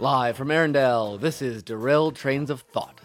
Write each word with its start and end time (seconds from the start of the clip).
Live 0.00 0.36
from 0.36 0.46
Arendelle, 0.50 1.18
this 1.18 1.42
is 1.42 1.64
Derailed 1.64 2.14
Trains 2.14 2.50
of 2.50 2.60
Thought. 2.60 3.00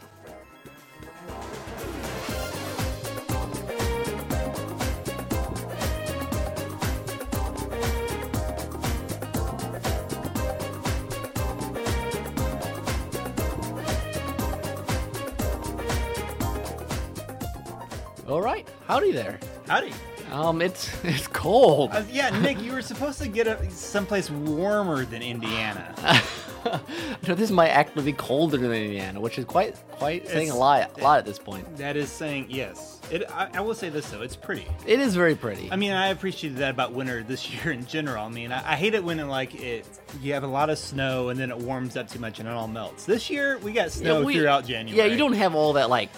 All 18.30 18.39
right, 18.39 18.68
howdy 18.86 19.12
there. 19.12 19.39
Howdy. 19.68 19.91
Um, 20.32 20.62
it's 20.62 20.91
it's 21.04 21.25
cold. 21.28 21.89
Uh, 21.91 22.04
yeah, 22.12 22.30
Nick, 22.39 22.62
you 22.62 22.71
were 22.71 22.84
supposed 22.84 23.20
to 23.20 23.28
get 23.28 23.48
a, 23.48 23.68
someplace 23.71 24.30
warmer 24.30 25.05
than 25.05 25.23
Indiana. 25.23 25.96
No, 27.27 27.36
this 27.36 27.52
might 27.52 27.70
actually 27.70 28.04
be 28.04 28.14
colder 28.14 28.57
than 28.57 28.71
Indiana, 28.73 29.20
which 29.21 29.38
is 29.40 29.45
quite 29.45 29.76
quite 29.91 30.27
saying 30.27 30.49
a 30.49 30.55
lot, 30.58 30.99
a 30.99 31.04
lot 31.04 31.20
at 31.20 31.26
this 31.26 31.40
point. 31.40 31.77
That 31.77 31.95
is 31.95 32.09
saying 32.12 32.48
yes. 32.49 32.99
It. 33.12 33.23
I, 33.31 33.49
I 33.54 33.62
will 33.62 33.76
say 33.76 33.90
this 33.90 34.09
though, 34.09 34.21
it's 34.21 34.35
pretty. 34.35 34.68
It 34.85 34.99
is 34.99 35.16
very 35.16 35.35
pretty. 35.35 35.70
I 35.71 35.76
mean, 35.77 35.91
I 35.91 36.07
appreciated 36.07 36.57
that 36.59 36.71
about 36.71 36.91
winter 36.94 37.23
this 37.23 37.49
year 37.63 37.71
in 37.73 37.85
general. 37.85 38.26
I 38.26 38.30
mean, 38.30 38.52
I, 38.52 38.73
I 38.73 38.76
hate 38.76 38.94
it 38.94 39.04
when 39.04 39.20
it, 39.20 39.26
like 39.26 39.55
it 39.55 39.85
you 40.21 40.34
have 40.34 40.44
a 40.44 40.48
lot 40.48 40.70
of 40.70 40.77
snow 40.77 41.30
and 41.30 41.40
then 41.40 41.49
it 41.49 41.57
warms 41.57 41.95
up 41.95 42.09
too 42.09 42.20
much 42.20 42.40
and 42.40 42.48
it 42.48 42.52
all 42.54 42.68
melts. 42.68 43.05
This 43.05 43.30
year 43.30 43.57
we 43.59 43.71
got 43.71 43.91
snow 43.91 44.20
Yeah, 44.20 44.26
we- 44.26 44.34
throughout 44.35 44.66
January. 44.66 44.98
Yeah, 44.98 45.05
you 45.12 45.18
don't 45.18 45.34
have 45.34 45.55
all 45.55 45.73
that 45.73 45.90
like 45.90 46.09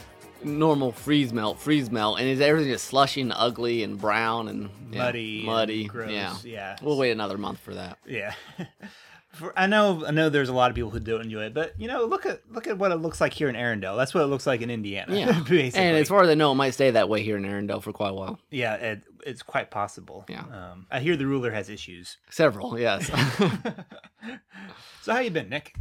normal 0.44 0.91
freeze 0.91 1.34
melt, 1.34 1.59
freeze 1.59 1.89
melt, 1.91 2.20
and 2.20 2.27
is 2.27 2.39
everything 2.41 2.72
just 2.72 2.86
slushy 2.86 3.22
and 3.22 3.34
ugly 3.36 3.84
and 3.84 4.00
brown 4.00 4.48
and 4.48 4.70
yeah, 4.91 5.03
Muddy 5.03 5.38
and 5.39 5.45
muddy. 5.45 5.84
gross, 5.86 6.12
Yeah, 6.12 6.36
yeah. 6.44 6.75
We'll 6.81 6.98
wait 6.98 7.12
another 7.12 7.38
month 7.38 7.59
for 7.59 7.73
that. 7.75 7.98
Yeah. 8.08 8.34
For, 9.35 9.53
I 9.57 9.67
know, 9.67 10.05
I 10.05 10.12
know. 10.12 10.30
There's 10.30 10.49
a 10.49 10.53
lot 10.53 10.71
of 10.71 10.75
people 10.75 10.89
who 10.89 10.99
don't 10.99 11.21
enjoy 11.21 11.44
it, 11.45 11.53
but 11.53 11.73
you 11.80 11.88
know, 11.88 12.05
look 12.05 12.25
at 12.25 12.41
look 12.49 12.67
at 12.67 12.77
what 12.77 12.91
it 12.91 12.95
looks 12.95 13.20
like 13.21 13.34
here 13.34 13.49
in 13.49 13.55
Arendelle. 13.55 13.98
That's 13.98 14.13
what 14.13 14.23
it 14.23 14.27
looks 14.27 14.48
like 14.48 14.61
in 14.61 14.69
Indiana. 14.69 15.16
Yeah, 15.16 15.39
basically. 15.47 15.86
and 15.86 15.97
as 15.97 16.08
far 16.08 16.23
as 16.23 16.30
I 16.30 16.36
know, 16.36 16.52
it 16.52 16.55
might 16.55 16.72
stay 16.72 16.92
that 16.92 17.09
way 17.09 17.22
here 17.22 17.38
in 17.38 17.44
Arendelle 17.44 17.83
for 17.83 17.92
quite 17.92 18.09
a 18.09 18.14
while. 18.14 18.39
Yeah, 18.50 18.75
it, 18.75 19.03
it's 19.25 19.44
quite 19.44 19.72
possible. 19.72 20.25
Yeah. 20.30 20.44
Um, 20.52 20.88
I 20.89 21.00
hear 21.02 21.16
the 21.16 21.27
ruler 21.27 21.52
has 21.52 21.69
issues. 21.69 22.17
Several, 22.30 22.80
yes. 22.80 23.09
So 25.02 25.14
how 25.14 25.19
you 25.19 25.30
been, 25.30 25.49
Nick? 25.49 25.73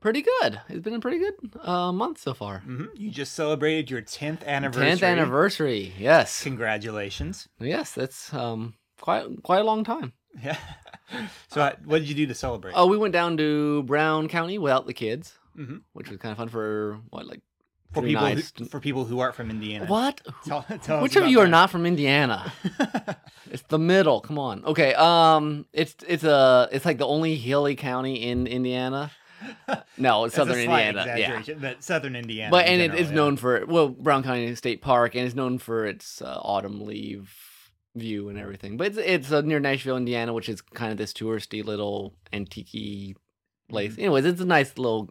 pretty 0.00 0.22
good. 0.22 0.60
It's 0.68 0.80
been 0.80 0.94
a 0.94 1.00
pretty 1.00 1.18
good 1.20 1.34
uh, 1.62 1.92
month 1.92 2.18
so 2.18 2.34
far. 2.34 2.58
hmm 2.60 2.86
You 2.96 3.10
just 3.10 3.34
celebrated 3.34 3.88
your 3.88 4.02
10th 4.02 4.44
anniversary. 4.44 4.88
Tenth 4.88 5.02
anniversary. 5.04 5.92
Yes, 5.96 6.42
Congratulations. 6.42 7.48
yes. 7.60 7.92
That's 7.92 8.34
um 8.34 8.74
quite 9.00 9.26
quite 9.44 9.60
a 9.60 9.64
long 9.64 9.84
time. 9.84 10.12
Yeah. 10.42 10.56
so 11.48 11.60
uh, 11.60 11.72
what 11.84 11.98
did 11.98 12.08
you 12.08 12.14
do 12.14 12.26
to 12.26 12.34
celebrate? 12.34 12.74
Oh, 12.76 12.86
we 12.86 12.96
went 12.96 13.12
down 13.12 13.36
to 13.36 13.82
Brown 13.84 14.28
County 14.28 14.58
without 14.58 14.86
the 14.86 14.94
kids, 14.94 15.38
hmm 15.56 15.78
which 15.92 16.08
was 16.08 16.18
kind 16.18 16.32
of 16.32 16.38
fun 16.38 16.48
for 16.48 16.98
what 17.10 17.26
like 17.26 17.40
For 17.92 18.02
people 18.02 18.22
nights. 18.22 18.52
who, 18.58 18.64
for 18.64 18.80
people 18.80 19.04
who 19.04 19.20
aren't 19.20 19.34
from 19.34 19.50
Indiana. 19.50 19.86
What? 19.86 20.20
Tell, 20.46 20.64
tell 20.82 21.02
Which 21.02 21.16
of 21.16 21.26
you 21.28 21.40
are 21.40 21.46
not 21.48 21.70
from 21.70 21.84
Indiana? 21.84 22.52
it's 23.50 23.62
the 23.68 23.78
middle. 23.78 24.20
Come 24.20 24.38
on. 24.38 24.64
Okay. 24.64 24.94
Um, 24.94 25.66
it's 25.72 25.94
it's 26.08 26.24
a 26.24 26.68
it's 26.72 26.84
like 26.86 26.98
the 26.98 27.06
only 27.06 27.36
hilly 27.36 27.76
county 27.76 28.22
in 28.22 28.46
Indiana. 28.46 29.10
No, 29.98 30.24
it's 30.24 30.34
southern 30.40 30.60
Indiana. 30.60 31.04
Yeah. 31.16 31.42
But 31.60 31.82
southern 31.84 32.16
Indiana. 32.16 32.50
But 32.50 32.66
in 32.66 32.74
and 32.74 32.80
it, 32.80 32.84
general, 32.86 33.00
it's 33.02 33.10
yeah. 33.10 33.16
known 33.16 33.36
for 33.36 33.66
well 33.66 33.88
Brown 33.88 34.22
County 34.22 34.54
State 34.54 34.80
Park 34.80 35.14
and 35.14 35.26
it's 35.26 35.34
known 35.34 35.58
for 35.58 35.84
its 35.84 36.22
uh, 36.22 36.38
autumn 36.42 36.86
leaf 36.86 37.51
view 37.94 38.28
and 38.28 38.38
everything. 38.38 38.76
But 38.76 38.88
it's 38.88 38.98
it's 38.98 39.32
uh, 39.32 39.40
near 39.42 39.60
Nashville, 39.60 39.96
Indiana, 39.96 40.32
which 40.32 40.48
is 40.48 40.60
kind 40.60 40.92
of 40.92 40.98
this 40.98 41.12
touristy 41.12 41.64
little 41.64 42.14
antique 42.32 43.16
place. 43.68 43.92
Mm-hmm. 43.92 44.00
Anyways, 44.00 44.24
it's 44.24 44.40
a 44.40 44.44
nice 44.46 44.76
little 44.78 45.10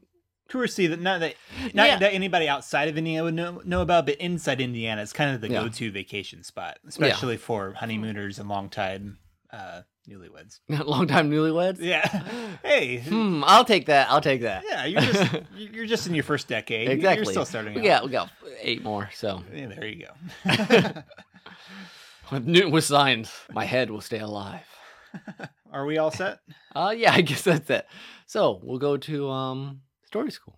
touristy 0.50 0.90
that 0.90 1.00
not 1.00 1.20
that 1.22 1.36
not 1.74 1.88
Yeah. 1.88 1.98
that 2.00 2.14
anybody 2.14 2.48
outside 2.48 2.88
of 2.90 2.98
Indiana 2.98 3.24
would 3.24 3.34
know, 3.34 3.62
know 3.64 3.82
about, 3.82 4.06
but 4.06 4.16
inside 4.16 4.60
Indiana, 4.62 5.02
it's 5.02 5.14
kind 5.14 5.34
of 5.34 5.42
the 5.42 5.50
Yeah. 5.50 5.62
go-to 5.64 5.92
vacation 5.92 6.44
spot, 6.44 6.78
especially 6.88 7.38
for 7.38 7.74
honeymooners 7.74 8.38
and 8.40 8.50
long 8.50 8.70
time 8.70 9.18
uh, 9.52 9.82
newlyweds. 10.10 10.60
long 10.86 11.08
time 11.08 11.30
newlyweds. 11.32 11.78
Yeah. 11.80 12.06
hey. 12.64 12.98
Hmm. 13.00 13.44
I'll 13.46 13.66
take 13.66 13.86
that. 13.86 14.10
I'll 14.10 14.22
take 14.22 14.42
that. 14.42 14.64
Yeah, 14.68 14.86
you're 14.86 15.02
just 15.02 15.34
you're 15.56 15.86
just 15.86 16.08
in 16.08 16.16
your 16.16 16.24
first 16.24 16.48
decade. 16.48 16.90
Exactly. 16.90 17.24
You're 17.24 17.32
still 17.32 17.46
starting 17.46 17.78
out. 17.78 17.84
got 17.84 18.04
we 18.06 18.10
got 18.12 18.30
eight 18.60 18.84
more. 18.84 19.10
So 19.14 19.44
Yeah, 19.54 19.68
there 19.68 19.88
you 19.88 20.06
go. 20.08 21.04
When 22.32 22.46
Newton 22.46 22.72
was 22.72 22.86
signed, 22.86 23.30
my 23.52 23.66
head 23.66 23.92
will 23.92 24.00
stay 24.00 24.20
alive. 24.20 24.66
Are 25.74 25.86
we 25.86 25.98
all 25.98 26.12
set? 26.12 26.40
Uh 26.74 26.94
yeah, 26.96 27.12
I 27.12 27.22
guess 27.22 27.42
that's 27.42 27.70
it. 27.70 27.86
So 28.26 28.62
we'll 28.64 28.80
go 28.80 28.96
to 28.96 29.30
um 29.30 29.82
story 30.06 30.32
school. 30.32 30.58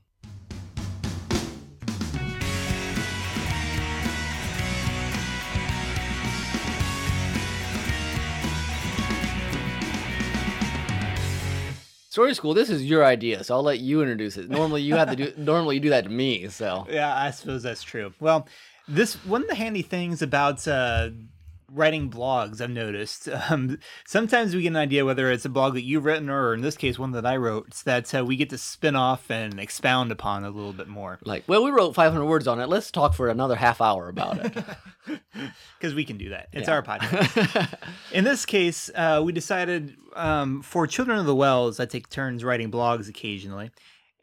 Story 12.09 12.35
school, 12.35 12.53
this 12.53 12.69
is 12.69 12.85
your 12.85 13.03
idea, 13.03 13.43
so 13.43 13.55
I'll 13.55 13.63
let 13.63 13.79
you 13.79 14.03
introduce 14.03 14.37
it. 14.37 14.47
Normally 14.47 14.83
you 14.83 14.93
have 14.93 15.09
to 15.09 15.15
do 15.15 15.33
normally 15.37 15.75
you 15.77 15.81
do 15.81 15.89
that 15.89 16.03
to 16.03 16.11
me, 16.11 16.47
so 16.49 16.85
Yeah, 16.87 17.15
I 17.15 17.31
suppose 17.31 17.63
that's 17.63 17.81
true. 17.81 18.13
Well, 18.19 18.47
this 18.87 19.15
one 19.25 19.41
of 19.41 19.47
the 19.47 19.55
handy 19.55 19.81
things 19.81 20.21
about 20.21 20.67
uh, 20.67 21.09
writing 21.73 22.09
blogs 22.09 22.61
I've 22.61 22.69
noticed. 22.69 23.27
Um, 23.49 23.77
sometimes 24.05 24.55
we 24.55 24.61
get 24.61 24.69
an 24.69 24.75
idea 24.77 25.03
whether 25.05 25.29
it's 25.31 25.43
a 25.45 25.49
blog 25.49 25.73
that 25.73 25.83
you've 25.83 26.05
written 26.05 26.29
or, 26.29 26.53
in 26.53 26.61
this 26.61 26.77
case, 26.77 26.97
one 26.97 27.11
that 27.11 27.25
I 27.25 27.35
wrote. 27.35 27.67
It's 27.67 27.83
that 27.83 28.13
uh, 28.15 28.23
we 28.25 28.35
get 28.35 28.49
to 28.51 28.57
spin 28.57 28.95
off 28.95 29.29
and 29.29 29.59
expound 29.59 30.11
upon 30.11 30.43
a 30.45 30.49
little 30.49 30.71
bit 30.73 30.87
more 30.87 31.19
like, 31.25 31.43
well, 31.47 31.63
we 31.63 31.71
wrote 31.71 31.93
500 31.93 32.25
words 32.25 32.47
on 32.47 32.59
it. 32.61 32.69
Let's 32.69 32.89
talk 32.91 33.13
for 33.13 33.27
another 33.29 33.55
half 33.55 33.81
hour 33.81 34.07
about 34.07 34.37
it. 34.45 34.63
because 35.79 35.93
we 35.93 36.05
can 36.05 36.17
do 36.17 36.29
that. 36.29 36.47
It's 36.53 36.67
Yeah. 36.67 36.75
our 36.75 36.83
podcast. 36.83 37.77
In 38.13 38.23
this 38.23 38.45
case, 38.45 38.89
uh, 38.95 39.21
we 39.23 39.33
decided 39.33 39.95
um, 40.15 40.61
for 40.61 40.87
Children 40.87 41.19
of 41.19 41.25
the 41.25 41.35
Wells, 41.35 41.79
I 41.79 41.85
take 41.85 42.09
turns 42.09 42.43
writing 42.43 42.71
blogs 42.71 43.09
occasionally. 43.09 43.71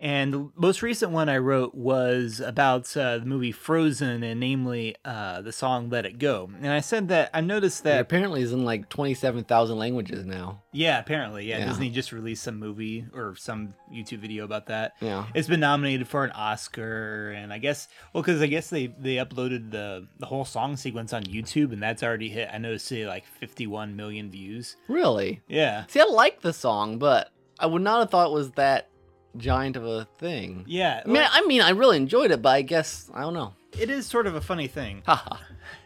And 0.03 0.33
the 0.33 0.49
most 0.57 0.81
recent 0.81 1.13
one 1.13 1.29
I 1.29 1.37
wrote 1.37 1.75
was 1.75 2.41
about 2.41 2.97
uh, 2.97 3.19
the 3.19 3.27
movie 3.27 3.53
Frozen, 3.53 4.23
and 4.23 4.41
namely 4.41 4.97
uh, 5.05 5.43
the 5.43 5.53
song 5.53 5.91
"Let 5.91 6.07
It 6.07 6.19
Go." 6.19 6.51
And 6.57 6.69
I 6.73 6.81
said 6.81 7.09
that 7.09 7.29
I 7.35 7.43
noticed 7.43 7.81
It 7.81 7.85
that, 7.85 8.01
apparently 8.01 8.41
is 8.41 8.53
in 8.53 8.65
like 8.65 8.89
27,000 8.89 9.77
languages 9.77 10.25
now. 10.25 10.63
yeah, 10.73 10.99
apparently, 10.99 11.47
yeah, 11.49 11.59
Yeah. 11.59 11.67
Disney 11.67 11.91
just 11.91 12.13
released 12.13 12.43
some 12.43 12.59
movie 12.59 13.05
or 13.13 13.35
some 13.37 13.75
YouTube 13.93 14.21
video 14.21 14.45
about 14.45 14.67
that. 14.67 14.95
Yeah. 15.01 15.27
It's 15.35 15.49
been 15.49 15.61
nominated 15.61 16.09
for 16.09 16.25
an 16.25 16.31
Oscar, 16.31 17.33
and 17.33 17.53
I 17.53 17.59
guess 17.59 17.89
well, 18.15 18.23
because 18.23 18.41
I 18.41 18.47
guess 18.47 18.71
they 18.71 18.87
they 18.87 19.17
uploaded 19.17 19.71
the 19.71 20.07
the 20.19 20.27
whole 20.27 20.45
song 20.45 20.77
sequence 20.77 21.13
on 21.13 21.25
YouTube, 21.25 21.73
and 21.73 21.83
that's 21.83 22.03
already 22.03 22.29
hit. 22.31 22.49
I 22.53 22.59
noticed 22.59 22.91
it 22.93 23.07
like 23.07 23.27
51 23.27 23.97
million 23.97 24.31
views. 24.31 24.77
Really? 24.89 25.43
Yeah, 25.49 25.85
See, 25.89 26.01
I 26.01 26.05
like 26.05 26.41
the 26.41 26.53
song, 26.53 26.99
but 26.99 27.31
I 27.59 27.67
would 27.67 27.83
not 27.83 28.01
have 28.01 28.11
thought 28.11 28.29
it 28.29 28.33
was 28.33 28.53
that 28.53 28.89
giant 29.37 29.77
of 29.77 29.87
a 29.87 30.07
thing. 30.19 30.65
yeah. 30.67 31.03
I 31.05 31.09
mean, 31.09 31.25
I 31.31 31.47
mean, 31.47 31.63
I 31.63 31.71
really 31.71 31.97
enjoyed 31.97 32.31
it, 32.31 32.43
but 32.43 32.51
I 32.51 32.63
guess 32.63 33.11
I 33.15 33.21
don't 33.23 33.35
know. 33.35 33.55
it 33.79 33.91
is 33.91 34.07
sort 34.07 34.27
of 34.27 34.35
a 34.35 34.41
funny 34.41 34.67
thing. 34.69 35.03
Haha. 35.07 35.37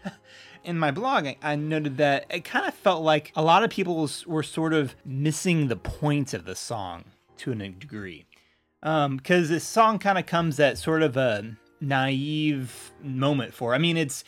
In 0.64 0.78
my 0.78 0.90
blog, 0.90 1.26
I- 1.26 1.36
I 1.42 1.56
noted 1.56 1.98
that 1.98 2.24
it 2.30 2.44
kind 2.44 2.66
of 2.66 2.72
felt 2.72 3.02
like 3.02 3.32
a 3.36 3.42
lot 3.42 3.62
of 3.64 3.70
people 3.70 4.08
were 4.26 4.42
sort 4.42 4.72
of 4.72 4.94
missing 5.04 5.68
the 5.68 5.76
point 5.76 6.32
of 6.32 6.46
the 6.46 6.54
song 6.54 7.04
to 7.38 7.52
a 7.52 7.54
degree, 7.54 8.24
um, 8.82 9.18
because 9.18 9.50
this 9.50 9.64
song 9.64 9.98
kind 9.98 10.16
of 10.18 10.24
comes 10.24 10.58
at 10.58 10.78
sort 10.78 11.02
of 11.02 11.16
a 11.18 11.54
naive 11.82 12.92
moment 13.02 13.52
for. 13.52 13.74
I 13.74 13.78
mean, 13.78 13.96
it's 13.98 14.24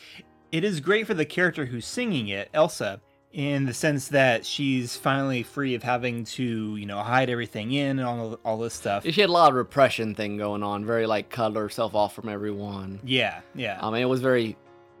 it 0.51 0.63
is 0.63 0.79
great 0.79 1.07
for 1.07 1.13
the 1.15 1.25
character 1.25 1.65
who's 1.65 1.85
singing 1.87 2.27
it, 2.27 2.49
Elsa, 2.53 3.01
in 3.37 3.67
the 3.67 3.73
sense 3.73 4.07
that 4.07 4.43
she's 4.43 4.97
finally 4.97 5.43
free 5.43 5.75
of 5.75 5.83
having 5.83 6.23
to, 6.23 6.75
you 6.75 6.87
know, 6.87 6.97
hide 6.97 7.29
everything 7.29 7.71
in 7.71 7.99
and 7.99 8.07
all 8.07 8.39
all 8.43 8.57
this 8.57 8.73
stuff. 8.73 9.05
she 9.05 9.21
had 9.21 9.29
a 9.29 9.33
lot 9.33 9.49
of 9.49 9.55
repression 9.55 10.15
thing 10.15 10.37
going 10.37 10.63
on. 10.63 10.83
Very 10.83 11.05
like 11.05 11.29
cut 11.29 11.55
herself 11.55 11.93
off 11.93 12.15
from 12.15 12.29
everyone. 12.29 12.99
Yeah, 13.03 13.41
yeah, 13.53 13.77
I 13.79 13.91
mean, 13.91 14.01
it 14.01 14.05
was 14.09 14.21
very 14.21 14.57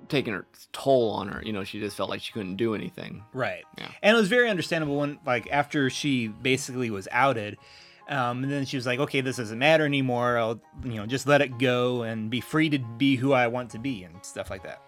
taking 0.07 0.35
her 0.35 0.45
toll 0.71 1.09
on 1.09 1.29
her. 1.29 1.41
You 1.43 1.51
know, 1.51 1.63
she 1.63 1.79
just 1.79 1.97
felt 1.97 2.11
like 2.11 2.21
she 2.21 2.31
couldn't 2.31 2.57
do 2.57 2.75
anything. 2.75 3.23
Right. 3.33 3.63
Yeah. 3.75 3.89
And 4.03 4.15
it 4.15 4.19
was 4.19 4.29
very 4.29 4.49
understandable 4.49 4.97
when, 4.97 5.17
like, 5.25 5.49
after 5.51 5.89
she 5.89 6.27
basically 6.27 6.91
was 6.91 7.07
outed, 7.11 7.57
um, 8.07 8.43
and 8.43 8.51
then 8.51 8.65
she 8.65 8.77
was 8.77 8.85
like, 8.85 8.99
okay, 8.99 9.21
this 9.21 9.37
doesn't 9.37 9.57
matter 9.57 9.83
anymore. 9.83 10.37
I'll, 10.37 10.61
you 10.83 10.93
know, 10.93 11.07
just 11.07 11.25
let 11.25 11.41
it 11.41 11.57
go 11.57 12.03
and 12.03 12.29
be 12.29 12.39
free 12.39 12.69
to 12.69 12.77
be 12.77 13.15
who 13.15 13.33
I 13.33 13.47
want 13.47 13.71
to 13.71 13.79
be 13.79 14.03
and 14.03 14.23
stuff 14.23 14.51
like 14.51 14.63
that. 14.63 14.81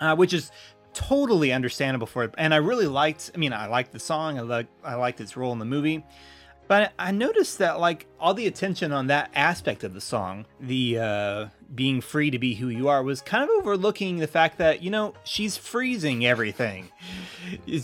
Uh, 0.00 0.14
which 0.14 0.34
is 0.34 0.50
totally 0.96 1.52
understandable 1.52 2.06
for 2.06 2.24
it. 2.24 2.34
And 2.38 2.54
I 2.54 2.56
really 2.56 2.86
liked, 2.86 3.30
I 3.34 3.38
mean, 3.38 3.52
I 3.52 3.66
liked 3.66 3.92
the 3.92 4.00
song. 4.00 4.38
I 4.38 4.40
like, 4.40 4.66
I 4.82 4.94
liked 4.94 5.20
its 5.20 5.36
role 5.36 5.52
in 5.52 5.58
the 5.58 5.66
movie. 5.66 6.04
But 6.68 6.92
I 6.98 7.12
noticed 7.12 7.58
that 7.58 7.78
like 7.78 8.06
all 8.18 8.34
the 8.34 8.46
attention 8.46 8.92
on 8.92 9.06
that 9.06 9.30
aspect 9.34 9.84
of 9.84 9.94
the 9.94 10.00
song, 10.00 10.46
the 10.58 10.98
uh, 10.98 11.46
being 11.74 12.00
free 12.00 12.30
to 12.30 12.38
be 12.38 12.54
who 12.54 12.68
you 12.68 12.88
are 12.88 13.02
was 13.02 13.20
kind 13.20 13.42
of 13.42 13.50
overlooking 13.50 14.18
the 14.18 14.26
fact 14.26 14.58
that 14.58 14.82
you 14.82 14.90
know 14.90 15.14
she's 15.24 15.56
freezing 15.56 16.24
everything. 16.24 16.88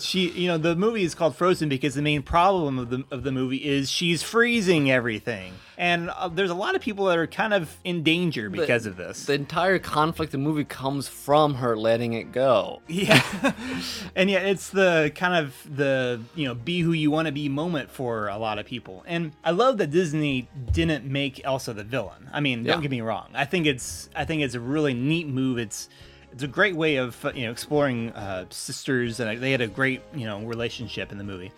she, 0.01 0.31
you 0.31 0.49
know, 0.49 0.59
the 0.59 0.77
movie 0.77 1.03
is 1.03 1.15
called 1.15 1.37
Frozen 1.37 1.69
because 1.69 1.95
the 1.95 2.03
main 2.03 2.23
problem 2.23 2.79
of 2.79 2.91
the 2.91 3.05
of 3.11 3.23
the 3.23 3.33
movie 3.33 3.59
is 3.59 3.91
she's 3.91 4.23
freezing 4.23 4.91
everything, 4.91 5.55
and 5.77 6.11
uh, 6.11 6.29
there's 6.29 6.51
a 6.51 6.55
lot 6.55 6.75
of 6.75 6.81
people 6.81 7.07
that 7.07 7.19
are 7.19 7.27
kind 7.27 7.53
of 7.53 7.77
in 7.85 8.03
danger 8.03 8.49
because 8.49 8.85
the, 8.85 8.91
of 8.91 8.97
this. 8.97 9.27
The 9.27 9.35
entire 9.35 9.79
conflict 9.79 10.29
of 10.35 10.41
the 10.41 10.45
movie 10.45 10.65
comes 10.65 11.09
from 11.09 11.55
her 11.55 11.77
letting 11.77 12.13
it 12.13 12.33
go. 12.33 12.83
Yeah, 12.89 13.23
and 14.15 14.31
yet 14.31 14.47
it's 14.47 14.71
the 14.71 15.13
kind 15.15 15.45
of 15.45 15.57
the 15.77 16.21
you 16.35 16.47
know 16.47 16.55
be 16.55 16.81
who 16.81 16.93
you 16.93 17.11
want 17.11 17.27
to 17.27 17.33
be 17.33 17.49
moment 17.49 17.91
for 17.91 18.29
a 18.29 18.39
lot 18.39 18.59
of 18.59 18.67
people, 18.67 19.03
and 19.07 19.33
I 19.45 19.51
love 19.51 19.79
that 19.79 19.91
Disney 19.91 20.49
didn't 20.73 21.05
make 21.05 21.45
Elsa 21.45 21.73
the 21.73 21.85
villain. 21.85 22.31
I 22.33 22.41
mean, 22.41 22.65
don't 22.65 22.81
get 22.81 22.91
me 22.91 23.01
wrong. 23.01 23.29
I 23.35 23.45
think 23.45 23.67
it's 23.73 24.09
I 24.15 24.25
think 24.25 24.43
it's 24.43 24.55
a 24.55 24.61
really 24.61 24.95
neat 24.95 25.27
move. 25.29 25.59
It's 25.59 25.89
it's 26.33 26.43
a 26.43 26.49
great 26.49 26.77
way 26.77 26.97
of 26.97 27.23
uh, 27.25 27.33
you 27.35 27.45
know 27.47 27.51
exploring 27.53 28.11
uh, 28.13 28.47
sisters, 28.51 29.21
and 29.21 29.41
they 29.43 29.51
had 29.53 29.61
a 29.61 29.67
great 29.67 30.01
you 30.15 30.27
know 30.27 30.41
relationship 30.45 31.13
in 31.13 31.19
the 31.19 31.25
movie. 31.25 31.53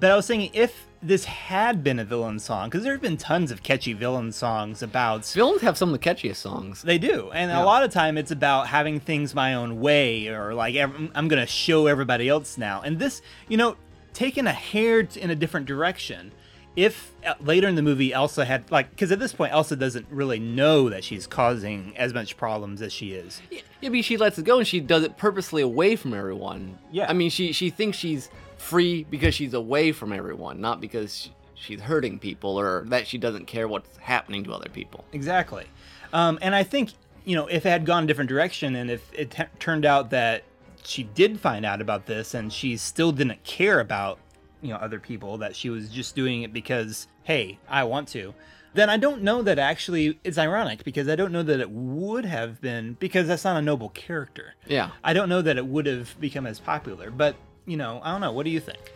But 0.00 0.10
I 0.12 0.16
was 0.16 0.26
thinking 0.26 0.50
if 0.52 0.86
this 1.02 1.24
had 1.24 1.82
been 1.82 1.98
a 1.98 2.04
villain 2.04 2.38
song, 2.38 2.68
because 2.68 2.82
there 2.84 2.92
have 2.92 3.00
been 3.02 3.16
tons 3.16 3.50
of 3.50 3.62
catchy 3.62 3.92
villain 3.94 4.32
songs 4.32 4.82
about 4.82 5.24
Villains 5.26 5.62
have 5.62 5.76
some 5.78 5.92
of 5.92 6.00
the 6.00 6.04
catchiest 6.10 6.36
songs. 6.36 6.82
they 6.82 6.98
do, 6.98 7.30
and 7.32 7.50
Yeah. 7.50 7.62
a 7.62 7.64
lot 7.64 7.82
of 7.84 7.90
time 7.92 8.18
it's 8.18 8.30
about 8.30 8.66
having 8.68 9.00
things 9.00 9.34
my 9.34 9.54
own 9.54 9.80
way, 9.80 10.28
or 10.28 10.54
like 10.54 10.76
I'm 10.76 11.28
gonna 11.28 11.46
show 11.46 11.86
everybody 11.86 12.28
else 12.28 12.58
now. 12.58 12.82
And 12.82 12.98
this, 12.98 13.22
you 13.48 13.56
know, 13.56 13.76
taking 14.12 14.46
a 14.46 14.52
hair 14.52 15.06
in 15.16 15.30
a 15.30 15.34
different 15.36 15.66
direction. 15.66 16.32
If 16.76 17.12
uh, 17.26 17.34
later 17.40 17.66
in 17.66 17.74
the 17.74 17.82
movie 17.82 18.12
Elsa 18.12 18.44
had 18.44 18.70
like, 18.70 18.90
because 18.90 19.10
at 19.10 19.18
this 19.18 19.32
point 19.32 19.52
Elsa 19.52 19.74
doesn't 19.74 20.06
really 20.10 20.38
know 20.38 20.88
that 20.88 21.02
she's 21.02 21.26
causing 21.26 21.92
as 21.96 22.14
much 22.14 22.36
problems 22.36 22.82
as 22.82 22.92
she 22.92 23.12
is. 23.12 23.42
Yeah, 23.50 23.60
I 23.82 23.88
mean, 23.88 24.02
she 24.02 24.16
lets 24.16 24.38
it 24.38 24.44
go 24.44 24.58
and 24.58 24.66
she 24.66 24.80
does 24.80 25.02
it 25.02 25.16
purposely 25.16 25.62
away 25.62 25.96
from 25.96 26.14
everyone. 26.14 26.78
Yeah. 26.92 27.08
I 27.08 27.14
mean, 27.14 27.30
she 27.30 27.52
she 27.52 27.70
thinks 27.70 27.96
she's 27.98 28.30
free 28.56 29.04
because 29.04 29.34
she's 29.34 29.54
away 29.54 29.92
from 29.92 30.12
everyone, 30.12 30.60
not 30.60 30.80
because 30.80 31.16
she, 31.16 31.32
she's 31.54 31.80
hurting 31.80 32.18
people 32.18 32.58
or 32.58 32.84
that 32.88 33.06
she 33.06 33.18
doesn't 33.18 33.46
care 33.46 33.66
what's 33.66 33.96
happening 33.96 34.44
to 34.44 34.52
other 34.52 34.68
people. 34.68 35.04
Exactly. 35.12 35.66
Um, 36.12 36.38
and 36.42 36.54
I 36.54 36.62
think, 36.62 36.90
you 37.24 37.36
know, 37.36 37.46
if 37.46 37.66
it 37.66 37.70
had 37.70 37.84
gone 37.84 38.04
a 38.04 38.06
different 38.06 38.28
direction 38.28 38.76
and 38.76 38.90
if 38.90 39.10
it 39.12 39.30
t- 39.32 39.44
turned 39.58 39.84
out 39.84 40.10
that 40.10 40.44
she 40.84 41.02
did 41.02 41.38
find 41.38 41.66
out 41.66 41.80
about 41.80 42.06
this 42.06 42.34
and 42.34 42.52
she 42.52 42.76
still 42.76 43.12
didn't 43.12 43.42
care 43.44 43.80
about, 43.80 44.18
you 44.62 44.70
know, 44.70 44.76
other 44.76 45.00
people, 45.00 45.38
that 45.38 45.54
she 45.54 45.70
was 45.70 45.88
just 45.88 46.14
doing 46.14 46.42
it 46.42 46.52
because, 46.52 47.08
hey, 47.22 47.58
I 47.68 47.84
want 47.84 48.08
to, 48.08 48.34
then 48.74 48.90
I 48.90 48.96
don't 48.96 49.22
know 49.22 49.42
that 49.42 49.58
actually 49.58 50.18
it's 50.24 50.38
ironic 50.38 50.84
because 50.84 51.08
I 51.08 51.16
don't 51.16 51.32
know 51.32 51.42
that 51.42 51.60
it 51.60 51.70
would 51.70 52.24
have 52.24 52.60
been, 52.60 52.96
because 53.00 53.26
that's 53.26 53.44
not 53.44 53.56
a 53.56 53.62
noble 53.62 53.88
character. 53.90 54.54
Yeah. 54.66 54.90
I 55.02 55.12
don't 55.12 55.28
know 55.28 55.42
that 55.42 55.56
it 55.56 55.66
would 55.66 55.86
have 55.86 56.18
become 56.20 56.46
as 56.46 56.60
popular, 56.60 57.10
but, 57.10 57.36
you 57.66 57.76
know, 57.76 58.00
I 58.02 58.12
don't 58.12 58.20
know. 58.20 58.32
What 58.32 58.44
do 58.44 58.50
you 58.50 58.60
think? 58.60 58.92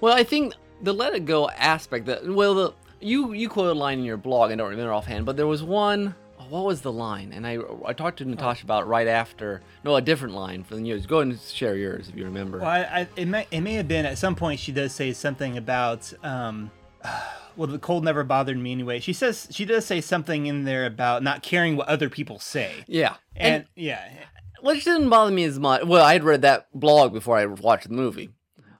Well, 0.00 0.14
I 0.14 0.24
think 0.24 0.54
the 0.82 0.92
let 0.92 1.14
it 1.14 1.24
go 1.24 1.48
aspect 1.48 2.06
that 2.06 2.26
well, 2.26 2.54
the 2.54 2.74
you 3.00 3.32
you 3.32 3.48
quoted 3.48 3.72
a 3.72 3.74
line 3.74 3.98
in 3.98 4.04
your 4.04 4.16
blog. 4.16 4.50
I 4.50 4.56
don't 4.56 4.70
remember 4.70 4.92
offhand, 4.92 5.26
but 5.26 5.36
there 5.36 5.46
was 5.46 5.62
one. 5.62 6.14
Oh, 6.46 6.54
What 6.54 6.64
was 6.64 6.80
the 6.82 6.92
line? 6.92 7.32
And 7.32 7.46
I 7.46 7.58
I 7.84 7.92
talked 7.92 8.18
to 8.18 8.24
Natasha 8.24 8.64
about 8.64 8.82
it 8.84 8.86
right 8.86 9.06
after. 9.08 9.62
No, 9.84 9.96
a 9.96 10.00
different 10.02 10.34
line 10.34 10.62
from 10.64 10.82
the 10.82 10.88
yours. 10.88 11.06
Go 11.06 11.18
ahead 11.18 11.28
and 11.32 11.40
share 11.40 11.76
yours 11.76 12.08
if 12.08 12.16
you 12.16 12.24
remember. 12.24 12.58
Well, 12.58 12.68
I, 12.68 12.80
I, 12.80 13.08
it 13.16 13.26
may 13.26 13.46
it 13.50 13.60
may 13.60 13.74
have 13.74 13.88
been 13.88 14.06
at 14.06 14.18
some 14.18 14.34
point 14.34 14.60
she 14.60 14.72
does 14.72 14.92
say 14.92 15.12
something 15.12 15.56
about 15.56 16.12
um, 16.24 16.70
well 17.56 17.68
the 17.68 17.78
cold 17.78 18.04
never 18.04 18.24
bothered 18.24 18.58
me 18.58 18.72
anyway. 18.72 19.00
She 19.00 19.12
says 19.12 19.48
she 19.50 19.64
does 19.64 19.84
say 19.86 20.00
something 20.00 20.46
in 20.46 20.64
there 20.64 20.86
about 20.86 21.22
not 21.22 21.42
caring 21.42 21.76
what 21.76 21.88
other 21.88 22.08
people 22.08 22.38
say, 22.38 22.72
Yeah. 22.86 23.14
and, 23.34 23.64
yeah, 23.74 24.02
which 24.60 24.84
didn't 24.84 25.08
bother 25.10 25.32
me 25.32 25.44
as 25.44 25.58
much. 25.58 25.84
Well, 25.84 26.04
I 26.04 26.12
had 26.14 26.24
read 26.24 26.42
that 26.42 26.68
blog 26.74 27.12
before 27.12 27.36
I 27.38 27.46
watched 27.46 27.88
the 27.88 27.94
movie, 27.94 28.30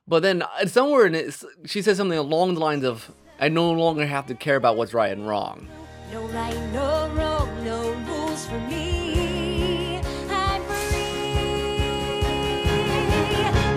but 0.09 0.23
then 0.23 0.43
uh, 0.43 0.67
somewhere 0.67 1.07
in 1.07 1.15
it, 1.15 1.43
she 1.67 1.83
says 1.83 1.97
something 1.97 2.19
along 2.19 2.55
the 2.55 2.61
lines 2.61 2.85
of, 2.85 3.11
"I 3.41 3.49
no 3.49 3.71
longer 3.73 4.07
have 4.07 4.27
to 4.27 4.35
care 4.35 4.57
about 4.57 4.77
what's 4.77 4.95
right 4.95 5.13
and 5.13 5.27
wrong." 5.29 5.69
No 6.13 6.23
right, 6.29 6.57
no 6.73 7.11
wrong, 7.15 7.65
no 7.65 7.93
rules 8.07 8.47
for 8.47 8.61
me. 8.61 9.99
I'm 10.31 10.63
free. 10.63 11.03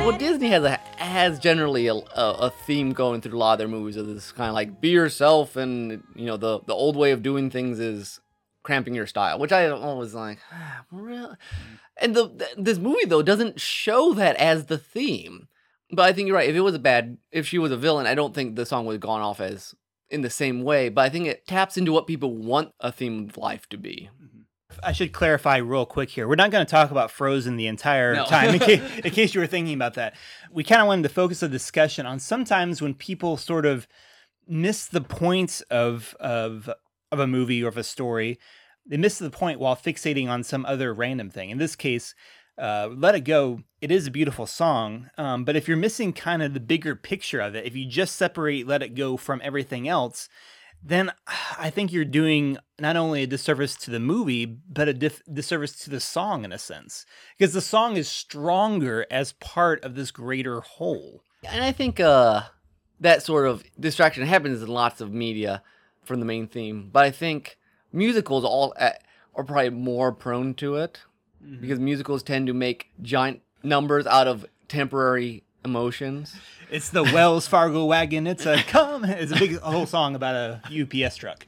Well, 0.05 0.17
Disney 0.17 0.49
has 0.49 0.63
a 0.63 0.79
has 0.97 1.39
generally 1.39 1.87
a, 1.87 1.95
a, 1.95 2.51
theme 2.65 2.93
going 2.93 3.21
through 3.21 3.35
a 3.35 3.39
lot 3.39 3.53
of 3.53 3.59
their 3.59 3.67
movies 3.67 3.97
of 3.97 4.05
this 4.05 4.31
kind 4.31 4.49
of 4.49 4.53
like 4.53 4.79
be 4.79 4.89
yourself, 4.89 5.55
and 5.55 6.03
you 6.15 6.25
know 6.27 6.37
the 6.37 6.59
the 6.67 6.73
old 6.73 6.95
way 6.95 7.11
of 7.11 7.23
doing 7.23 7.49
things 7.49 7.79
is 7.79 8.19
cramping 8.61 8.93
your 8.93 9.07
style, 9.07 9.39
which 9.39 9.51
I 9.51 9.67
always 9.67 10.13
like. 10.13 10.37
Ah, 10.51 10.85
really? 10.91 11.35
And 11.97 12.15
the 12.15 12.29
th- 12.29 12.55
this 12.57 12.77
movie 12.77 13.05
though 13.05 13.23
doesn't 13.23 13.59
show 13.59 14.13
that 14.13 14.35
as 14.35 14.67
the 14.67 14.77
theme. 14.77 15.47
But 15.91 16.05
I 16.05 16.13
think 16.13 16.27
you're 16.27 16.37
right. 16.37 16.47
If 16.47 16.55
it 16.55 16.61
was 16.61 16.75
a 16.75 16.79
bad, 16.79 17.17
if 17.31 17.47
she 17.47 17.57
was 17.57 17.71
a 17.71 17.77
villain, 17.77 18.05
I 18.05 18.13
don't 18.13 18.35
think 18.35 18.55
the 18.55 18.67
song 18.67 18.85
would 18.85 18.93
have 18.93 19.01
gone 19.01 19.21
off 19.21 19.39
as 19.39 19.73
in 20.09 20.21
the 20.21 20.29
same 20.29 20.63
way. 20.63 20.89
But 20.89 21.01
I 21.01 21.09
think 21.09 21.27
it 21.27 21.47
taps 21.47 21.77
into 21.77 21.91
what 21.91 22.07
people 22.07 22.35
want 22.35 22.73
a 22.79 22.91
theme 22.91 23.27
of 23.29 23.37
life 23.37 23.67
to 23.69 23.77
be. 23.77 24.09
Mm-hmm. 24.15 24.25
I 24.83 24.91
should 24.91 25.13
clarify 25.13 25.57
real 25.57 25.85
quick 25.85 26.09
here. 26.11 26.27
We're 26.27 26.35
not 26.35 26.51
going 26.51 26.65
to 26.65 26.69
talk 26.69 26.91
about 26.91 27.11
Frozen 27.11 27.57
the 27.57 27.67
entire 27.67 28.15
No. 28.15 28.25
time, 28.25 28.53
in 28.53 28.59
case, 28.59 28.81
in 29.03 29.11
case 29.11 29.33
you 29.33 29.41
were 29.41 29.47
thinking 29.47 29.73
about 29.73 29.95
that. 29.95 30.15
We 30.51 30.63
kind 30.63 30.81
of 30.81 30.87
wanted 30.87 31.03
to 31.03 31.09
focus 31.09 31.39
the 31.41 31.49
discussion 31.49 32.05
on 32.05 32.19
sometimes 32.19 32.81
when 32.81 32.93
people 32.93 33.35
sort 33.37 33.65
of 33.65 33.87
miss 34.47 34.85
the 34.85 35.01
point 35.01 35.61
of 35.69 36.15
of 36.19 36.69
of 37.11 37.19
a 37.19 37.27
movie 37.27 37.63
or 37.63 37.67
of 37.67 37.77
a 37.77 37.83
story. 37.83 38.39
They 38.85 38.97
miss 38.97 39.19
the 39.19 39.29
point 39.29 39.59
while 39.59 39.75
fixating 39.75 40.29
on 40.29 40.43
some 40.43 40.65
other 40.65 40.93
random 40.93 41.29
thing. 41.29 41.49
In 41.49 41.57
this 41.57 41.75
case, 41.75 42.15
uh, 42.59 42.89
"Let 42.91 43.15
It 43.15 43.21
Go." 43.21 43.61
It 43.81 43.91
is 43.91 44.07
a 44.07 44.11
beautiful 44.11 44.45
song, 44.45 45.09
um, 45.17 45.45
but 45.45 45.55
if 45.55 45.67
you're 45.67 45.77
missing 45.77 46.11
kind 46.11 46.43
of 46.43 46.53
the 46.53 46.59
bigger 46.59 46.95
picture 46.95 47.39
of 47.39 47.55
it, 47.55 47.65
if 47.65 47.75
you 47.75 47.87
just 47.87 48.15
separate 48.15 48.67
"Let 48.67 48.83
It 48.83 48.95
Go" 48.95 49.17
from 49.17 49.41
everything 49.43 49.87
else, 49.87 50.29
then 50.83 51.11
I 51.57 51.69
think 51.69 51.91
you're 51.91 52.05
doing 52.05 52.57
not 52.79 52.95
only 52.95 53.23
a 53.23 53.27
disservice 53.27 53.75
to 53.77 53.91
the 53.91 53.99
movie, 53.99 54.45
but 54.45 54.87
a 54.87 54.93
dif- 54.93 55.23
disservice 55.31 55.75
to 55.83 55.89
the 55.89 55.99
song 55.99 56.45
in 56.45 56.51
a 56.51 56.59
sense. 56.59 57.05
Because 57.37 57.53
the 57.53 57.61
song 57.61 57.97
is 57.97 58.07
stronger 58.07 59.05
as 59.09 59.33
part 59.33 59.83
of 59.83 59.95
this 59.95 60.11
greater 60.11 60.61
whole. 60.61 61.23
And 61.47 61.63
I 61.63 61.71
think 61.71 61.99
uh, 61.99 62.43
that 62.99 63.23
sort 63.23 63.47
of 63.47 63.63
distraction 63.79 64.25
happens 64.25 64.61
in 64.61 64.67
lots 64.67 65.01
of 65.01 65.13
media 65.13 65.63
from 66.03 66.19
the 66.19 66.25
main 66.25 66.47
theme. 66.47 66.89
But 66.91 67.05
I 67.05 67.11
think 67.11 67.57
musicals 67.91 68.43
all 68.43 68.73
uh, 68.79 68.91
are 69.35 69.43
probably 69.43 69.69
more 69.69 70.11
prone 70.11 70.53
to 70.55 70.75
it 70.75 70.99
Mm-hmm. 71.43 71.61
because 71.61 71.79
musicals 71.79 72.21
tend 72.21 72.47
to 72.47 72.53
make 72.53 72.91
giant 73.01 73.41
numbers 73.63 74.05
out 74.05 74.27
of 74.27 74.45
temporary 74.67 75.43
emotions. 75.63 76.35
It's 76.69 76.89
the 76.89 77.03
Wells 77.03 77.47
Fargo 77.47 77.85
wagon. 77.85 78.27
It's 78.27 78.45
a 78.45 78.61
come. 78.63 79.05
It's 79.05 79.31
a 79.31 79.35
big 79.35 79.55
a 79.55 79.59
whole 79.71 79.85
song 79.85 80.15
about 80.15 80.35
a 80.35 80.61
UPS 80.69 81.15
truck. 81.15 81.45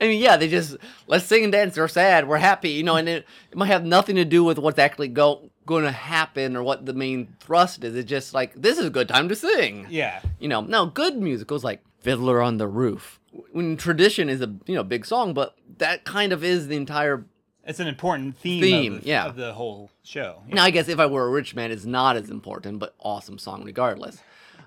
I 0.00 0.08
mean, 0.08 0.20
yeah, 0.20 0.36
they 0.36 0.48
just 0.48 0.76
let's 1.06 1.24
sing 1.24 1.44
and 1.44 1.52
dance. 1.52 1.76
We're 1.76 1.86
sad. 1.88 2.26
We're 2.26 2.38
happy, 2.38 2.70
you 2.70 2.82
know, 2.82 2.96
and 2.96 3.08
it, 3.08 3.26
it 3.50 3.56
might 3.56 3.66
have 3.66 3.84
nothing 3.84 4.16
to 4.16 4.24
do 4.24 4.42
with 4.42 4.58
what's 4.58 4.78
actually 4.78 5.08
go, 5.08 5.50
going 5.66 5.84
to 5.84 5.92
happen 5.92 6.56
or 6.56 6.62
what 6.62 6.84
the 6.84 6.92
main 6.92 7.36
thrust 7.40 7.84
is. 7.84 7.94
It's 7.94 8.08
just 8.08 8.34
like 8.34 8.54
this 8.54 8.78
is 8.78 8.86
a 8.86 8.90
good 8.90 9.08
time 9.08 9.28
to 9.28 9.36
sing. 9.36 9.86
Yeah. 9.88 10.20
You 10.40 10.48
know, 10.48 10.62
now 10.62 10.86
good 10.86 11.16
musicals 11.16 11.62
like 11.62 11.80
Fiddler 12.00 12.42
on 12.42 12.56
the 12.56 12.66
Roof, 12.66 13.20
when 13.52 13.76
tradition 13.76 14.28
is 14.28 14.40
a 14.40 14.52
you 14.66 14.74
know 14.74 14.82
big 14.82 15.06
song, 15.06 15.32
but 15.32 15.54
that 15.78 16.04
kind 16.04 16.32
of 16.32 16.42
is 16.42 16.66
the 16.68 16.76
entire. 16.76 17.24
It's 17.64 17.80
an 17.80 17.86
important 17.86 18.36
theme, 18.36 18.62
Theme, 18.62 18.94
of, 18.94 19.02
the, 19.02 19.08
yeah. 19.08 19.26
of 19.26 19.36
the 19.36 19.52
whole 19.52 19.90
show. 20.02 20.42
Now, 20.48 20.64
I 20.64 20.70
guess 20.70 20.88
if 20.88 20.98
I 20.98 21.06
were 21.06 21.26
a 21.26 21.30
rich 21.30 21.54
man, 21.54 21.70
it's 21.70 21.84
not 21.84 22.16
as 22.16 22.28
important, 22.28 22.80
but 22.80 22.94
awesome 22.98 23.38
song 23.38 23.64
regardless. 23.64 24.18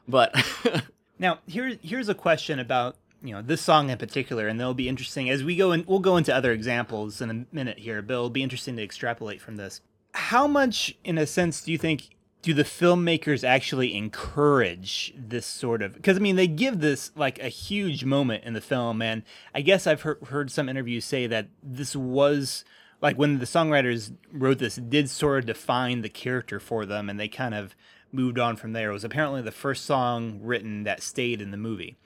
But 0.07 0.33
Now, 1.17 1.39
here, 1.45 1.77
here's 1.81 2.09
a 2.09 2.15
question 2.15 2.59
about 2.59 2.97
you 3.23 3.33
know 3.33 3.41
this 3.41 3.61
song 3.61 3.89
in 3.89 3.97
particular, 3.97 4.47
and 4.47 4.59
they'll 4.59 4.73
be 4.73 4.89
interesting 4.89 5.29
as 5.29 5.43
we 5.43 5.55
go 5.55 5.71
in. 5.71 5.85
We'll 5.87 5.99
go 5.99 6.17
into 6.17 6.35
other 6.35 6.51
examples 6.51 7.21
in 7.21 7.29
a 7.29 7.55
minute 7.55 7.79
here, 7.79 8.01
but 8.01 8.13
it'll 8.13 8.29
be 8.29 8.43
interesting 8.43 8.75
to 8.77 8.83
extrapolate 8.83 9.41
from 9.41 9.55
this. 9.55 9.81
How 10.13 10.47
much, 10.47 10.95
in 11.03 11.17
a 11.17 11.25
sense, 11.25 11.61
do 11.61 11.71
you 11.71 11.77
think 11.77 12.09
do 12.41 12.53
the 12.53 12.63
filmmakers 12.63 13.43
actually 13.43 13.95
encourage 13.95 15.13
this 15.17 15.45
sort 15.45 15.81
of? 15.81 15.93
Because 15.93 16.17
I 16.17 16.19
mean, 16.19 16.35
they 16.35 16.47
give 16.47 16.79
this 16.79 17.11
like 17.15 17.39
a 17.39 17.49
huge 17.49 18.03
moment 18.03 18.43
in 18.43 18.53
the 18.53 18.61
film, 18.61 19.01
and 19.01 19.23
I 19.53 19.61
guess 19.61 19.87
I've 19.87 20.01
heard, 20.01 20.21
heard 20.27 20.51
some 20.51 20.69
interviews 20.69 21.05
say 21.05 21.27
that 21.27 21.47
this 21.63 21.95
was 21.95 22.65
like 23.05 23.17
when 23.17 23.39
the 23.39 23.45
songwriters 23.45 24.13
wrote 24.31 24.59
this, 24.59 24.77
it 24.77 24.89
did 24.89 25.09
sort 25.09 25.39
of 25.39 25.45
define 25.45 26.01
the 26.01 26.09
character 26.09 26.59
for 26.59 26.85
them, 26.85 27.09
and 27.09 27.19
they 27.19 27.27
kind 27.27 27.53
of 27.53 27.75
moved 28.11 28.39
on 28.39 28.55
from 28.55 28.73
there. 28.73 28.89
It 28.89 28.93
was 28.93 29.03
apparently 29.03 29.41
the 29.41 29.51
first 29.51 29.85
song 29.85 30.39
written 30.41 30.83
that 30.83 31.01
stayed 31.03 31.41
in 31.41 31.51
the 31.51 31.57
movie. 31.57 31.97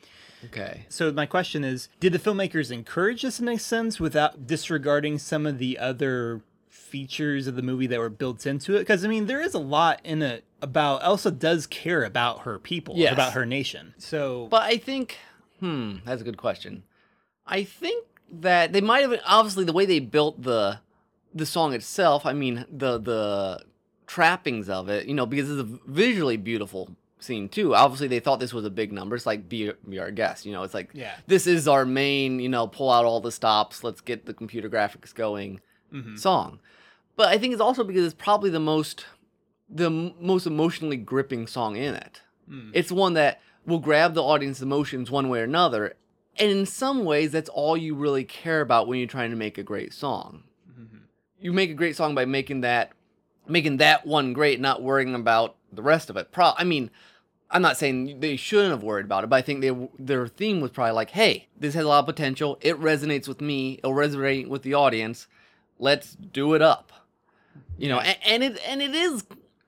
okay, 0.45 0.85
So 0.89 1.11
my 1.11 1.25
question 1.25 1.63
is, 1.63 1.89
did 1.99 2.13
the 2.13 2.19
filmmakers 2.19 2.71
encourage 2.71 3.21
this 3.21 3.39
in 3.39 3.47
a 3.47 3.57
sense 3.59 3.99
without 3.99 4.47
disregarding 4.47 5.19
some 5.19 5.45
of 5.45 5.57
the 5.57 5.77
other 5.77 6.41
features 6.69 7.45
of 7.47 7.55
the 7.55 7.61
movie 7.61 7.87
that 7.87 7.99
were 7.99 8.09
built 8.09 8.45
into 8.47 8.75
it? 8.75 8.79
Because 8.79 9.05
I 9.05 9.07
mean, 9.07 9.27
there 9.27 9.41
is 9.41 9.53
a 9.53 9.59
lot 9.59 9.99
in 10.03 10.21
it 10.21 10.43
about 10.61 11.03
Elsa 11.03 11.31
does 11.31 11.67
care 11.67 12.03
about 12.03 12.41
her 12.41 12.57
people, 12.59 12.95
Yes. 12.97 13.13
about 13.13 13.33
her 13.33 13.45
nation. 13.45 13.93
So 13.97 14.47
but 14.49 14.63
I 14.63 14.77
think, 14.77 15.17
hmm, 15.59 15.97
that's 16.05 16.21
a 16.21 16.25
good 16.25 16.37
question. 16.37 16.83
I 17.45 17.63
think 17.63 18.05
that 18.31 18.73
they 18.73 18.81
might 18.81 19.01
have 19.01 19.19
obviously 19.25 19.63
the 19.65 19.73
way 19.73 19.85
they 19.85 19.99
built 19.99 20.41
the 20.43 20.79
the 21.33 21.45
song 21.45 21.73
itself. 21.73 22.25
I 22.25 22.33
mean 22.33 22.65
the 22.71 22.97
the 22.97 23.63
trappings 24.07 24.69
of 24.69 24.89
it, 24.89 25.05
you 25.07 25.13
know, 25.13 25.25
because 25.25 25.49
it's 25.49 25.59
a 25.61 25.79
visually 25.87 26.37
beautiful 26.37 26.95
scene 27.19 27.49
too. 27.49 27.75
Obviously, 27.75 28.07
they 28.07 28.19
thought 28.19 28.39
this 28.39 28.53
was 28.53 28.65
a 28.65 28.69
big 28.69 28.91
number. 28.91 29.15
It's 29.15 29.25
like 29.25 29.47
be 29.49 29.71
be 29.87 29.99
our 29.99 30.11
guest, 30.11 30.45
you 30.45 30.51
know. 30.51 30.63
It's 30.63 30.73
like 30.73 30.89
Yeah. 30.93 31.13
this 31.27 31.45
is 31.47 31.67
our 31.67 31.85
main, 31.85 32.39
you 32.39 32.49
know, 32.49 32.67
pull 32.67 32.89
out 32.89 33.05
all 33.05 33.19
the 33.21 33.31
stops. 33.31 33.83
Let's 33.83 34.01
get 34.01 34.25
the 34.25 34.33
computer 34.33 34.69
graphics 34.69 35.13
going 35.13 35.61
Mm-hmm. 35.93 36.17
song. 36.17 36.59
But 37.15 37.29
I 37.29 37.37
think 37.39 37.51
it's 37.51 37.61
also 37.61 37.83
because 37.83 38.05
it's 38.05 38.13
probably 38.23 38.49
the 38.51 38.59
most 38.59 39.05
the 39.69 39.85
m- 39.87 40.13
most 40.19 40.45
emotionally 40.47 40.97
gripping 40.97 41.45
song 41.47 41.75
in 41.75 41.93
it. 41.95 42.21
Mm. 42.49 42.71
It's 42.73 42.91
one 42.91 43.13
that 43.13 43.41
will 43.65 43.79
grab 43.79 44.13
the 44.15 44.23
audience 44.23 44.61
emotions 44.61 45.11
one 45.11 45.29
way 45.29 45.41
or 45.41 45.43
another. 45.43 45.95
And 46.37 46.49
in 46.51 46.65
some 46.65 47.03
ways, 47.05 47.31
that's 47.31 47.49
all 47.49 47.75
you 47.75 47.93
really 47.95 48.23
care 48.23 48.61
about 48.61 48.87
when 48.87 48.97
you're 48.99 49.07
trying 49.07 49.29
to 49.31 49.35
make 49.35 49.57
a 49.57 49.63
great 49.63 49.93
song. 49.93 50.43
You 51.39 51.53
make 51.53 51.69
a 51.69 51.75
great 51.75 51.95
song 51.95 52.15
by 52.15 52.25
making 52.25 52.61
that 52.61 52.91
making 53.47 53.77
that 53.77 54.05
one 54.05 54.33
great, 54.33 54.59
not 54.59 54.81
worrying 54.81 55.15
about 55.15 55.55
the 55.71 55.81
rest 55.81 56.09
of 56.09 56.17
it. 56.17 56.31
Pro- 56.31 56.53
I 56.57 56.63
mean, 56.63 56.91
I'm 57.51 57.61
not 57.61 57.77
saying 57.77 58.19
they 58.19 58.35
shouldn't 58.35 58.71
have 58.71 58.83
worried 58.83 59.05
about 59.05 59.23
it, 59.23 59.29
but 59.29 59.37
I 59.37 59.41
think 59.41 59.61
they 59.61 59.89
their 59.97 60.27
theme 60.27 60.61
was 60.61 60.71
probably 60.71 60.93
like, 60.93 61.11
"Hey, 61.11 61.47
this 61.57 61.73
has 61.73 61.83
a 61.83 61.87
lot 61.87 61.99
of 61.99 62.05
potential. 62.05 62.57
It 62.61 62.79
resonates 62.79 63.27
with 63.27 63.41
me. 63.41 63.79
It'll 63.79 63.93
resonate 63.93 64.47
with 64.47 64.61
the 64.61 64.73
audience. 64.75 65.27
Let's 65.79 66.15
do 66.15 66.53
it 66.53 66.61
up." 66.61 66.91
You 67.77 67.89
know, 67.89 67.99
and, 67.99 68.17
and 68.25 68.43
it 68.43 68.61
and 68.67 68.81
it 68.81 68.93
is 68.93 69.23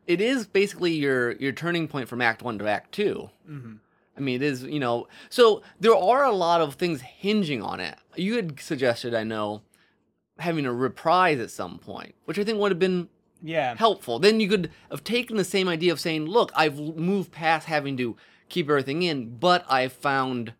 it 0.05 0.21
is 0.21 0.45
basically 0.45 0.93
your 0.93 1.31
your 1.33 1.51
turning 1.51 1.87
point 1.87 2.07
from 2.07 2.21
Act 2.21 2.43
One 2.43 2.59
to 2.59 2.67
Act 2.67 2.91
2 2.91 3.29
Mm-hmm. 3.49 3.73
I 4.17 4.19
mean, 4.19 4.35
it 4.35 4.41
is 4.41 4.63
you 4.63 4.79
know. 4.79 5.07
So 5.29 5.63
there 5.79 5.95
are 5.95 6.23
a 6.23 6.33
lot 6.33 6.61
of 6.61 6.75
things 6.75 7.01
hinging 7.01 7.63
on 7.63 7.79
it. 7.79 7.97
You 8.15 8.35
had 8.35 8.59
suggested, 8.59 9.15
I 9.15 9.23
know, 9.23 9.61
having 10.39 10.65
a 10.65 10.73
reprise 10.73 11.39
at 11.39 11.51
some 11.51 11.77
point, 11.77 12.15
which 12.25 12.39
I 12.39 12.43
think 12.43 12.59
would 12.59 12.71
have 12.71 12.79
been 12.79 13.09
Yeah. 13.43 13.75
helpful. 13.75 14.19
Then 14.19 14.39
you 14.39 14.47
could 14.49 14.71
have 14.89 15.03
taken 15.03 15.37
the 15.37 15.43
same 15.43 15.67
idea 15.67 15.91
of 15.91 15.99
saying, 15.99 16.25
"Look, 16.25 16.51
I've 16.55 16.79
moved 16.79 17.31
past 17.31 17.67
having 17.67 17.97
to 17.97 18.15
keep 18.49 18.69
everything 18.69 19.03
in, 19.03 19.37
but 19.37 19.65
I've 19.69 19.93
found 19.93 20.53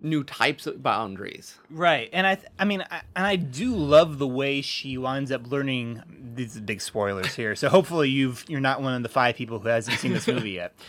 new 0.00 0.22
types 0.24 0.66
of 0.66 0.82
boundaries." 0.82 1.58
Right, 1.70 2.08
and 2.12 2.26
I, 2.26 2.36
th- 2.36 2.46
I 2.58 2.64
mean, 2.64 2.84
I, 2.90 3.00
and 3.16 3.26
I 3.26 3.36
do 3.36 3.74
love 3.74 4.18
the 4.18 4.26
way 4.28 4.60
she 4.62 4.96
winds 4.98 5.30
up 5.32 5.50
learning. 5.50 6.02
These 6.34 6.56
are 6.56 6.60
big 6.60 6.80
spoilers 6.80 7.34
here, 7.34 7.54
so 7.56 7.68
hopefully 7.68 8.08
you've 8.10 8.44
you're 8.48 8.60
not 8.60 8.80
one 8.82 8.94
of 8.94 9.02
the 9.02 9.08
five 9.08 9.34
people 9.36 9.58
who 9.58 9.68
hasn't 9.68 9.98
seen 9.98 10.12
this 10.12 10.26
movie 10.26 10.52
yet. 10.52 10.74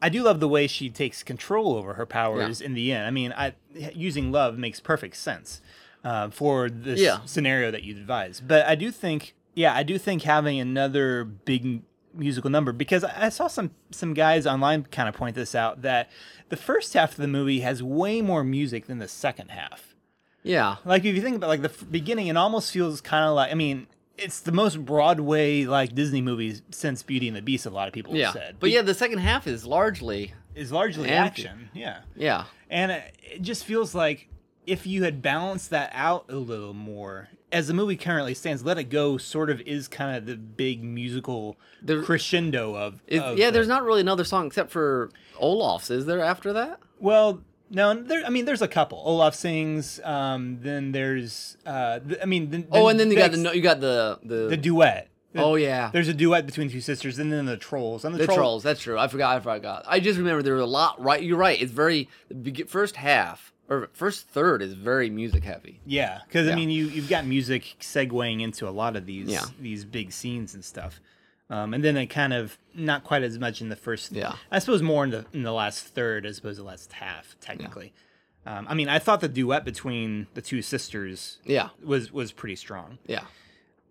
I 0.00 0.08
do 0.10 0.22
love 0.22 0.38
the 0.38 0.48
way 0.48 0.68
she 0.68 0.90
takes 0.90 1.24
control 1.24 1.74
over 1.74 1.94
her 1.94 2.06
powers 2.06 2.60
in 2.60 2.74
the 2.74 2.92
end. 2.92 3.04
I 3.06 3.10
mean, 3.10 3.32
I 3.36 3.54
using 3.94 4.30
love 4.30 4.56
makes 4.56 4.78
perfect 4.78 5.16
sense 5.16 5.60
uh, 6.04 6.30
for 6.30 6.68
this 6.70 7.00
Yeah. 7.00 7.18
scenario 7.24 7.70
that 7.70 7.82
you 7.82 7.94
devised. 7.94 8.46
But 8.48 8.66
I 8.66 8.74
do 8.74 8.90
think, 8.90 9.34
yeah, 9.54 9.74
I 9.74 9.82
do 9.82 9.98
think 9.98 10.22
having 10.22 10.58
another 10.60 11.24
big 11.24 11.82
musical 12.14 12.50
number 12.50 12.72
because 12.72 13.04
I 13.04 13.28
saw 13.28 13.46
some 13.46 13.70
some 13.90 14.14
guys 14.14 14.46
online 14.46 14.84
kind 14.84 15.08
of 15.08 15.14
point 15.14 15.36
this 15.36 15.54
out 15.54 15.82
that 15.82 16.10
the 16.48 16.56
first 16.56 16.94
half 16.94 17.10
of 17.12 17.16
the 17.18 17.28
movie 17.28 17.60
has 17.60 17.82
way 17.82 18.20
more 18.22 18.42
music 18.42 18.86
than 18.86 18.98
the 18.98 19.06
second 19.08 19.50
half. 19.50 19.94
Yeah, 20.42 20.76
Like 20.84 21.04
if 21.04 21.14
you 21.14 21.20
think 21.20 21.36
about 21.36 21.48
like 21.48 21.62
the 21.62 21.68
f- 21.68 21.84
beginning, 21.90 22.28
it 22.28 22.36
almost 22.36 22.72
feels 22.72 23.00
kind 23.00 23.24
of 23.24 23.34
like 23.34 23.50
I 23.52 23.54
mean, 23.54 23.86
it's 24.16 24.40
the 24.40 24.52
most 24.52 24.84
Broadway 24.84 25.64
like 25.64 25.94
Disney 25.94 26.22
movies 26.22 26.62
since 26.70 27.02
Beauty 27.02 27.28
and 27.28 27.36
the 27.36 27.42
Beast. 27.42 27.66
A 27.66 27.70
lot 27.70 27.86
of 27.88 27.94
people 27.94 28.16
yeah. 28.16 28.26
have 28.26 28.34
said, 28.34 28.56
But 28.58 28.70
yeah, 28.70 28.82
the 28.82 28.94
second 28.94 29.18
half 29.18 29.46
is 29.46 29.66
largely 29.66 30.32
is 30.54 30.72
largely 30.72 31.08
Empty. 31.10 31.42
action. 31.44 31.70
Yeah, 31.74 32.00
yeah. 32.16 32.44
and 32.70 32.90
it, 32.92 33.14
it 33.22 33.42
just 33.42 33.64
feels 33.64 33.94
like 33.94 34.28
if 34.68 34.86
you 34.86 35.04
had 35.04 35.22
balanced 35.22 35.70
that 35.70 35.90
out 35.94 36.26
a 36.28 36.36
little 36.36 36.74
more, 36.74 37.28
as 37.50 37.66
the 37.68 37.74
movie 37.74 37.96
currently 37.96 38.34
stands, 38.34 38.64
Let 38.64 38.78
It 38.78 38.84
Go 38.84 39.16
sort 39.18 39.48
of 39.50 39.60
is 39.62 39.88
kind 39.88 40.16
of 40.16 40.26
the 40.26 40.36
big 40.36 40.84
musical 40.84 41.56
There- 41.82 42.02
crescendo 42.02 42.74
of, 42.76 42.94
of 43.10 43.38
yeah, 43.38 43.46
the- 43.46 43.52
there's 43.52 43.68
not 43.68 43.82
really 43.84 44.00
another 44.00 44.24
song 44.24 44.46
except 44.46 44.70
for 44.70 45.10
Olaf's, 45.38 45.90
is 45.90 46.06
there 46.06 46.20
after 46.20 46.52
that? 46.52 46.80
Well, 47.00 47.40
no, 47.70 47.94
there. 47.94 48.24
I 48.24 48.30
mean, 48.30 48.44
there's 48.46 48.62
a 48.62 48.68
couple. 48.68 49.02
Olaf 49.04 49.34
sings. 49.34 50.00
Um, 50.02 50.58
then 50.62 50.92
there's. 50.92 51.56
Uh, 51.66 51.98
th- 52.00 52.18
I 52.22 52.24
mean, 52.24 52.48
then, 52.50 52.66
oh, 52.72 52.88
and 52.88 52.98
then 52.98 53.10
you 53.10 53.16
got 53.16 53.30
the 53.32 53.52
you 53.54 53.60
got 53.60 53.80
the 53.80 54.18
the, 54.22 54.48
the 54.48 54.56
duet. 54.56 55.08
Oh 55.36 55.54
yeah. 55.56 55.90
There's 55.92 56.08
a 56.08 56.14
duet 56.14 56.46
between 56.46 56.70
two 56.70 56.80
sisters, 56.80 57.18
and 57.18 57.30
then 57.30 57.44
the 57.44 57.58
trolls. 57.58 58.06
And 58.06 58.14
the, 58.14 58.18
The 58.20 58.24
troll- 58.24 58.36
trolls. 58.38 58.62
That's 58.62 58.80
true. 58.80 58.98
I 58.98 59.06
forgot. 59.08 59.36
I 59.36 59.40
forgot. 59.40 59.84
I 59.86 60.00
just 60.00 60.18
remember 60.18 60.42
there 60.42 60.54
was 60.54 60.62
a 60.62 60.66
lot. 60.66 60.98
Right. 61.00 61.22
You're 61.22 61.36
right. 61.36 61.60
It's 61.60 61.70
very 61.70 62.08
the 62.30 62.64
first 62.66 62.96
half 62.96 63.52
or 63.68 63.88
first 63.92 64.28
third 64.28 64.62
is 64.62 64.72
very 64.74 65.10
music 65.10 65.44
heavy. 65.44 65.80
Yeah, 65.86 66.20
because 66.26 66.46
Yeah. 66.46 66.52
I 66.52 66.56
mean, 66.56 66.70
you 66.70 66.86
you've 66.86 67.08
got 67.08 67.26
music 67.26 67.76
segueing 67.80 68.40
into 68.42 68.68
a 68.68 68.70
lot 68.70 68.96
of 68.96 69.06
these 69.06 69.28
Yeah. 69.28 69.44
these 69.60 69.84
big 69.84 70.12
scenes 70.12 70.54
and 70.54 70.64
stuff. 70.64 71.00
Um, 71.50 71.72
and 71.72 71.82
then 71.82 71.96
it 71.96 72.06
kind 72.08 72.34
of 72.34 72.58
not 72.74 73.04
quite 73.04 73.22
as 73.22 73.38
much 73.38 73.62
in 73.62 73.70
the 73.70 73.76
first. 73.76 74.12
Yeah. 74.12 74.34
I 74.50 74.58
suppose 74.58 74.82
more 74.82 75.04
in 75.04 75.10
the 75.10 75.24
in 75.32 75.42
the 75.42 75.52
last 75.52 75.84
third 75.86 76.26
as 76.26 76.38
opposed 76.38 76.56
to 76.56 76.62
the 76.62 76.68
last 76.68 76.92
half, 76.92 77.36
technically. 77.40 77.92
Um, 78.46 78.66
I 78.68 78.74
mean, 78.74 78.88
I 78.88 78.98
thought 78.98 79.20
the 79.20 79.28
duet 79.28 79.64
between 79.64 80.26
the 80.34 80.40
two 80.42 80.62
sisters 80.62 81.38
Yeah. 81.44 81.70
was 81.82 82.12
was 82.12 82.32
pretty 82.32 82.56
strong. 82.56 82.98
Yeah. 83.06 83.24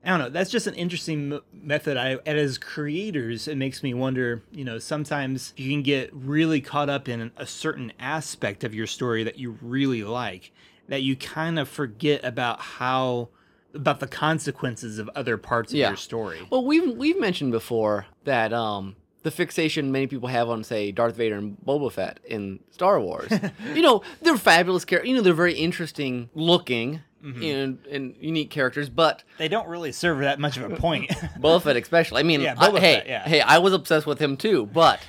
I 0.07 0.11
don't 0.11 0.19
know. 0.19 0.29
That's 0.29 0.49
just 0.49 0.65
an 0.67 0.73
interesting 0.75 1.33
m- 1.33 1.41
method. 1.53 1.97
I, 1.97 2.17
and 2.25 2.37
as 2.39 2.57
creators, 2.57 3.47
it 3.47 3.57
makes 3.57 3.83
me 3.83 3.93
wonder. 3.93 4.41
You 4.51 4.63
know, 4.63 4.79
sometimes 4.79 5.53
you 5.57 5.69
can 5.69 5.83
get 5.83 6.09
really 6.13 6.61
caught 6.61 6.89
up 6.89 7.09
in 7.09 7.31
a 7.37 7.45
certain 7.45 7.91
aspect 7.99 8.63
of 8.63 8.73
your 8.73 8.87
story 8.87 9.23
that 9.25 9.37
you 9.37 9.57
really 9.61 10.03
like, 10.03 10.51
that 10.87 11.03
you 11.03 11.15
kind 11.15 11.59
of 11.59 11.67
forget 11.67 12.23
about 12.23 12.59
how 12.61 13.29
about 13.73 13.99
the 13.99 14.07
consequences 14.07 14.97
of 14.97 15.09
other 15.13 15.37
parts 15.37 15.71
of 15.73 15.77
Yeah. 15.77 15.89
your 15.89 15.97
story. 15.97 16.39
Well, 16.49 16.63
we've 16.65 16.95
we've 16.95 17.19
mentioned 17.19 17.51
before 17.51 18.05
that 18.23 18.53
um 18.53 18.95
the 19.23 19.29
fixation 19.31 19.91
many 19.91 20.07
people 20.07 20.29
have 20.29 20.47
on 20.49 20.63
say 20.63 20.91
Darth 20.93 21.15
Vader 21.17 21.35
and 21.35 21.57
Boba 21.65 21.91
Fett 21.91 22.19
in 22.25 22.59
Star 22.71 22.99
Wars. 23.01 23.29
you 23.75 23.81
know, 23.81 24.01
they're 24.21 24.37
fabulous 24.37 24.85
characters. 24.85 25.09
You 25.09 25.15
know, 25.17 25.21
they're 25.21 25.33
very 25.33 25.53
interesting 25.55 26.29
looking 26.33 27.01
Mm-hmm. 27.23 27.43
and 27.43 27.85
and 27.91 28.15
unique 28.19 28.51
characters, 28.51 28.89
but 28.89 29.23
They 29.39 29.47
don't 29.47 29.67
really 29.67 29.91
serve 29.91 30.19
that 30.19 30.39
much 30.39 30.57
of 30.57 30.71
a 30.71 30.75
point. 30.75 31.09
Boba 31.39 31.61
Fett 31.63 31.75
especially. 31.75 32.19
I 32.19 32.23
mean, 32.23 32.41
Yeah, 32.41 32.53
I- 32.57 32.69
Boba 32.69 32.79
hey, 32.79 33.03
yeah. 33.07 33.23
hey, 33.27 33.41
I 33.41 33.57
was 33.57 33.73
obsessed 33.73 34.05
with 34.05 34.19
him 34.19 34.37
too, 34.37 34.67
but 34.67 34.99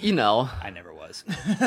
you 0.00 0.12
know, 0.12 0.48
I 0.62 0.70
never 0.70 0.94
was. 0.94 1.24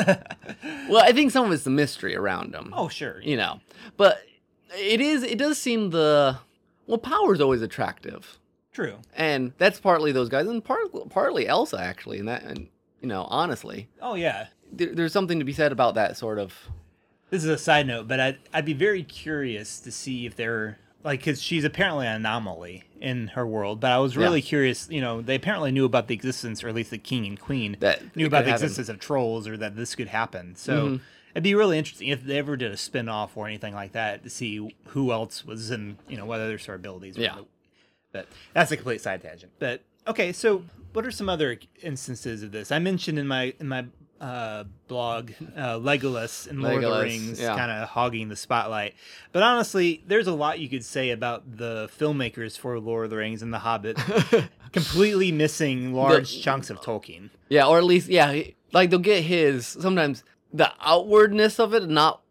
well, 0.88 1.02
I 1.02 1.12
think 1.12 1.30
some 1.30 1.44
of 1.46 1.52
it's 1.52 1.64
the 1.64 1.70
mystery 1.70 2.16
around 2.16 2.54
him. 2.54 2.72
oh, 2.74 2.88
sure. 2.88 3.20
you 3.22 3.36
know, 3.36 3.60
but 3.96 4.18
it 4.76 5.00
is 5.00 5.22
it 5.22 5.38
does 5.38 5.58
seem 5.58 5.90
the 5.90 6.38
well, 6.86 6.98
power's 6.98 7.40
always 7.40 7.62
attractive. 7.62 8.38
True. 8.72 8.96
and 9.14 9.52
that's 9.58 9.78
partly 9.78 10.10
those 10.10 10.28
guys, 10.28 10.48
and 10.48 10.64
part, 10.64 10.88
partly 11.10 11.46
Elsa 11.46 11.78
actually. 11.80 12.18
And 12.18 12.26
that, 12.28 12.42
and 12.42 12.68
you 13.00 13.06
know, 13.08 13.22
honestly, 13.30 13.88
Oh, 14.02 14.14
yeah. 14.14 14.46
there, 14.72 14.92
there's 14.94 15.12
something 15.12 15.38
to 15.38 15.44
be 15.44 15.52
said 15.52 15.70
about 15.70 15.94
that 15.94 16.16
sort 16.16 16.38
of. 16.40 16.54
This 17.34 17.42
is 17.42 17.50
a 17.50 17.58
side 17.58 17.88
note, 17.88 18.06
but 18.06 18.20
I'd, 18.20 18.38
I'd 18.52 18.64
be 18.64 18.74
very 18.74 19.02
curious 19.02 19.80
to 19.80 19.90
see 19.90 20.24
if 20.24 20.36
they're 20.36 20.78
like, 21.02 21.18
because 21.18 21.42
she's 21.42 21.64
apparently 21.64 22.06
an 22.06 22.14
anomaly 22.14 22.84
in 23.00 23.26
her 23.34 23.44
world. 23.44 23.80
But 23.80 23.90
I 23.90 23.98
was 23.98 24.16
really 24.16 24.38
Yeah. 24.38 24.46
curious. 24.46 24.88
You 24.88 25.00
know, 25.00 25.20
they 25.20 25.34
apparently 25.34 25.72
knew 25.72 25.84
about 25.84 26.06
the 26.06 26.14
existence, 26.14 26.62
or 26.62 26.68
at 26.68 26.76
least 26.76 26.90
the 26.92 26.98
king 26.98 27.26
and 27.26 27.38
queen 27.40 27.76
That 27.80 28.14
knew 28.14 28.26
about 28.26 28.44
the 28.44 28.52
happen. 28.52 28.62
existence 28.66 28.88
of 28.88 29.00
trolls, 29.00 29.48
or 29.48 29.56
that 29.56 29.74
this 29.74 29.96
could 29.96 30.06
happen. 30.06 30.54
So 30.54 30.86
Mhm. 30.90 31.00
it'd 31.34 31.42
be 31.42 31.56
really 31.56 31.76
interesting 31.76 32.06
if 32.06 32.22
they 32.22 32.38
ever 32.38 32.56
did 32.56 32.70
a 32.70 32.76
spin 32.76 33.08
off 33.08 33.36
or 33.36 33.48
anything 33.48 33.74
like 33.74 33.90
that 33.94 34.22
to 34.22 34.30
see 34.30 34.72
who 34.90 35.10
else 35.10 35.44
was 35.44 35.72
in, 35.72 35.98
you 36.08 36.16
know, 36.16 36.26
what 36.26 36.38
other 36.38 36.56
sort 36.56 36.76
of 36.76 36.82
abilities. 36.82 37.16
were 37.16 37.24
Yeah. 37.24 37.34
the- 37.34 37.46
But 38.12 38.28
that's 38.52 38.70
a 38.70 38.76
complete 38.76 39.00
side 39.00 39.22
tangent. 39.22 39.50
But 39.58 39.82
okay, 40.06 40.32
so 40.32 40.62
what 40.92 41.04
are 41.04 41.10
some 41.10 41.28
other 41.28 41.58
instances 41.82 42.44
of 42.44 42.52
this? 42.52 42.70
I 42.70 42.78
mentioned 42.78 43.18
in 43.18 43.26
my 43.26 43.54
in 43.58 43.66
my 43.66 43.86
uh, 44.20 44.64
blog 44.88 45.32
uh, 45.56 45.78
Legolas 45.78 46.48
and 46.48 46.62
Lord 46.62 46.82
of 46.84 46.94
the 46.94 47.02
Rings 47.02 47.40
yeah. 47.40 47.56
kind 47.56 47.70
of 47.70 47.88
hogging 47.88 48.28
the 48.28 48.36
spotlight. 48.36 48.94
But 49.32 49.42
honestly, 49.42 50.02
there's 50.06 50.26
a 50.26 50.32
lot 50.34 50.58
you 50.60 50.68
could 50.68 50.84
say 50.84 51.10
about 51.10 51.56
the 51.56 51.90
filmmakers 51.98 52.58
for 52.58 52.78
Lord 52.78 53.04
of 53.04 53.10
the 53.10 53.16
Rings 53.16 53.42
and 53.42 53.52
The 53.52 53.58
Hobbit 53.58 53.98
completely 54.72 55.32
missing 55.32 55.92
large 55.92 56.40
chunks 56.42 56.70
of 56.70 56.80
Tolkien. 56.80 57.30
Yeah, 57.48 57.66
or 57.66 57.78
at 57.78 57.84
least 57.84 58.08
yeah, 58.08 58.42
like 58.72 58.90
they'll 58.90 58.98
get 58.98 59.22
his 59.24 59.66
sometimes 59.66 60.24
the 60.52 60.72
outwardness 60.80 61.58
of 61.58 61.74
it, 61.74 61.88
not 61.88 62.22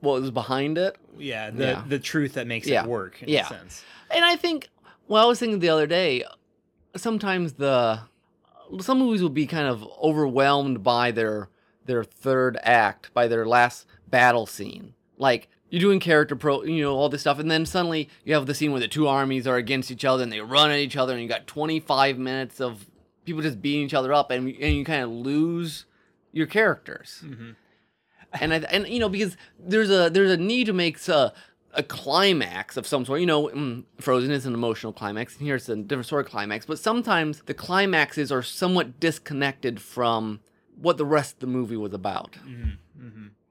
what 0.00 0.20
was 0.20 0.30
behind 0.30 0.76
it. 0.78 0.96
Yeah, 1.18 1.50
the 1.50 1.64
Yeah. 1.64 1.84
the 1.88 1.98
truth 1.98 2.34
that 2.34 2.46
makes 2.46 2.66
Yeah. 2.66 2.82
it 2.84 2.88
work 2.88 3.22
in 3.22 3.28
Yeah. 3.28 3.46
a 3.46 3.48
sense. 3.48 3.82
And 4.10 4.24
I 4.24 4.36
think, 4.36 4.68
well, 5.06 5.24
I 5.24 5.28
was 5.28 5.38
thinking 5.38 5.58
the 5.60 5.68
other 5.70 5.86
day, 5.86 6.24
sometimes 6.96 7.54
the 7.54 8.00
some 8.80 8.98
movies 8.98 9.22
will 9.22 9.28
be 9.28 9.46
kind 9.46 9.66
of 9.68 9.86
overwhelmed 10.02 10.82
by 10.82 11.10
their 11.10 11.48
their 11.86 12.04
third 12.04 12.58
act, 12.62 13.12
by 13.14 13.26
their 13.28 13.46
last 13.46 13.86
battle 14.08 14.46
scene. 14.46 14.94
Like 15.16 15.48
you're 15.70 15.80
doing 15.80 16.00
character 16.00 16.36
pro, 16.36 16.62
you 16.64 16.82
know, 16.82 16.94
all 16.94 17.08
this 17.08 17.22
stuff, 17.22 17.38
and 17.38 17.50
then 17.50 17.66
suddenly 17.66 18.08
you 18.24 18.34
have 18.34 18.46
the 18.46 18.54
scene 18.54 18.72
where 18.72 18.80
the 18.80 18.88
two 18.88 19.06
armies 19.08 19.46
are 19.46 19.56
against 19.56 19.90
each 19.90 20.04
other 20.04 20.22
and 20.22 20.32
they 20.32 20.40
run 20.40 20.70
at 20.70 20.78
each 20.78 20.96
other, 20.96 21.12
and 21.14 21.22
you 21.22 21.28
got 21.28 21.46
25 21.46 22.18
minutes 22.18 22.60
of 22.60 22.86
people 23.24 23.42
just 23.42 23.60
beating 23.62 23.82
each 23.86 23.94
other 23.94 24.12
up, 24.12 24.30
and 24.30 24.48
and 24.48 24.74
you 24.76 24.84
kind 24.84 25.02
of 25.02 25.10
lose 25.10 25.84
your 26.32 26.46
characters. 26.46 27.22
Mhm. 27.24 27.56
and 28.40 28.52
I 28.52 28.56
and 28.70 28.86
you 28.86 28.98
know 29.00 29.08
because 29.08 29.36
there's 29.58 29.90
a 29.90 30.10
there's 30.10 30.30
a 30.30 30.36
need 30.36 30.66
to 30.66 30.72
make 30.74 31.06
uh, 31.08 31.30
a 31.74 31.82
climax 31.82 32.76
of 32.76 32.86
some 32.86 33.04
sort. 33.04 33.20
You 33.20 33.26
know, 33.26 33.48
mm, 33.48 33.84
Frozen 34.00 34.30
is 34.30 34.46
an 34.46 34.54
emotional 34.54 34.92
climax, 34.92 35.36
and 35.36 35.46
here's 35.46 35.68
a 35.68 35.76
different 35.76 36.06
sort 36.06 36.26
of 36.26 36.30
climax. 36.30 36.66
But 36.66 36.78
sometimes 36.78 37.42
the 37.46 37.54
climaxes 37.54 38.32
are 38.32 38.42
somewhat 38.42 39.00
disconnected 39.00 39.80
from 39.80 40.40
what 40.80 40.96
the 40.96 41.04
rest 41.04 41.34
of 41.34 41.40
the 41.40 41.46
movie 41.46 41.76
was 41.76 41.92
about. 41.92 42.36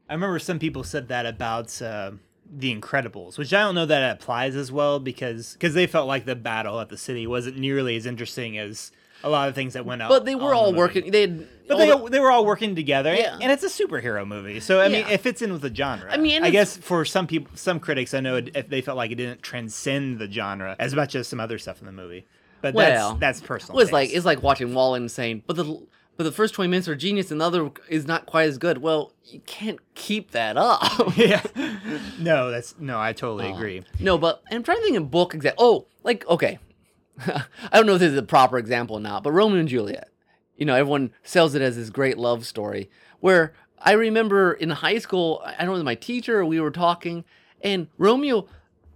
I 0.09 0.13
remember 0.13 0.39
some 0.39 0.59
people 0.59 0.83
said 0.83 1.09
that 1.09 1.25
about 1.25 1.81
uh, 1.81 2.11
the 2.49 2.73
Incredibles, 2.73 3.37
which 3.37 3.53
I 3.53 3.61
don't 3.63 3.75
know 3.75 3.85
that 3.85 4.01
it 4.01 4.21
applies 4.21 4.55
as 4.55 4.71
well 4.71 4.99
because 4.99 5.53
because 5.53 5.73
they 5.73 5.87
felt 5.87 6.07
like 6.07 6.25
the 6.25 6.35
battle 6.35 6.79
at 6.79 6.89
the 6.89 6.97
city 6.97 7.27
wasn't 7.27 7.57
nearly 7.57 7.97
as 7.97 8.05
interesting 8.05 8.57
as 8.57 8.91
a 9.23 9.29
lot 9.29 9.49
of 9.49 9.55
things 9.55 9.73
that 9.73 9.85
went 9.85 10.01
out. 10.01 10.09
But 10.09 10.25
they 10.25 10.35
were 10.35 10.43
on 10.45 10.49
the 10.51 10.55
all 10.57 10.73
working. 10.73 11.11
They 11.11 11.21
had, 11.21 11.47
But 11.67 11.79
all 11.89 12.03
they, 12.05 12.09
they 12.11 12.19
were 12.19 12.31
all 12.31 12.45
working 12.45 12.75
together, 12.75 13.13
Yeah. 13.13 13.37
and 13.41 13.51
it's 13.51 13.63
a 13.63 13.67
superhero 13.67 14.25
movie, 14.27 14.59
so 14.59 14.79
I 14.79 14.87
mean, 14.87 15.05
Yeah. 15.07 15.13
it 15.13 15.21
fits 15.21 15.41
in 15.41 15.51
with 15.51 15.61
the 15.61 15.73
genre. 15.73 16.11
I 16.11 16.17
mean, 16.17 16.43
I 16.43 16.49
guess 16.49 16.77
for 16.77 17.03
some 17.05 17.27
people, 17.27 17.51
some 17.55 17.79
critics, 17.79 18.13
I 18.13 18.19
know 18.19 18.37
it, 18.37 18.51
if 18.55 18.69
they 18.69 18.81
felt 18.81 18.97
like 18.97 19.11
it 19.11 19.15
didn't 19.15 19.41
transcend 19.41 20.19
the 20.19 20.31
genre 20.31 20.75
as 20.79 20.93
much 20.95 21.15
as 21.15 21.27
some 21.27 21.39
other 21.39 21.57
stuff 21.57 21.79
in 21.79 21.85
the 21.85 21.91
movie. 21.91 22.25
But 22.61 22.73
Well, 22.73 23.09
that's 23.15 23.39
that's 23.39 23.47
personal. 23.47 23.75
Well, 23.77 23.83
it's 23.83 23.91
like 23.91 24.09
it's 24.13 24.25
like 24.25 24.41
watching 24.41 24.73
Wall 24.73 24.95
and 24.95 25.09
saying, 25.11 25.43
but 25.45 25.55
the 25.55 25.85
but 26.15 26.23
the 26.23 26.31
first 26.31 26.55
twenty 26.55 26.69
minutes 26.71 26.87
are 26.87 26.95
genius 26.95 27.29
and 27.29 27.39
the 27.39 27.45
other 27.45 27.69
is 27.89 28.07
not 28.07 28.25
quite 28.25 28.47
as 28.49 28.57
good. 28.57 28.79
Well, 28.79 29.13
you 29.25 29.41
can't 29.45 29.79
keep 29.93 30.31
that 30.31 30.57
up. 30.57 30.81
yeah. 31.17 31.41
No, 32.19 32.49
that's 32.49 32.75
no, 32.79 32.99
I 32.99 33.13
totally 33.13 33.51
Uh, 33.51 33.55
agree. 33.55 33.83
No, 33.99 34.17
but 34.17 34.41
I'm 34.51 34.63
trying 34.63 34.77
to 34.77 34.83
think 34.83 34.97
of 34.97 35.11
book 35.11 35.35
example. 35.35 35.63
Oh, 35.63 35.85
like 36.03 36.27
okay, 36.27 36.57
I 37.27 37.45
don't 37.73 37.85
know 37.85 37.93
if 37.93 37.99
this 37.99 38.11
is 38.11 38.17
a 38.17 38.23
proper 38.23 38.57
example 38.57 38.97
or 38.97 38.99
not, 38.99 39.23
but 39.23 39.31
Romeo 39.31 39.59
and 39.59 39.69
Juliet. 39.69 40.09
You 40.55 40.65
know, 40.65 40.75
everyone 40.75 41.11
sells 41.23 41.55
it 41.55 41.61
as 41.61 41.75
this 41.75 41.89
great 41.89 42.17
love 42.17 42.45
story. 42.45 42.89
Where 43.19 43.53
I 43.79 43.93
remember 43.93 44.53
in 44.53 44.69
high 44.69 44.97
school, 44.99 45.41
I 45.45 45.57
don't 45.57 45.67
know, 45.67 45.71
it 45.73 45.75
was 45.75 45.83
my 45.83 45.95
teacher, 45.95 46.43
we 46.45 46.59
were 46.59 46.71
talking, 46.71 47.25
and 47.61 47.87
Romeo 47.97 48.47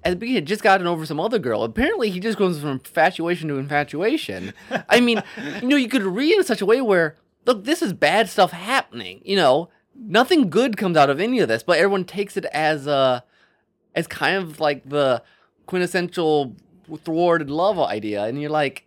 at 0.03 0.11
the 0.11 0.15
beginning 0.15 0.35
had 0.35 0.47
just 0.47 0.63
gotten 0.63 0.87
over 0.87 1.05
some 1.05 1.19
other 1.19 1.39
girl. 1.39 1.63
Apparently, 1.63 2.09
he 2.09 2.19
just 2.19 2.37
goes 2.37 2.59
from 2.59 2.69
infatuation 2.69 3.49
to 3.49 3.57
infatuation. 3.57 4.53
I 4.89 4.99
mean, 4.99 5.21
you 5.61 5.67
know, 5.67 5.75
you 5.75 5.89
could 5.89 6.03
read 6.03 6.37
in 6.37 6.43
such 6.43 6.61
a 6.61 6.65
way 6.65 6.81
where, 6.81 7.15
look, 7.45 7.63
this 7.63 7.81
is 7.81 7.93
bad 7.93 8.29
stuff 8.29 8.51
happening. 8.51 9.21
You 9.23 9.35
know, 9.35 9.69
nothing 9.95 10.49
good 10.49 10.77
comes 10.77 10.97
out 10.97 11.09
of 11.09 11.19
any 11.19 11.39
of 11.39 11.47
this, 11.47 11.63
but 11.63 11.77
everyone 11.77 12.05
takes 12.05 12.37
it 12.37 12.45
as 12.45 12.87
a 12.87 13.23
as 13.93 14.07
kind 14.07 14.37
of 14.37 14.59
like 14.59 14.87
the 14.87 15.21
quintessential 15.65 16.55
thwarted 16.97 17.49
love 17.49 17.79
idea, 17.79 18.23
and 18.25 18.39
you're 18.41 18.49
like, 18.49 18.85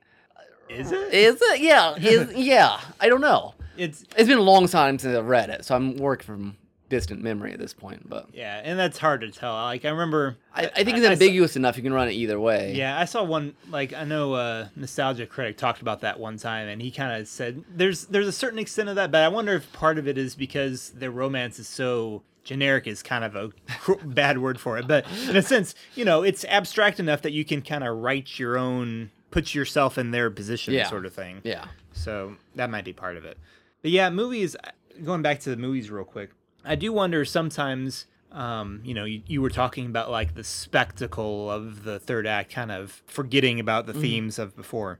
Is 0.68 0.92
it? 0.92 1.12
is 1.14 1.40
it? 1.40 1.60
Yeah, 1.60 1.94
is 1.96 2.32
yeah. 2.36 2.80
I 3.00 3.08
don't 3.08 3.20
know. 3.20 3.54
It's 3.76 4.04
It's 4.16 4.28
been 4.28 4.38
a 4.38 4.42
long 4.42 4.68
time 4.68 4.98
since 4.98 5.16
I've 5.16 5.26
read 5.26 5.50
it, 5.50 5.64
so 5.64 5.74
I'm 5.74 5.96
working 5.96 6.26
from 6.26 6.56
distant 6.90 7.20
memory 7.22 7.52
at 7.52 7.58
this 7.58 7.74
point. 7.74 8.08
But 8.08 8.28
yeah, 8.32 8.60
and 8.62 8.78
that's 8.78 8.98
hard 8.98 9.22
to 9.22 9.30
tell. 9.32 9.52
Like 9.54 9.84
I 9.84 9.88
remember, 9.88 10.36
I, 10.54 10.66
I 10.66 10.84
think 10.84 10.96
it's 10.96 10.98
I 10.98 11.02
saw- 11.08 11.12
ambiguous 11.12 11.56
enough. 11.56 11.76
You 11.76 11.82
can 11.82 11.92
run 11.92 12.08
it 12.08 12.12
either 12.12 12.38
way. 12.38 12.74
Yeah, 12.74 12.96
I 12.96 13.04
saw 13.04 13.24
one 13.24 13.54
like 13.70 13.92
I 13.92 14.04
know 14.04 14.34
uh 14.34 14.68
Nostalgia 14.76 15.26
Critic 15.26 15.56
talked 15.56 15.80
about 15.82 16.02
that 16.02 16.20
one 16.20 16.36
time 16.38 16.68
and 16.68 16.80
he 16.80 16.92
kind 16.92 17.20
of 17.20 17.26
said 17.26 17.64
there's 17.68 18.04
there's 18.06 18.28
a 18.28 18.32
certain 18.32 18.60
extent 18.60 18.88
of 18.90 18.94
that, 18.96 19.10
but 19.10 19.22
I 19.22 19.28
wonder 19.28 19.54
if 19.54 19.72
part 19.72 19.98
of 19.98 20.06
it 20.06 20.16
is 20.18 20.36
because 20.36 20.90
their 20.90 21.10
romance 21.10 21.58
is 21.58 21.66
so 21.66 22.22
generic 22.44 22.86
is 22.86 23.02
kind 23.02 23.24
of 23.24 23.34
a 23.34 23.50
bad 24.04 24.38
word 24.38 24.60
for 24.60 24.78
it, 24.78 24.86
but 24.86 25.04
in 25.28 25.36
a 25.36 25.42
sense, 25.42 25.74
you 25.94 26.04
know, 26.04 26.22
it's 26.22 26.44
abstract 26.44 27.00
enough 27.00 27.22
that 27.22 27.32
you 27.32 27.44
can 27.44 27.62
kind 27.62 27.82
of 27.84 27.96
write 27.98 28.38
your 28.38 28.56
own 28.58 29.10
put 29.30 29.52
yourself 29.54 29.98
in 29.98 30.12
their 30.12 30.30
position 30.30 30.74
Yeah. 30.74 30.88
sort 30.88 31.04
of 31.06 31.12
thing. 31.12 31.40
Yeah. 31.42 31.66
So 31.92 32.36
that 32.54 32.70
might 32.70 32.84
be 32.84 32.92
part 32.92 33.16
of 33.16 33.24
it. 33.24 33.36
But 33.82 33.90
yeah, 33.90 34.08
movies. 34.10 34.56
Going 35.04 35.22
back 35.22 35.40
to 35.40 35.50
the 35.50 35.56
movies 35.56 35.90
real 35.90 36.04
quick, 36.04 36.30
I 36.64 36.76
do 36.76 36.92
wonder 36.92 37.24
sometimes. 37.24 38.06
Um, 38.30 38.80
you 38.84 38.94
know, 38.94 39.04
you, 39.04 39.22
you 39.26 39.40
were 39.42 39.50
talking 39.50 39.86
about 39.86 40.10
like 40.10 40.34
the 40.34 40.42
spectacle 40.44 41.50
of 41.50 41.84
the 41.84 41.98
third 42.00 42.26
act, 42.26 42.52
kind 42.52 42.70
of 42.72 43.02
forgetting 43.06 43.58
about 43.60 43.86
the 43.86 43.92
themes 43.92 44.38
of 44.38 44.54
before. 44.56 44.98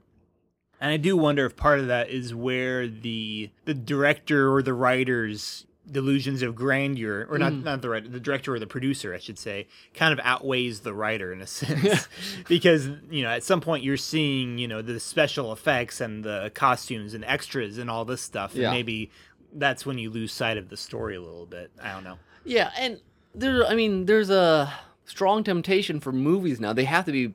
And 0.81 0.91
I 0.93 0.97
do 0.97 1.17
wonder 1.17 1.47
if 1.47 1.57
part 1.57 1.79
of 1.81 1.87
that 1.87 2.11
is 2.11 2.35
where 2.35 2.87
the 2.89 3.51
the 3.65 3.75
director 3.75 4.53
or 4.53 4.63
the 4.63 4.75
writers 4.75 5.65
delusions 5.91 6.41
of 6.43 6.55
grandeur 6.55 7.26
or 7.31 7.37
not 7.37 7.53
mm. 7.53 7.62
not 7.62 7.83
the 7.83 7.88
writer 7.91 8.09
the 8.09 8.21
director 8.21 8.55
or 8.55 8.59
the 8.59 8.67
producer 8.67 9.12
I 9.14 9.19
should 9.19 9.38
say 9.38 9.67
kind 9.93 10.12
of 10.12 10.21
outweighs 10.25 10.81
the 10.81 10.95
writer 10.95 11.33
in 11.33 11.43
a 11.43 11.47
sense 11.59 12.09
because 12.49 12.89
you 13.11 13.23
know 13.23 13.28
at 13.28 13.43
some 13.45 13.61
point 13.61 13.85
you're 13.85 13.97
seeing 13.99 14.56
you 14.58 14.67
know 14.67 14.80
the 14.80 14.99
special 14.99 15.52
effects 15.52 16.00
and 16.00 16.25
the 16.25 16.50
costumes 16.54 17.13
and 17.15 17.25
extras 17.25 17.76
and 17.78 17.91
all 17.91 18.04
this 18.04 18.23
stuff 18.23 18.54
Yeah. 18.54 18.69
and 18.69 18.76
maybe 18.76 19.11
that's 19.52 19.85
when 19.85 19.99
you 19.99 20.11
lose 20.11 20.32
sight 20.32 20.56
of 20.56 20.69
the 20.71 20.76
story 20.76 21.17
a 21.17 21.21
little 21.21 21.47
bit 21.47 21.71
I 21.82 21.93
don't 21.93 22.04
know 22.04 22.19
Yeah, 22.45 22.71
and 22.78 23.00
there. 23.35 23.67
I 23.67 23.75
mean, 23.75 24.06
there's 24.06 24.30
a 24.30 24.73
strong 25.04 25.45
temptation 25.45 26.00
for 26.00 26.13
movies 26.13 26.61
now. 26.61 26.73
They 26.73 26.85
have 26.85 27.04
to 27.06 27.13
be 27.13 27.35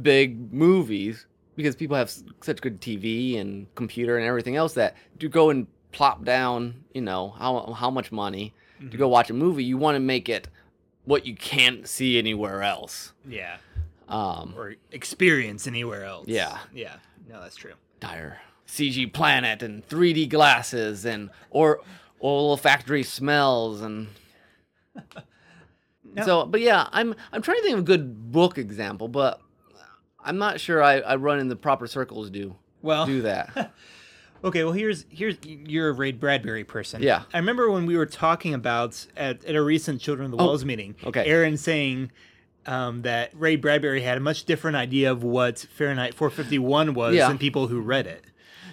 big 0.00 0.52
movies 0.52 1.26
because 1.56 1.76
people 1.76 1.96
have 1.96 2.10
such 2.40 2.60
good 2.60 2.80
TV 2.80 3.38
and 3.38 3.66
computer 3.74 4.16
and 4.16 4.26
everything 4.26 4.56
else 4.56 4.74
that 4.74 4.96
to 5.18 5.28
go 5.28 5.50
and 5.50 5.66
plop 5.92 6.24
down, 6.24 6.84
you 6.94 7.00
know, 7.00 7.30
how 7.38 7.72
how 7.72 7.90
much 7.90 8.10
money 8.12 8.52
to 8.90 8.96
go 8.96 9.08
watch 9.08 9.28
a 9.30 9.34
movie, 9.34 9.62
you 9.64 9.76
want 9.76 9.96
to 9.96 10.00
make 10.00 10.28
it 10.28 10.48
what 11.04 11.26
you 11.26 11.34
can't 11.36 11.86
see 11.88 12.18
anywhere 12.18 12.62
else. 12.62 13.12
yeah 13.28 13.56
Um, 14.08 14.54
or 14.56 14.74
experience 14.92 15.66
anywhere 15.66 16.04
else 16.04 16.26
Yeah. 16.28 16.58
yeah 16.74 16.96
no 17.28 17.40
that's 17.40 17.56
true 17.56 17.74
dire 18.00 18.38
CG 18.66 19.12
planet 19.12 19.62
and 19.62 19.86
3D 19.88 20.28
glasses 20.30 21.04
and 21.04 21.30
or 21.50 21.80
olfactory 22.22 23.02
smells 23.02 23.80
and 23.82 24.08
No. 26.14 26.24
so 26.24 26.46
but 26.46 26.60
yeah 26.60 26.88
I'm 26.92 27.14
I'm 27.32 27.40
trying 27.42 27.58
to 27.58 27.62
think 27.62 27.74
of 27.74 27.80
a 27.80 27.82
good 27.84 28.32
book 28.32 28.58
example 28.58 29.06
but 29.08 29.40
I'm 30.24 30.38
not 30.38 30.58
sure 30.60 30.82
I, 30.82 30.98
I 31.00 31.16
run 31.16 31.38
in 31.38 31.48
the 31.48 31.56
proper 31.56 31.86
circles 31.86 32.30
do 32.30 32.56
well 32.82 33.06
do 33.06 33.22
that 33.22 33.72
Okay, 34.42 34.64
well 34.64 34.72
here's 34.72 35.04
here's 35.10 35.36
you're 35.44 35.90
a 35.90 35.92
Ray 35.92 36.12
Bradbury 36.12 36.64
person. 36.64 37.02
Yeah. 37.02 37.22
I 37.32 37.38
remember 37.38 37.70
when 37.70 37.86
we 37.86 37.96
were 37.96 38.06
talking 38.06 38.54
about 38.54 39.06
at, 39.16 39.44
at 39.44 39.54
a 39.54 39.62
recent 39.62 40.00
Children 40.00 40.26
of 40.26 40.30
the 40.32 40.42
Oh, 40.42 40.46
Wells 40.46 40.64
meeting. 40.64 40.94
okay. 41.04 41.24
Aaron 41.26 41.56
saying 41.56 42.10
um, 42.66 43.02
that 43.02 43.30
Ray 43.34 43.56
Bradbury 43.56 44.00
had 44.02 44.16
a 44.18 44.20
much 44.20 44.44
different 44.44 44.76
idea 44.76 45.10
of 45.12 45.22
what 45.22 45.58
Fahrenheit 45.58 46.14
451 46.14 46.94
was 46.94 47.14
Yeah. 47.14 47.28
than 47.28 47.38
people 47.38 47.66
who 47.68 47.80
read 47.80 48.06
it. 48.06 48.24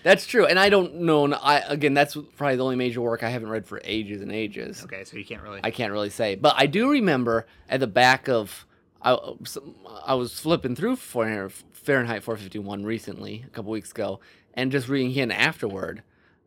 that's 0.03 0.25
true 0.25 0.45
and 0.45 0.57
I 0.59 0.69
don't 0.69 0.93
know 1.01 1.25
and 1.25 1.33
I 1.35 1.57
again 1.67 1.93
that's 1.93 2.15
probably 2.37 2.55
the 2.55 2.63
only 2.63 2.75
major 2.77 3.01
work 3.01 3.23
I 3.23 3.29
haven't 3.29 3.49
read 3.49 3.65
for 3.65 3.81
ages 3.83 4.21
and 4.21 4.31
ages 4.31 4.83
Okay, 4.83 5.03
so 5.03 5.17
you 5.17 5.25
can't 5.25 5.41
really. 5.41 5.59
I 5.63 5.71
can't 5.71 5.91
really 5.91 6.09
say, 6.11 6.35
but 6.35 6.53
I 6.57 6.65
do 6.67 6.89
remember 6.91 7.45
at 7.69 7.79
the 7.81 7.87
back 7.87 8.29
of 8.29 8.65
I, 9.01 9.17
I 10.05 10.13
was 10.15 10.39
flipping 10.39 10.75
through 10.75 10.95
Fahrenheit 10.97 12.23
451 12.23 12.83
recently, 12.83 13.43
a 13.45 13.49
couple 13.51 13.71
weeks 13.71 13.91
ago, 13.91 14.19
and 14.53 14.71
just 14.71 14.87
reading 14.87 15.11
him 15.11 15.31
afterward, 15.31 16.03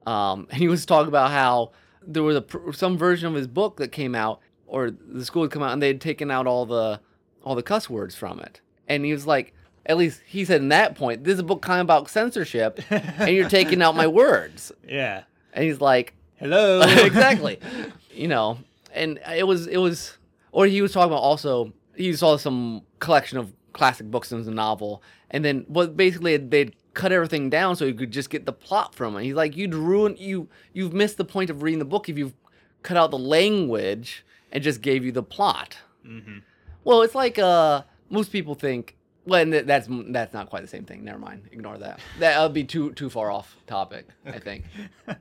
um, 0.06 0.46
and 0.50 0.58
he 0.58 0.68
was 0.68 0.84
talking 0.86 1.08
about 1.08 1.30
how 1.30 1.72
there 2.06 2.22
was 2.22 2.36
a 2.36 2.44
some 2.72 2.96
version 2.98 3.28
of 3.28 3.34
his 3.34 3.46
book 3.46 3.76
that 3.76 3.92
came 3.92 4.14
out, 4.14 4.40
or 4.66 4.90
the 4.90 5.24
school 5.24 5.42
had 5.42 5.50
come 5.50 5.62
out, 5.62 5.72
and 5.72 5.82
they 5.82 5.88
had 5.88 6.00
taken 6.00 6.30
out 6.30 6.46
all 6.46 6.66
the 6.66 7.00
all 7.42 7.54
the 7.54 7.62
cuss 7.62 7.88
words 7.88 8.14
from 8.14 8.40
it, 8.40 8.60
and 8.88 9.04
he 9.04 9.12
was 9.12 9.26
like. 9.26 9.54
At 9.86 9.96
least 9.96 10.20
he 10.26 10.44
said 10.44 10.60
in 10.60 10.68
that 10.68 10.94
point, 10.94 11.24
this 11.24 11.34
is 11.34 11.40
a 11.40 11.42
book 11.42 11.62
kind 11.62 11.80
of 11.80 11.86
about 11.86 12.08
censorship, 12.10 12.80
and 12.90 13.34
you're 13.34 13.48
taking 13.48 13.80
out 13.80 13.96
my 13.96 14.06
words. 14.22 14.70
yeah. 14.86 15.22
And 15.54 15.64
he's 15.64 15.80
like, 15.80 16.12
Hello. 16.36 16.80
exactly. 16.86 17.58
You 18.14 18.28
know, 18.28 18.58
and 18.92 19.18
it 19.34 19.46
was 19.46 19.66
it 19.66 19.78
was, 19.78 20.18
or 20.52 20.66
he 20.66 20.82
was 20.82 20.92
talking 20.92 21.10
about 21.10 21.22
also 21.22 21.72
he 21.96 22.12
saw 22.12 22.36
some 22.36 22.82
collection 22.98 23.38
of 23.38 23.52
classic 23.72 24.10
books 24.10 24.30
in 24.32 24.44
the 24.44 24.50
novel, 24.50 25.02
and 25.30 25.42
then 25.44 25.64
what 25.66 25.96
basically 25.96 26.36
they'd 26.36 26.76
cut 26.94 27.12
everything 27.12 27.50
down 27.50 27.76
so 27.76 27.84
you 27.84 27.94
could 27.94 28.10
just 28.10 28.30
get 28.30 28.46
the 28.46 28.52
plot 28.52 28.94
from 28.94 29.16
it. 29.16 29.22
He's 29.24 29.34
like, 29.34 29.56
you'd 29.56 29.74
ruin 29.74 30.16
you 30.18 30.48
you've 30.72 30.92
missed 30.92 31.16
the 31.16 31.24
point 31.24 31.50
of 31.50 31.62
reading 31.62 31.78
the 31.78 31.84
book 31.84 32.08
if 32.08 32.18
you've 32.18 32.34
cut 32.82 32.96
out 32.96 33.10
the 33.10 33.18
language 33.18 34.24
and 34.52 34.62
just 34.62 34.80
gave 34.80 35.04
you 35.04 35.12
the 35.12 35.22
plot. 35.22 35.76
Mhm. 36.06 36.42
Well, 36.84 37.02
it's 37.02 37.14
like 37.14 37.38
uh 37.38 37.82
most 38.08 38.32
people 38.32 38.54
think. 38.54 38.96
Well, 39.26 39.42
and 39.42 39.52
th- 39.52 39.66
that's 39.66 39.86
that's 40.08 40.32
not 40.32 40.48
quite 40.50 40.62
the 40.62 40.68
same 40.68 40.84
thing. 40.84 41.04
Never 41.04 41.18
mind. 41.18 41.48
Ignore 41.52 41.78
that. 41.78 42.00
That 42.18 42.42
would 42.42 42.54
be 42.54 42.64
too 42.64 42.92
too 42.94 43.10
far 43.10 43.30
off 43.30 43.56
topic. 43.66 44.06
I 44.26 44.38
think. 44.38 44.64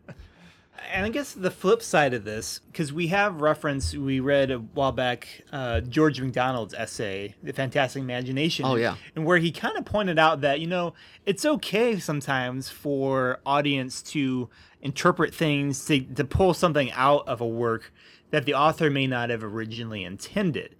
And 0.91 1.05
I 1.05 1.09
guess 1.09 1.33
the 1.33 1.51
flip 1.51 1.81
side 1.81 2.13
of 2.13 2.23
this, 2.23 2.59
because 2.71 2.91
we 2.91 3.07
have 3.07 3.41
reference, 3.41 3.95
we 3.95 4.19
read 4.19 4.51
a 4.51 4.57
while 4.57 4.91
back 4.91 5.43
uh, 5.51 5.81
George 5.81 6.19
MacDonald's 6.19 6.73
essay, 6.73 7.35
The 7.43 7.53
Fantastic 7.53 8.01
Imagination. 8.01 8.65
Oh, 8.65 8.75
yeah. 8.75 8.95
And 9.15 9.25
where 9.25 9.37
he 9.37 9.51
kind 9.51 9.77
of 9.77 9.85
pointed 9.85 10.17
out 10.17 10.41
that, 10.41 10.59
you 10.59 10.67
know, 10.67 10.93
it's 11.25 11.45
okay 11.45 11.99
sometimes 11.99 12.69
for 12.69 13.39
audience 13.45 14.01
to 14.03 14.49
interpret 14.81 15.33
things, 15.33 15.85
to, 15.85 16.01
to 16.01 16.23
pull 16.23 16.53
something 16.53 16.91
out 16.93 17.27
of 17.27 17.41
a 17.41 17.47
work 17.47 17.93
that 18.31 18.45
the 18.45 18.53
author 18.53 18.89
may 18.89 19.07
not 19.07 19.29
have 19.29 19.43
originally 19.43 20.03
intended. 20.03 20.75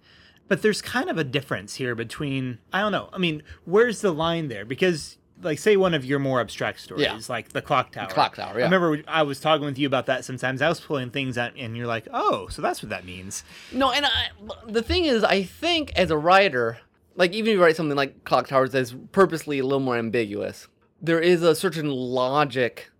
But 0.48 0.62
there's 0.62 0.82
kind 0.82 1.08
of 1.08 1.16
a 1.18 1.24
difference 1.24 1.76
here 1.76 1.94
between, 1.94 2.58
I 2.72 2.80
don't 2.80 2.90
know, 2.90 3.08
I 3.12 3.18
mean, 3.18 3.42
where's 3.64 4.00
the 4.00 4.12
line 4.12 4.48
there? 4.48 4.64
Because 4.64 5.16
like 5.42 5.58
say 5.58 5.76
one 5.76 5.94
of 5.94 6.04
your 6.04 6.18
more 6.18 6.40
abstract 6.40 6.80
stories, 6.80 7.02
Yeah. 7.04 7.18
like 7.28 7.50
the 7.50 7.62
clock 7.62 7.92
tower. 7.92 8.08
The 8.08 8.14
clock 8.14 8.36
Tower, 8.36 8.58
Yeah. 8.58 8.66
I 8.66 8.68
remember 8.70 9.02
I 9.08 9.22
was 9.22 9.40
talking 9.40 9.64
with 9.64 9.78
you 9.78 9.86
about 9.86 10.06
that. 10.06 10.24
Sometimes 10.24 10.60
I 10.62 10.68
was 10.68 10.80
pulling 10.80 11.10
things 11.10 11.38
out, 11.38 11.52
and 11.56 11.76
you're 11.76 11.86
like, 11.86 12.08
"Oh, 12.12 12.48
so 12.48 12.60
that's 12.62 12.82
what 12.82 12.90
that 12.90 13.04
means." 13.04 13.44
No, 13.72 13.90
and 13.92 14.06
I, 14.06 14.28
the 14.66 14.82
thing 14.82 15.04
is, 15.04 15.24
I 15.24 15.42
think 15.42 15.92
as 15.96 16.10
a 16.10 16.16
writer, 16.18 16.78
like 17.16 17.32
even 17.32 17.50
if 17.50 17.54
you 17.56 17.62
write 17.62 17.76
something 17.76 17.96
like 17.96 18.24
Clock 18.24 18.48
Towers 18.48 18.72
that's 18.72 18.94
purposely 19.12 19.58
a 19.58 19.64
little 19.64 19.80
more 19.80 19.96
ambiguous, 19.96 20.68
there 21.02 21.20
is 21.20 21.42
a 21.42 21.54
certain 21.54 21.90
logic 21.90 22.90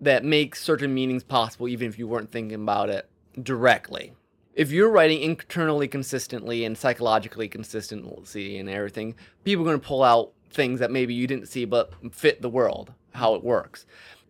that 0.00 0.24
makes 0.24 0.62
certain 0.62 0.94
meanings 0.94 1.24
possible, 1.24 1.68
even 1.68 1.88
if 1.88 1.98
you 1.98 2.06
weren't 2.06 2.30
thinking 2.30 2.54
about 2.60 2.88
it 2.88 3.08
directly. 3.42 4.12
If 4.54 4.72
you're 4.72 4.90
writing 4.90 5.22
internally 5.22 5.86
consistently 5.88 6.64
and 6.64 6.76
psychologically 6.76 7.48
consistency 7.48 8.58
and 8.58 8.68
everything, 8.68 9.14
people 9.44 9.62
are 9.64 9.68
going 9.68 9.80
to 9.80 9.86
pull 9.86 10.02
out 10.02 10.32
things 10.50 10.80
that 10.80 10.90
maybe 10.90 11.14
you 11.14 11.26
didn't 11.26 11.46
see 11.46 11.64
but 11.64 11.92
fit 12.12 12.42
the 12.42 12.48
world, 12.48 12.92
how 13.12 13.34
it 13.34 13.44
works. 13.44 13.86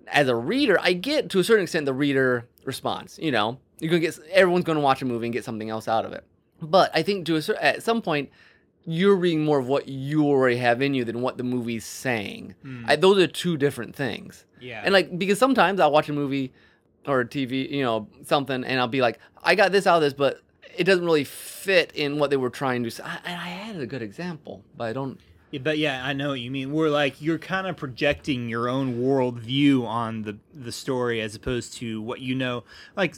As 0.08 0.28
a 0.28 0.34
reader, 0.34 0.78
I 0.80 0.94
get 0.94 1.30
to 1.30 1.38
a 1.38 1.44
certain 1.44 1.64
extent 1.64 1.86
the 1.86 1.92
reader 1.92 2.46
response. 2.64 3.18
You 3.20 3.30
know, 3.30 3.58
you're 3.78 3.90
gonna 3.90 4.00
get 4.00 4.18
everyone's 4.30 4.64
going 4.64 4.76
to 4.76 4.82
watch 4.82 5.02
a 5.02 5.04
movie 5.04 5.26
and 5.26 5.32
get 5.32 5.44
something 5.44 5.70
else 5.70 5.88
out 5.88 6.04
of 6.04 6.12
it. 6.12 6.24
But 6.60 6.90
I 6.94 7.02
think 7.02 7.26
to 7.26 7.36
a 7.36 7.42
cer- 7.42 7.56
at 7.56 7.82
some 7.82 8.02
point, 8.02 8.30
you're 8.84 9.16
reading 9.16 9.44
more 9.44 9.58
of 9.58 9.68
what 9.68 9.86
you 9.86 10.24
already 10.24 10.56
have 10.56 10.80
in 10.80 10.94
you 10.94 11.04
than 11.04 11.20
what 11.20 11.36
the 11.36 11.44
movie's 11.44 11.84
saying. 11.84 12.54
Hmm. 12.62 12.84
I, 12.86 12.96
those 12.96 13.18
are 13.18 13.26
two 13.26 13.56
different 13.56 13.94
things. 13.94 14.46
Yeah. 14.60 14.80
And 14.84 14.92
like 14.92 15.18
because 15.18 15.38
sometimes 15.38 15.78
I'll 15.78 15.92
watch 15.92 16.08
a 16.08 16.12
movie 16.12 16.52
or 17.06 17.20
a 17.20 17.24
TV, 17.26 17.70
you 17.70 17.82
know, 17.82 18.08
something, 18.24 18.64
and 18.64 18.80
I'll 18.80 18.88
be 18.88 19.00
like, 19.00 19.18
I 19.42 19.54
got 19.54 19.72
this 19.72 19.86
out 19.86 19.96
of 19.96 20.02
this, 20.02 20.14
but 20.14 20.40
it 20.76 20.84
doesn't 20.84 21.04
really 21.04 21.24
fit 21.24 21.92
in 21.94 22.18
what 22.18 22.30
they 22.30 22.36
were 22.36 22.50
trying 22.50 22.84
to 22.84 22.90
say. 22.90 23.02
I, 23.04 23.18
I 23.24 23.48
had 23.48 23.76
a 23.76 23.86
good 23.86 24.02
example, 24.02 24.64
but 24.76 24.84
I 24.84 24.92
don't. 24.92 25.20
But 25.62 25.78
yeah, 25.78 26.04
I 26.04 26.12
know 26.12 26.30
what 26.30 26.40
you 26.40 26.50
mean. 26.50 26.72
We're 26.72 26.90
like 26.90 27.20
you're 27.22 27.38
kind 27.38 27.66
of 27.66 27.76
projecting 27.76 28.48
your 28.48 28.68
own 28.68 29.00
world 29.00 29.38
view 29.38 29.86
on 29.86 30.22
the 30.22 30.38
the 30.54 30.72
story 30.72 31.20
as 31.20 31.34
opposed 31.34 31.74
to 31.74 32.02
what 32.02 32.20
you 32.20 32.34
know. 32.34 32.64
Like 32.96 33.16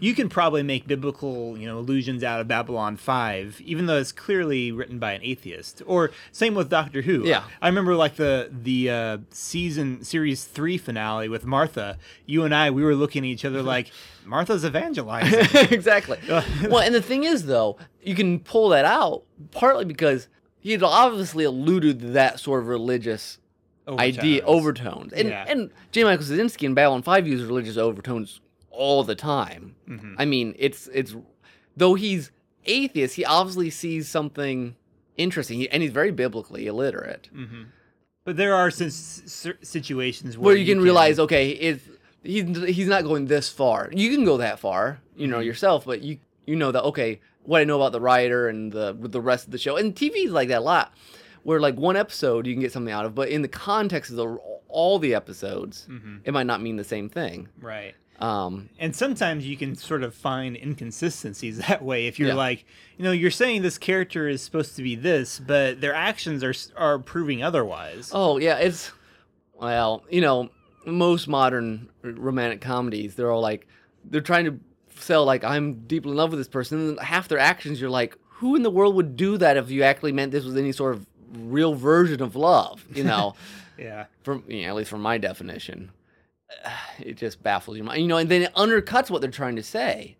you 0.00 0.14
can 0.14 0.28
probably 0.28 0.62
make 0.62 0.86
biblical, 0.86 1.56
you 1.58 1.66
know, 1.66 1.78
allusions 1.78 2.22
out 2.22 2.40
of 2.40 2.48
Babylon 2.48 2.96
5 2.96 3.60
even 3.60 3.86
though 3.86 3.96
it's 3.96 4.12
clearly 4.12 4.70
written 4.72 4.98
by 4.98 5.12
an 5.12 5.22
atheist. 5.22 5.82
Or 5.86 6.10
same 6.32 6.54
with 6.54 6.68
Doctor 6.68 7.02
Who. 7.02 7.26
Yeah. 7.26 7.44
I 7.60 7.68
remember 7.68 7.94
like 7.94 8.16
the 8.16 8.50
the 8.50 8.90
uh, 8.90 9.18
season 9.30 10.04
series 10.04 10.44
3 10.44 10.78
finale 10.78 11.28
with 11.28 11.44
Martha. 11.44 11.98
You 12.26 12.44
and 12.44 12.54
I 12.54 12.70
we 12.70 12.82
were 12.82 12.94
looking 12.94 13.24
at 13.24 13.28
each 13.28 13.44
other 13.44 13.62
like 13.62 13.90
Martha's 14.24 14.64
evangelizing. 14.64 15.46
exactly. 15.70 16.18
well, 16.28 16.80
and 16.80 16.94
the 16.94 17.02
thing 17.02 17.24
is, 17.24 17.46
though, 17.46 17.78
you 18.02 18.14
can 18.14 18.40
pull 18.40 18.68
that 18.70 18.84
out 18.84 19.22
partly 19.50 19.84
because 19.84 20.28
he 20.60 20.72
had 20.72 20.82
obviously 20.82 21.44
alluded 21.44 22.00
to 22.00 22.06
that 22.10 22.40
sort 22.40 22.60
of 22.62 22.68
religious 22.68 23.38
idea 23.88 24.42
Overtones. 24.44 24.44
overtones, 24.46 25.12
and 25.14 25.28
Yeah. 25.28 25.44
and 25.48 25.70
J. 25.92 26.04
Michael 26.04 26.24
Straczynski 26.26 26.64
in 26.64 26.74
Babylon 26.74 27.02
Five 27.02 27.26
uses 27.26 27.46
religious 27.46 27.76
overtones 27.76 28.40
all 28.70 29.02
the 29.02 29.14
time. 29.14 29.74
Mm-hmm. 29.88 30.14
I 30.18 30.24
mean, 30.24 30.54
it's 30.58 30.88
it's 30.92 31.14
though 31.76 31.94
he's 31.94 32.30
atheist, 32.66 33.14
he 33.16 33.24
obviously 33.24 33.70
sees 33.70 34.08
something 34.08 34.76
interesting, 35.16 35.58
he, 35.60 35.68
and 35.70 35.82
he's 35.82 35.92
very 35.92 36.10
biblically 36.12 36.66
illiterate, 36.66 37.28
But 38.24 38.36
there 38.36 38.54
are 38.54 38.70
some 38.70 38.88
s- 38.88 39.22
s- 39.46 39.54
situations 39.68 40.36
where, 40.36 40.46
where 40.48 40.56
you 40.56 40.66
can 40.66 40.82
realize, 40.82 41.18
okay, 41.18 41.50
it's 41.50 41.82
he's 42.22 42.44
he's 42.76 42.88
not 42.88 43.04
going 43.04 43.26
this 43.26 43.48
far. 43.48 43.88
You 43.92 44.14
can 44.14 44.24
go 44.24 44.36
that 44.36 44.58
far, 44.58 45.00
you 45.16 45.22
Mm-hmm. 45.24 45.30
know 45.32 45.38
yourself, 45.40 45.86
but 45.86 46.02
you 46.02 46.18
you 46.46 46.56
know 46.56 46.70
that 46.72 46.82
okay, 46.84 47.20
what 47.48 47.60
I 47.60 47.64
know 47.64 47.76
about 47.76 47.92
the 47.92 48.00
writer 48.00 48.48
and 48.48 48.70
the 48.70 48.94
the 48.98 49.20
rest 49.20 49.46
of 49.46 49.52
the 49.52 49.58
show, 49.58 49.76
and 49.76 49.94
TV 49.94 50.26
is 50.26 50.32
like 50.32 50.48
that 50.48 50.58
a 50.58 50.60
lot, 50.60 50.92
where 51.42 51.60
like 51.60 51.76
one 51.76 51.96
episode 51.96 52.46
you 52.46 52.52
can 52.54 52.60
get 52.60 52.72
something 52.72 52.92
out 52.92 53.06
of, 53.06 53.14
but 53.14 53.28
in 53.30 53.42
the 53.42 53.48
context 53.48 54.10
of 54.10 54.16
the, 54.18 54.26
all 54.68 54.98
the 54.98 55.14
episodes, 55.14 55.86
Mm-hmm. 55.90 56.16
it 56.24 56.32
might 56.34 56.46
not 56.46 56.60
mean 56.60 56.76
the 56.76 56.84
same 56.84 57.08
thing. 57.08 57.48
right. 57.60 57.94
Um, 58.20 58.68
And 58.80 58.96
sometimes 58.96 59.46
you 59.46 59.56
can 59.56 59.76
sort 59.76 60.02
of 60.02 60.12
find 60.12 60.56
inconsistencies 60.56 61.58
that 61.68 61.82
way. 61.82 62.06
If 62.08 62.18
you're 62.18 62.28
Yeah. 62.30 62.34
like, 62.34 62.64
you 62.96 63.04
know, 63.04 63.12
you're 63.12 63.30
saying 63.30 63.62
this 63.62 63.78
character 63.78 64.28
is 64.28 64.42
supposed 64.42 64.74
to 64.76 64.82
be 64.82 64.96
this, 64.96 65.38
but 65.38 65.80
their 65.80 65.94
actions 65.94 66.42
are 66.44 66.54
are 66.76 66.98
proving 66.98 67.42
otherwise. 67.44 68.10
Oh 68.12 68.38
yeah, 68.38 68.58
it's 68.58 68.90
well, 69.54 70.04
you 70.10 70.20
know, 70.20 70.50
most 70.84 71.28
modern 71.28 71.88
romantic 72.02 72.60
comedies, 72.60 73.14
they're 73.14 73.30
all 73.30 73.40
like 73.40 73.66
they're 74.04 74.20
trying 74.20 74.44
to 74.46 74.58
sell 75.02 75.24
like 75.24 75.44
I'm 75.44 75.86
deeply 75.86 76.10
in 76.12 76.16
love 76.16 76.30
with 76.30 76.40
this 76.40 76.48
person. 76.48 76.90
And 76.90 77.00
half 77.00 77.28
their 77.28 77.38
actions, 77.38 77.80
you're 77.80 77.90
like, 77.90 78.16
who 78.28 78.54
in 78.56 78.62
the 78.62 78.70
world 78.70 78.94
would 78.96 79.16
do 79.16 79.36
that 79.38 79.56
if 79.56 79.70
you 79.70 79.82
actually 79.82 80.12
meant 80.12 80.32
this 80.32 80.44
was 80.44 80.56
any 80.56 80.72
sort 80.72 80.94
of 80.94 81.06
real 81.32 81.74
version 81.74 82.22
of 82.22 82.36
love? 82.36 82.84
You 82.94 83.04
know, 83.04 83.34
Yeah. 83.78 84.06
from 84.22 84.44
you 84.48 84.62
know, 84.62 84.68
at 84.70 84.74
least 84.76 84.90
from 84.90 85.02
my 85.02 85.18
definition, 85.18 85.90
it 87.00 87.16
just 87.16 87.42
baffles 87.42 87.76
your 87.76 87.86
mind. 87.86 88.02
You 88.02 88.08
know, 88.08 88.16
and 88.16 88.28
then 88.30 88.42
it 88.42 88.54
undercuts 88.54 89.10
what 89.10 89.20
they're 89.20 89.30
trying 89.30 89.56
to 89.56 89.62
say. 89.62 90.16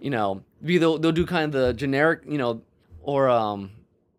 You 0.00 0.10
know, 0.10 0.42
be 0.62 0.76
they'll 0.76 0.98
they'll 0.98 1.12
do 1.12 1.24
kind 1.24 1.44
of 1.46 1.52
the 1.52 1.72
generic, 1.72 2.22
you 2.26 2.36
know, 2.36 2.60
or 3.00 3.30
um, 3.30 3.70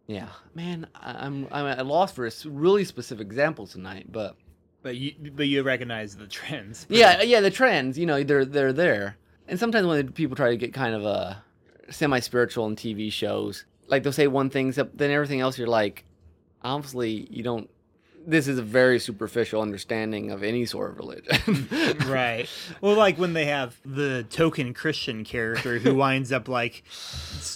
yeah, 0.07 0.29
man, 0.55 0.87
I'm 0.95 1.47
I'm 1.51 1.67
at 1.67 1.77
a 1.79 1.83
loss 1.83 2.11
for 2.13 2.25
a 2.25 2.31
really 2.45 2.85
specific 2.85 3.27
example 3.27 3.67
tonight, 3.67 4.07
but 4.09 4.35
But 4.81 4.95
you 4.95 5.13
but 5.35 5.47
you 5.47 5.61
recognize 5.61 6.15
the 6.15 6.25
trends. 6.27 6.87
yeah, 6.89 7.21
yeah, 7.21 7.39
the 7.41 7.51
trends, 7.51 7.99
you 7.99 8.05
know, 8.07 8.23
they're 8.23 8.45
they're 8.45 8.73
there, 8.73 9.17
and 9.47 9.59
sometimes 9.59 9.87
when 9.87 10.11
people 10.11 10.35
try 10.35 10.49
to 10.49 10.57
get 10.57 10.73
kind 10.73 10.95
of 10.95 11.05
a 11.05 11.43
semi-spiritual 11.89 12.65
in 12.67 12.75
TV 12.75 13.11
shows, 13.11 13.65
like 13.87 14.03
they'll 14.03 14.13
say 14.13 14.27
one 14.27 14.49
thing, 14.49 14.69
except 14.69 14.97
then 14.97 15.11
everything 15.11 15.39
else 15.39 15.57
you're 15.57 15.67
like, 15.67 16.05
obviously 16.63 17.27
you 17.29 17.43
don't. 17.43 17.69
This 18.25 18.47
is 18.47 18.57
a 18.57 18.61
very 18.61 18.99
superficial 18.99 19.61
understanding 19.61 20.31
of 20.31 20.43
any 20.43 20.65
sort 20.65 20.91
of 20.91 20.97
religion. 20.97 21.67
right. 22.07 22.47
Well, 22.79 22.95
like 22.95 23.17
when 23.17 23.33
they 23.33 23.45
have 23.45 23.75
the 23.83 24.25
token 24.29 24.73
Christian 24.73 25.25
character 25.25 25.77
who 25.77 25.93
winds 26.03 26.31
up 26.31 26.47
like 26.47 26.83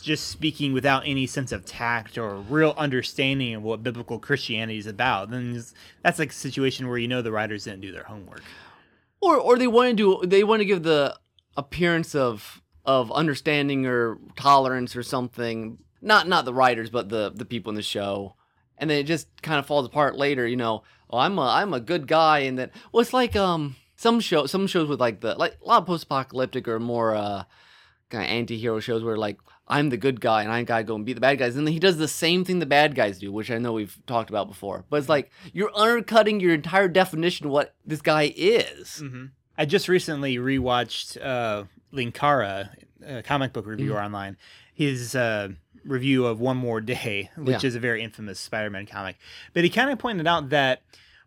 just 0.01 0.27
speaking 0.27 0.73
without 0.73 1.03
any 1.05 1.25
sense 1.25 1.53
of 1.53 1.63
tact 1.63 2.17
or 2.17 2.35
real 2.35 2.73
understanding 2.77 3.55
of 3.55 3.63
what 3.63 3.81
biblical 3.81 4.19
Christianity 4.19 4.77
is 4.77 4.87
about, 4.87 5.31
then 5.31 5.63
that's 6.03 6.19
like 6.19 6.31
a 6.31 6.35
situation 6.35 6.89
where 6.89 6.97
you 6.97 7.07
know 7.07 7.21
the 7.21 7.31
writers 7.31 7.63
didn't 7.63 7.79
do 7.79 7.93
their 7.93 8.03
homework. 8.03 8.43
or 9.21 9.37
or 9.37 9.57
they 9.57 9.67
want 9.67 9.97
to 9.97 10.21
do 10.21 10.27
they 10.27 10.43
want 10.43 10.59
to 10.59 10.65
give 10.65 10.83
the 10.83 11.17
appearance 11.57 12.15
of 12.15 12.61
of 12.85 13.11
understanding 13.11 13.85
or 13.85 14.17
tolerance 14.37 14.95
or 14.95 15.03
something 15.03 15.77
not 16.01 16.27
not 16.27 16.45
the 16.45 16.53
writers 16.53 16.89
but 16.89 17.09
the 17.09 17.31
the 17.35 17.43
people 17.45 17.69
in 17.71 17.75
the 17.75 17.81
show. 17.81 18.35
And 18.77 18.89
then 18.89 18.99
it 18.99 19.03
just 19.03 19.27
kind 19.41 19.57
of 19.59 19.65
falls 19.65 19.87
apart 19.87 20.15
later 20.15 20.45
you 20.47 20.55
know 20.55 20.83
oh 21.09 21.17
i'm 21.17 21.39
a 21.39 21.41
i'm 21.41 21.73
a 21.73 21.79
good 21.79 22.07
guy 22.07 22.39
and 22.39 22.59
then 22.59 22.69
well 22.91 23.01
it's 23.01 23.11
like 23.11 23.35
um 23.35 23.75
some 23.95 24.19
show 24.19 24.45
some 24.45 24.67
shows 24.67 24.87
with 24.87 24.99
like 24.99 25.19
the 25.21 25.33
like 25.33 25.57
a 25.63 25.67
lot 25.67 25.81
of 25.81 25.87
post-apocalyptic 25.87 26.67
or 26.67 26.79
more 26.79 27.15
uh 27.15 27.43
kind 28.09 28.23
of 28.23 28.29
anti-hero 28.29 28.79
shows 28.79 29.03
where 29.03 29.17
like 29.17 29.39
i'm 29.67 29.89
the 29.89 29.97
good 29.97 30.21
guy 30.21 30.43
and 30.43 30.51
i 30.51 30.61
gotta 30.63 30.83
go 30.83 30.93
and 30.93 31.05
beat 31.05 31.13
the 31.13 31.21
bad 31.21 31.39
guys 31.39 31.55
and 31.55 31.65
then 31.65 31.73
he 31.73 31.79
does 31.79 31.97
the 31.97 32.07
same 32.07 32.45
thing 32.45 32.59
the 32.59 32.65
bad 32.67 32.93
guys 32.93 33.17
do 33.17 33.31
which 33.31 33.49
i 33.49 33.57
know 33.57 33.73
we've 33.73 33.97
talked 34.05 34.29
about 34.29 34.47
before. 34.47 34.85
But 34.89 34.97
it's 34.97 35.09
like 35.09 35.31
you're 35.53 35.75
undercutting 35.75 36.39
your 36.39 36.53
entire 36.53 36.87
definition 36.87 37.47
of 37.47 37.51
what 37.51 37.73
this 37.83 38.01
guy 38.03 38.31
is 38.35 39.01
I 39.57 39.65
just 39.65 39.87
recently 39.87 40.37
rewatched 40.37 41.17
uh, 41.23 41.63
Linkara, 41.93 42.69
a 43.05 43.23
comic 43.23 43.53
book 43.53 43.65
reviewer 43.65 43.99
online, 43.99 44.37
his 44.73 45.15
uh, 45.15 45.49
review 45.83 46.25
of 46.25 46.39
One 46.39 46.57
More 46.57 46.81
Day, 46.81 47.29
which 47.37 47.63
Yeah. 47.63 47.67
is 47.67 47.75
a 47.75 47.79
very 47.79 48.03
infamous 48.03 48.39
Spider 48.39 48.69
Man 48.69 48.85
comic. 48.85 49.17
But 49.53 49.63
he 49.63 49.69
kind 49.69 49.89
of 49.89 49.97
pointed 49.99 50.27
out 50.27 50.49
that 50.49 50.81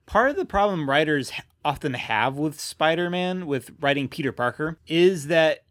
part 0.06 0.30
of 0.30 0.36
the 0.36 0.44
problem 0.44 0.88
writers 0.88 1.32
often 1.64 1.94
have 1.94 2.36
with 2.36 2.58
Spider 2.60 3.10
Man, 3.10 3.46
with 3.46 3.70
writing 3.80 4.08
Peter 4.08 4.32
Parker, 4.32 4.78
is 4.86 5.26
that, 5.26 5.64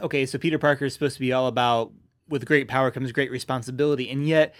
okay, 0.00 0.24
so 0.26 0.38
Peter 0.38 0.58
Parker 0.58 0.84
is 0.84 0.94
supposed 0.94 1.14
to 1.14 1.20
be 1.20 1.32
all 1.32 1.46
about 1.48 1.92
with 2.28 2.46
great 2.46 2.68
power 2.68 2.90
comes 2.90 3.12
great 3.12 3.30
responsibility. 3.30 4.08
And 4.08 4.26
yet, 4.26 4.54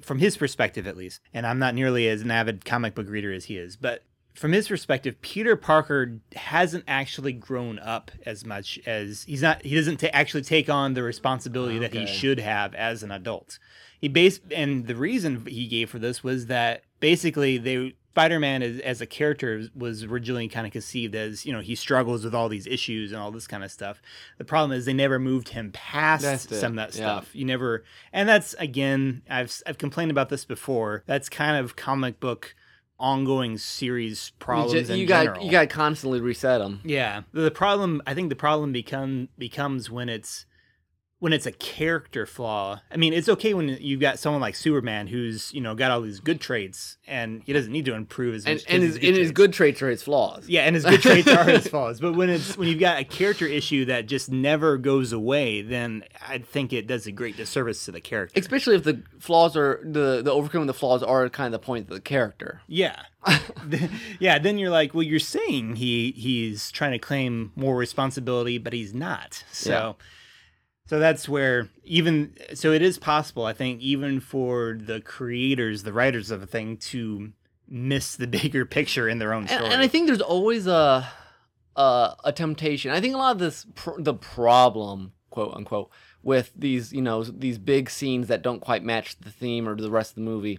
from 0.00 0.18
his 0.20 0.36
perspective 0.38 0.86
at 0.86 0.96
least, 0.96 1.20
and 1.34 1.46
I'm 1.46 1.58
not 1.58 1.74
nearly 1.74 2.08
as 2.08 2.22
an 2.22 2.30
avid 2.30 2.64
comic 2.64 2.94
book 2.94 3.06
reader 3.08 3.32
as 3.32 3.44
he 3.46 3.58
is, 3.58 3.76
but 3.76 4.02
from 4.34 4.52
his 4.52 4.68
perspective, 4.68 5.20
Peter 5.22 5.56
Parker 5.56 6.18
hasn't 6.34 6.84
actually 6.86 7.32
grown 7.32 7.78
up 7.78 8.10
as 8.24 8.44
much 8.44 8.78
as 8.86 9.24
he's 9.24 9.42
not. 9.42 9.62
He 9.62 9.74
doesn't 9.74 9.98
ta 9.98 10.08
actually 10.12 10.42
take 10.42 10.68
on 10.68 10.94
the 10.94 11.02
responsibility 11.02 11.78
that 11.78 11.92
he 11.92 12.06
should 12.06 12.38
have 12.38 12.74
as 12.74 13.02
an 13.02 13.10
adult. 13.10 13.58
He 13.98 14.08
base 14.08 14.40
and 14.54 14.86
the 14.86 14.96
reason 14.96 15.44
he 15.46 15.66
gave 15.66 15.90
for 15.90 15.98
this 15.98 16.24
was 16.24 16.46
that 16.46 16.82
basically 17.00 17.58
they 17.58 17.94
Spider-Man 18.20 18.62
as, 18.62 18.80
as 18.80 19.00
a 19.00 19.06
character 19.06 19.62
was 19.74 20.04
originally 20.04 20.46
kind 20.46 20.66
of 20.66 20.72
conceived 20.72 21.14
as 21.14 21.46
you 21.46 21.52
know 21.54 21.60
he 21.60 21.74
struggles 21.74 22.22
with 22.22 22.34
all 22.34 22.50
these 22.50 22.66
issues 22.66 23.12
and 23.12 23.20
all 23.20 23.30
this 23.30 23.46
kind 23.46 23.64
of 23.64 23.70
stuff. 23.70 24.02
The 24.36 24.44
problem 24.44 24.72
is 24.72 24.84
they 24.84 24.92
never 24.92 25.18
moved 25.18 25.50
him 25.50 25.70
past 25.72 26.50
some 26.50 26.72
of 26.72 26.76
that 26.76 26.94
yeah. 26.98 27.20
stuff. 27.20 27.34
You 27.34 27.46
never, 27.46 27.84
and 28.12 28.28
that's 28.28 28.54
again 28.54 29.22
I've 29.30 29.62
I've 29.66 29.78
complained 29.78 30.10
about 30.10 30.28
this 30.28 30.44
before. 30.44 31.02
That's 31.06 31.30
kind 31.30 31.56
of 31.56 31.76
comic 31.76 32.20
book 32.20 32.54
ongoing 33.00 33.58
series 33.58 34.30
problems 34.38 34.74
you, 34.74 34.82
ju- 34.84 34.92
in 34.92 34.98
you 35.00 35.06
got 35.06 35.24
general. 35.24 35.44
you 35.44 35.50
got 35.50 35.62
to 35.62 35.66
constantly 35.66 36.20
reset 36.20 36.60
them. 36.60 36.80
Yeah. 36.84 37.22
The, 37.32 37.40
the 37.42 37.50
problem, 37.50 38.02
I 38.06 38.14
think 38.14 38.28
the 38.28 38.36
problem 38.36 38.72
become 38.72 39.28
becomes 39.38 39.90
when 39.90 40.08
it's 40.08 40.46
when 41.20 41.32
it's 41.32 41.46
a 41.46 41.52
character 41.52 42.26
flaw. 42.26 42.80
I 42.90 42.96
mean, 42.96 43.12
it's 43.12 43.28
okay 43.28 43.54
when 43.54 43.68
you've 43.68 44.00
got 44.00 44.18
someone 44.18 44.40
like 44.40 44.54
Superman 44.56 45.06
who's 45.06 45.52
you 45.54 45.60
know 45.60 45.74
got 45.74 45.90
all 45.90 46.00
these 46.00 46.18
good 46.20 46.40
traits 46.40 46.96
and 47.06 47.42
he 47.44 47.52
doesn't 47.52 47.70
need 47.72 47.84
to 47.84 47.94
improve 47.94 48.34
as 48.34 48.44
And 48.46 48.54
much. 48.56 48.64
and 48.68 48.82
'cause 48.82 48.96
his, 48.96 49.08
and 49.08 49.16
his 49.16 49.30
good 49.30 49.52
traits 49.52 49.82
are 49.82 49.88
his 49.90 50.02
flaws. 50.02 50.48
Yeah, 50.48 50.62
and 50.62 50.74
his 50.74 50.84
good 50.84 51.02
traits 51.02 51.28
are 51.28 51.44
his 51.44 51.68
flaws. 51.72 52.00
But 52.00 52.14
when 52.14 52.30
it's 52.30 52.56
when 52.56 52.68
you've 52.68 52.80
got 52.80 52.98
a 52.98 53.04
character 53.04 53.46
issue 53.46 53.84
that 53.84 54.06
just 54.06 54.30
never 54.30 54.76
goes 54.78 55.12
away, 55.12 55.62
then 55.62 56.04
I 56.26 56.38
think 56.38 56.72
it 56.72 56.86
does 56.86 57.06
a 57.06 57.12
great 57.12 57.36
disservice 57.36 57.84
to 57.84 57.92
the 57.92 58.00
character. 58.00 58.40
Especially 58.40 58.74
if 58.74 58.84
the 58.84 59.02
flaws 59.18 59.56
are 59.56 59.80
the 59.84 60.22
the 60.24 60.32
overcoming 60.32 60.66
the 60.66 60.74
flaws 60.74 61.02
are 61.02 61.28
kind 61.28 61.54
of 61.54 61.60
the 61.60 61.64
point 61.64 61.84
of 61.88 61.94
the 61.94 62.00
character. 62.00 62.62
Yeah. 62.66 62.96
yeah, 64.18 64.38
then 64.38 64.56
you're 64.58 64.70
like, 64.70 64.94
well, 64.94 65.02
you're 65.02 65.18
saying 65.18 65.76
he 65.76 66.12
he's 66.12 66.70
trying 66.70 66.92
to 66.92 66.98
claim 66.98 67.52
more 67.56 67.76
responsibility, 67.76 68.58
but 68.58 68.72
he's 68.72 68.94
not. 68.94 69.44
So 69.52 69.96
so 70.90 70.98
that's 70.98 71.28
where 71.28 71.68
even 71.84 72.34
so 72.54 72.72
it 72.72 72.82
is 72.82 72.98
possible, 72.98 73.44
I 73.44 73.52
think, 73.52 73.80
even 73.80 74.18
for 74.18 74.76
the 74.76 75.00
creators, 75.00 75.84
the 75.84 75.92
writers 75.92 76.32
of 76.32 76.42
a 76.42 76.46
thing 76.46 76.78
to 76.78 77.32
miss 77.68 78.16
the 78.16 78.26
bigger 78.38 78.64
picture 78.66 79.08
in 79.08 79.20
their 79.20 79.32
own 79.32 79.42
And, 79.42 79.50
story. 79.50 79.70
and 79.70 79.80
I 79.80 79.86
think 79.86 80.08
there's 80.08 80.20
always 80.20 80.66
a 80.66 81.08
a, 81.76 82.16
a 82.24 82.32
temptation. 82.32 82.90
I 82.90 83.00
think 83.00 83.14
a 83.14 83.18
lot 83.18 83.30
of 83.30 83.38
this 83.38 83.66
pr- 83.76 84.00
the 84.00 84.14
problem, 84.14 85.12
quote 85.30 85.54
unquote, 85.54 85.90
with 86.24 86.50
these 86.56 86.92
you 86.92 87.02
know 87.02 87.22
these 87.22 87.58
big 87.58 87.88
scenes 87.88 88.26
that 88.26 88.42
don't 88.42 88.58
quite 88.60 88.82
match 88.82 89.16
the 89.20 89.30
theme 89.30 89.68
or 89.68 89.76
the 89.76 89.92
rest 89.92 90.10
of 90.10 90.14
the 90.16 90.20
movie. 90.22 90.58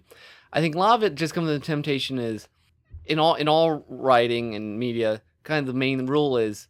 I 0.54 0.62
think 0.62 0.76
a 0.76 0.80
lot 0.80 0.96
of 0.96 1.04
it 1.04 1.16
just 1.16 1.34
comes 1.34 1.48
to 1.50 1.60
the 1.60 1.60
temptation 1.60 2.18
is 2.18 2.48
in 3.06 3.20
all 3.20 3.36
in 3.36 3.50
all 3.50 3.84
writing 3.90 4.56
and 4.56 4.80
media, 4.80 5.22
kind 5.44 5.60
of 5.60 5.68
the 5.74 5.78
main 5.78 6.06
rule 6.06 6.38
is 6.38 6.70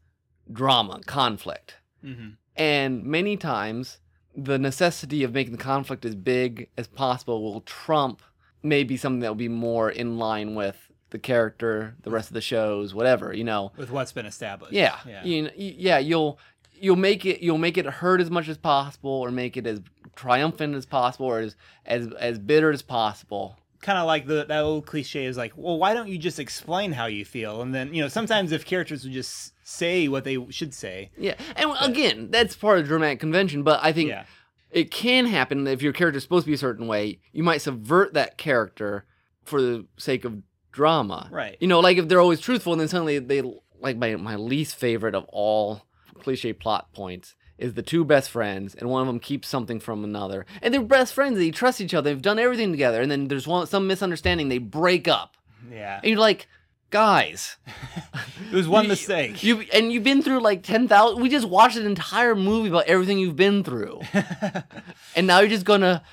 drama, 0.51 1.01
conflict. 1.05 1.75
Mhm. 2.03 2.37
And 2.61 3.03
many 3.03 3.37
times, 3.37 3.97
the 4.35 4.59
necessity 4.59 5.23
of 5.23 5.33
making 5.33 5.53
the 5.53 5.57
conflict 5.63 6.05
as 6.05 6.13
big 6.15 6.69
as 6.77 6.87
possible 6.87 7.41
will 7.41 7.61
trump 7.61 8.21
maybe 8.61 8.97
something 8.97 9.21
that 9.21 9.29
will 9.29 9.35
be 9.35 9.47
more 9.47 9.89
in 9.89 10.19
line 10.19 10.53
with 10.53 10.77
the 11.09 11.17
character, 11.17 11.95
the 12.03 12.11
rest 12.11 12.29
of 12.29 12.35
the 12.35 12.41
shows, 12.41 12.93
whatever, 12.93 13.33
you 13.33 13.43
know. 13.43 13.71
with 13.77 13.89
what's 13.89 14.11
been 14.11 14.27
established. 14.27 14.73
Yeah. 14.73 14.97
Yeah. 15.07 15.23
You 15.23 15.43
kn- 15.47 15.53
y- 15.57 15.75
yeah, 15.77 15.97
you'll 15.97 16.37
you'll 16.79 16.95
make 16.95 17.25
it 17.25 17.41
you'll 17.41 17.57
make 17.57 17.77
it 17.79 17.85
hurt 17.87 18.21
as 18.21 18.29
much 18.29 18.47
as 18.47 18.57
possible 18.59 19.09
or 19.11 19.31
make 19.31 19.57
it 19.57 19.65
as 19.65 19.81
triumphant 20.15 20.75
as 20.75 20.85
possible 20.85 21.25
or 21.25 21.39
as 21.39 21.55
as, 21.87 22.07
as 22.19 22.37
bitter 22.37 22.71
as 22.71 22.83
possible. 22.83 23.57
Kind 23.81 23.97
of 23.97 24.05
like 24.05 24.27
the 24.27 24.45
that 24.45 24.61
old 24.63 24.85
cliche 24.85 25.25
is 25.25 25.37
like, 25.37 25.53
well, 25.55 25.77
why 25.77 25.93
don't 25.93 26.07
you 26.07 26.17
just 26.17 26.39
explain 26.39 26.91
how 26.91 27.07
you 27.07 27.25
feel? 27.25 27.61
And 27.61 27.73
then 27.73 27.93
you 27.93 28.01
know, 28.01 28.07
sometimes 28.07 28.51
if 28.51 28.65
characters 28.65 29.03
would 29.03 29.13
just 29.13 29.53
say 29.63 30.07
what 30.07 30.23
they 30.23 30.37
should 30.49 30.73
say, 30.73 31.11
Yeah. 31.17 31.35
And 31.55 31.71
again, 31.81 32.29
that's 32.31 32.55
part 32.55 32.79
of 32.79 32.87
dramatic 32.87 33.19
convention, 33.19 33.63
but 33.63 33.79
I 33.83 33.91
think 33.91 34.09
yeah, 34.09 34.25
it 34.69 34.91
can 34.91 35.25
happen 35.25 35.67
if 35.67 35.81
your 35.81 35.93
character 35.93 36.17
is 36.17 36.23
supposed 36.23 36.45
to 36.45 36.51
be 36.51 36.55
a 36.55 36.59
certain 36.59 36.87
way. 36.87 37.19
You 37.31 37.43
might 37.43 37.61
subvert 37.61 38.13
that 38.13 38.37
character 38.37 39.05
for 39.43 39.61
the 39.61 39.85
sake 39.97 40.25
of 40.25 40.41
drama. 40.71 41.27
Right. 41.31 41.57
You 41.59 41.67
know, 41.67 41.79
like 41.79 41.97
if 41.97 42.07
they're 42.07 42.21
always 42.21 42.39
truthful 42.39 42.73
and 42.73 42.79
then 42.79 42.87
suddenly 42.87 43.19
they 43.19 43.41
like 43.79 43.97
my 43.97 44.15
my 44.15 44.35
least 44.35 44.75
favorite 44.75 45.15
of 45.15 45.25
all 45.29 45.83
cliche 46.19 46.53
plot 46.53 46.93
points 46.93 47.35
is 47.61 47.73
the 47.75 47.81
two 47.83 48.03
best 48.03 48.29
friends 48.29 48.75
and 48.75 48.89
one 48.89 49.01
of 49.01 49.07
them 49.07 49.19
keeps 49.19 49.47
something 49.47 49.79
from 49.79 50.03
another. 50.03 50.45
And 50.61 50.73
they're 50.73 50.81
best 50.81 51.13
friends, 51.13 51.37
they 51.37 51.51
trust 51.51 51.79
each 51.81 51.93
other, 51.93 52.09
they've 52.09 52.21
done 52.21 52.39
everything 52.39 52.71
together, 52.71 53.01
and 53.01 53.09
then 53.11 53.27
there's 53.27 53.47
one 53.47 53.67
some 53.67 53.87
misunderstanding, 53.87 54.49
they 54.49 54.57
break 54.57 55.07
up. 55.07 55.37
yeah. 55.71 55.99
And 56.01 56.09
you're 56.09 56.19
like, 56.19 56.47
guys, 56.89 57.57
It 58.51 58.55
was 58.55 58.67
one 58.67 58.83
you- 58.85 58.89
mistake. 58.89 59.43
You 59.43 59.61
and 59.73 59.91
you've 59.93 60.03
been 60.03 60.21
through 60.21 60.39
like 60.41 60.63
ten 60.63 60.87
thousand. 60.87 61.21
We 61.21 61.29
just 61.29 61.47
watched 61.47 61.77
an 61.77 61.85
entire 61.85 62.35
movie 62.35 62.69
about 62.69 62.85
everything 62.87 63.17
you've 63.19 63.35
been 63.37 63.63
through, 63.63 64.01
and 65.15 65.27
now 65.27 65.39
you're 65.39 65.49
just 65.49 65.65
gonna 65.65 66.03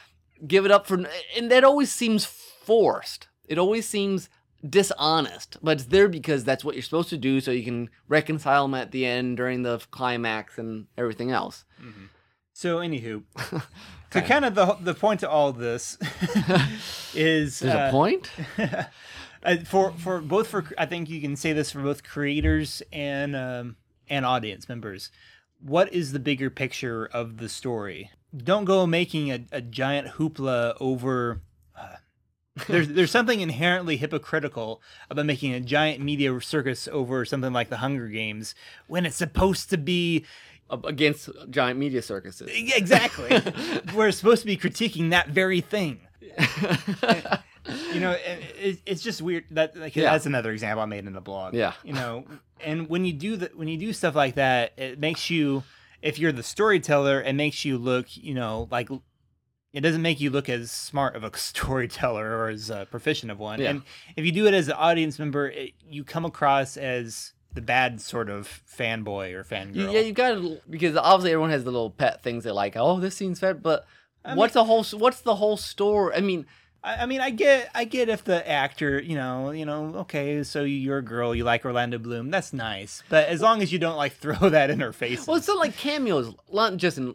give 0.46 0.64
it 0.64 0.70
up 0.70 0.86
for. 0.86 1.04
And 1.36 1.50
that 1.50 1.64
always 1.64 1.90
seems 1.90 2.24
forced. 2.24 3.26
It 3.46 3.58
always 3.58 3.88
seems 3.88 4.28
dishonest, 4.66 5.56
but 5.62 5.78
it's 5.78 5.84
there 5.84 6.08
because 6.08 6.44
that's 6.44 6.64
what 6.64 6.74
you're 6.74 6.82
supposed 6.82 7.10
to 7.10 7.16
do, 7.16 7.40
so 7.40 7.50
you 7.50 7.64
can 7.64 7.90
reconcile 8.08 8.64
them 8.64 8.74
at 8.74 8.90
the 8.90 9.06
end 9.06 9.36
during 9.36 9.62
the 9.62 9.78
climax 9.90 10.58
and 10.58 10.86
everything 10.96 11.30
else. 11.30 11.64
so, 12.52 12.78
anywho, 12.78 13.22
so 14.12 14.20
kind 14.20 14.44
of 14.44 14.54
the 14.54 14.76
the 14.80 14.94
point 14.94 15.20
to 15.20 15.30
all 15.30 15.52
this 15.52 15.96
is 17.14 17.60
There's 17.60 17.74
uh, 17.74 17.88
a 17.88 17.90
point. 17.90 18.30
uh, 19.42 19.56
for 19.64 19.92
for 19.92 20.20
both 20.20 20.48
for 20.48 20.64
I 20.76 20.86
think 20.86 21.08
you 21.08 21.20
can 21.20 21.36
say 21.36 21.52
this 21.52 21.70
for 21.70 21.80
both 21.80 22.02
creators 22.02 22.82
and 22.92 23.36
um, 23.36 23.76
and 24.08 24.26
audience 24.26 24.68
members. 24.68 25.10
What 25.60 25.92
is 25.92 26.12
the 26.12 26.20
bigger 26.20 26.50
picture 26.50 27.06
of 27.06 27.38
the 27.38 27.48
story? 27.48 28.10
Don't 28.36 28.64
go 28.64 28.86
making 28.86 29.30
a, 29.30 29.44
a 29.52 29.60
giant 29.60 30.08
hoopla 30.14 30.76
over. 30.80 31.42
There's 32.66 32.88
there's 32.96 33.10
something 33.10 33.40
inherently 33.40 33.96
hypocritical 33.96 34.82
about 35.10 35.26
making 35.26 35.54
a 35.54 35.60
giant 35.60 36.00
media 36.02 36.38
circus 36.40 36.88
over 36.90 37.24
something 37.24 37.52
like 37.52 37.68
the 37.70 37.78
Hunger 37.78 38.08
Games 38.08 38.54
when 38.86 39.06
it's 39.06 39.16
supposed 39.16 39.70
to 39.70 39.78
be 39.78 40.24
Against 40.84 41.30
giant 41.48 41.78
media 41.78 42.02
circuses. 42.02 42.50
exactly 42.52 43.40
we're 43.94 44.10
supposed 44.12 44.42
to 44.42 44.46
be 44.46 44.56
critiquing 44.58 45.08
that 45.10 45.28
very 45.30 45.62
thing. 45.62 46.00
you 47.92 48.00
know 48.00 48.10
it, 48.26 48.54
it, 48.60 48.78
it's 48.86 49.02
just 49.02 49.22
weird 49.22 49.44
that 49.52 49.76
like 49.76 49.96
Yeah. 49.96 50.12
that's 50.12 50.26
another 50.26 50.52
example 50.52 50.82
i 50.82 50.86
made 50.86 51.06
in 51.06 51.12
the 51.14 51.20
blog 51.22 51.54
Yeah. 51.54 51.72
you 51.84 51.92
know 51.94 52.24
and 52.60 52.88
when 52.88 53.04
you 53.04 53.12
do 53.14 53.36
that 53.36 53.56
when 53.56 53.68
you 53.68 53.78
do 53.78 53.92
stuff 53.94 54.14
like 54.14 54.34
that 54.34 54.72
it 54.76 54.98
makes 54.98 55.30
you 55.30 55.62
if 56.02 56.18
you're 56.18 56.32
the 56.32 56.42
storyteller 56.42 57.22
it 57.22 57.32
makes 57.34 57.64
you 57.64 57.78
look 57.78 58.14
you 58.16 58.34
know 58.34 58.68
like 58.70 58.88
it 59.78 59.82
doesn't 59.82 60.02
make 60.02 60.20
you 60.20 60.28
look 60.30 60.48
as 60.48 60.72
smart 60.72 61.14
of 61.14 61.22
a 61.22 61.30
storyteller 61.36 62.36
or 62.36 62.48
as 62.48 62.68
uh, 62.70 62.84
proficient 62.86 63.30
of 63.30 63.38
one 63.38 63.60
Yeah. 63.60 63.70
and 63.70 63.82
if 64.16 64.24
you 64.26 64.32
do 64.32 64.46
it 64.48 64.54
as 64.54 64.66
an 64.66 64.74
audience 64.74 65.18
member 65.18 65.48
it, 65.48 65.72
you 65.88 66.02
come 66.02 66.24
across 66.24 66.76
as 66.76 67.32
the 67.54 67.62
bad 67.62 68.00
sort 68.00 68.28
of 68.28 68.62
fanboy 68.68 69.32
or 69.34 69.44
fangirl 69.44 69.92
yeah, 69.92 70.00
you 70.00 70.12
got 70.12 70.30
to 70.34 70.60
because 70.68 70.96
obviously 70.96 71.30
everyone 71.32 71.50
has 71.50 71.62
the 71.64 71.70
little 71.70 71.90
pet 71.90 72.22
things 72.22 72.44
they 72.44 72.50
like. 72.50 72.74
Oh, 72.76 72.98
this 73.00 73.14
scene's 73.16 73.38
fed, 73.40 73.62
but 73.62 73.86
I 74.24 74.34
what's 74.34 74.54
the 74.54 74.64
whole 74.64 74.84
what's 74.84 75.20
the 75.22 75.36
whole 75.36 75.56
story? 75.56 76.14
I 76.14 76.20
mean, 76.20 76.44
I, 76.82 77.02
I 77.02 77.06
mean, 77.06 77.20
I 77.20 77.30
get, 77.30 77.70
I 77.74 77.84
get 77.84 78.08
if 78.08 78.24
the 78.24 78.48
actor, 78.48 79.00
you 79.00 79.16
know, 79.16 79.50
you 79.50 79.64
know, 79.66 79.92
okay, 79.96 80.42
so 80.44 80.62
you're 80.64 80.98
a 80.98 81.02
girl, 81.02 81.34
you 81.34 81.44
like 81.44 81.64
Orlando 81.64 81.98
Bloom, 81.98 82.30
that's 82.30 82.52
nice, 82.52 83.02
but 83.08 83.28
as 83.28 83.40
long 83.40 83.62
as 83.62 83.72
you 83.72 83.78
don't 83.78 83.96
like 83.96 84.12
throw 84.20 84.48
that 84.50 84.70
in 84.70 84.80
her 84.80 84.92
face. 84.92 85.26
well, 85.26 85.36
it's 85.36 85.48
not 85.48 85.58
like 85.58 85.76
cameos, 85.76 86.34
not 86.52 86.76
just 86.76 86.98
in 86.98 87.14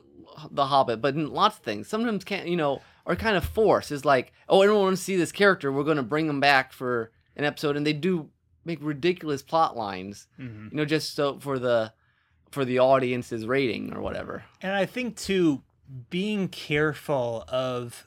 The 0.52 0.66
Hobbit, 0.68 1.02
but 1.02 1.16
in 1.16 1.32
lots 1.32 1.58
of 1.58 1.64
things. 1.64 1.88
Sometimes 1.88 2.24
can't 2.24 2.48
you 2.48 2.58
know 2.58 2.82
are 3.06 3.16
kind 3.16 3.36
of 3.38 3.44
forced. 3.46 3.92
It's 3.92 4.06
like, 4.06 4.32
oh, 4.48 4.62
I 4.62 4.66
don't 4.66 4.80
want 4.82 4.96
to 4.98 5.04
see 5.04 5.18
this 5.18 5.32
character. 5.34 5.72
We're 5.72 5.84
going 5.84 5.98
to 5.98 6.04
bring 6.04 6.28
them 6.28 6.40
back 6.40 6.72
for 6.72 7.12
an 7.36 7.44
episode, 7.44 7.76
and 7.76 7.86
they 7.86 7.92
do 7.94 8.30
make 8.66 8.80
ridiculous 8.82 9.42
plot 9.42 9.76
lines, 9.76 10.28
Mhm. 10.40 10.72
you 10.72 10.78
know, 10.78 10.86
just 10.86 11.16
so 11.16 11.38
for 11.40 11.60
the 11.60 11.92
for 12.52 12.64
the 12.66 12.80
audience's 12.80 13.46
rating 13.46 13.94
or 13.94 14.02
whatever. 14.02 14.44
And 14.62 14.74
I 14.74 14.86
think 14.86 15.18
too, 15.18 15.64
being 16.10 16.48
careful 16.50 17.44
of 17.48 18.06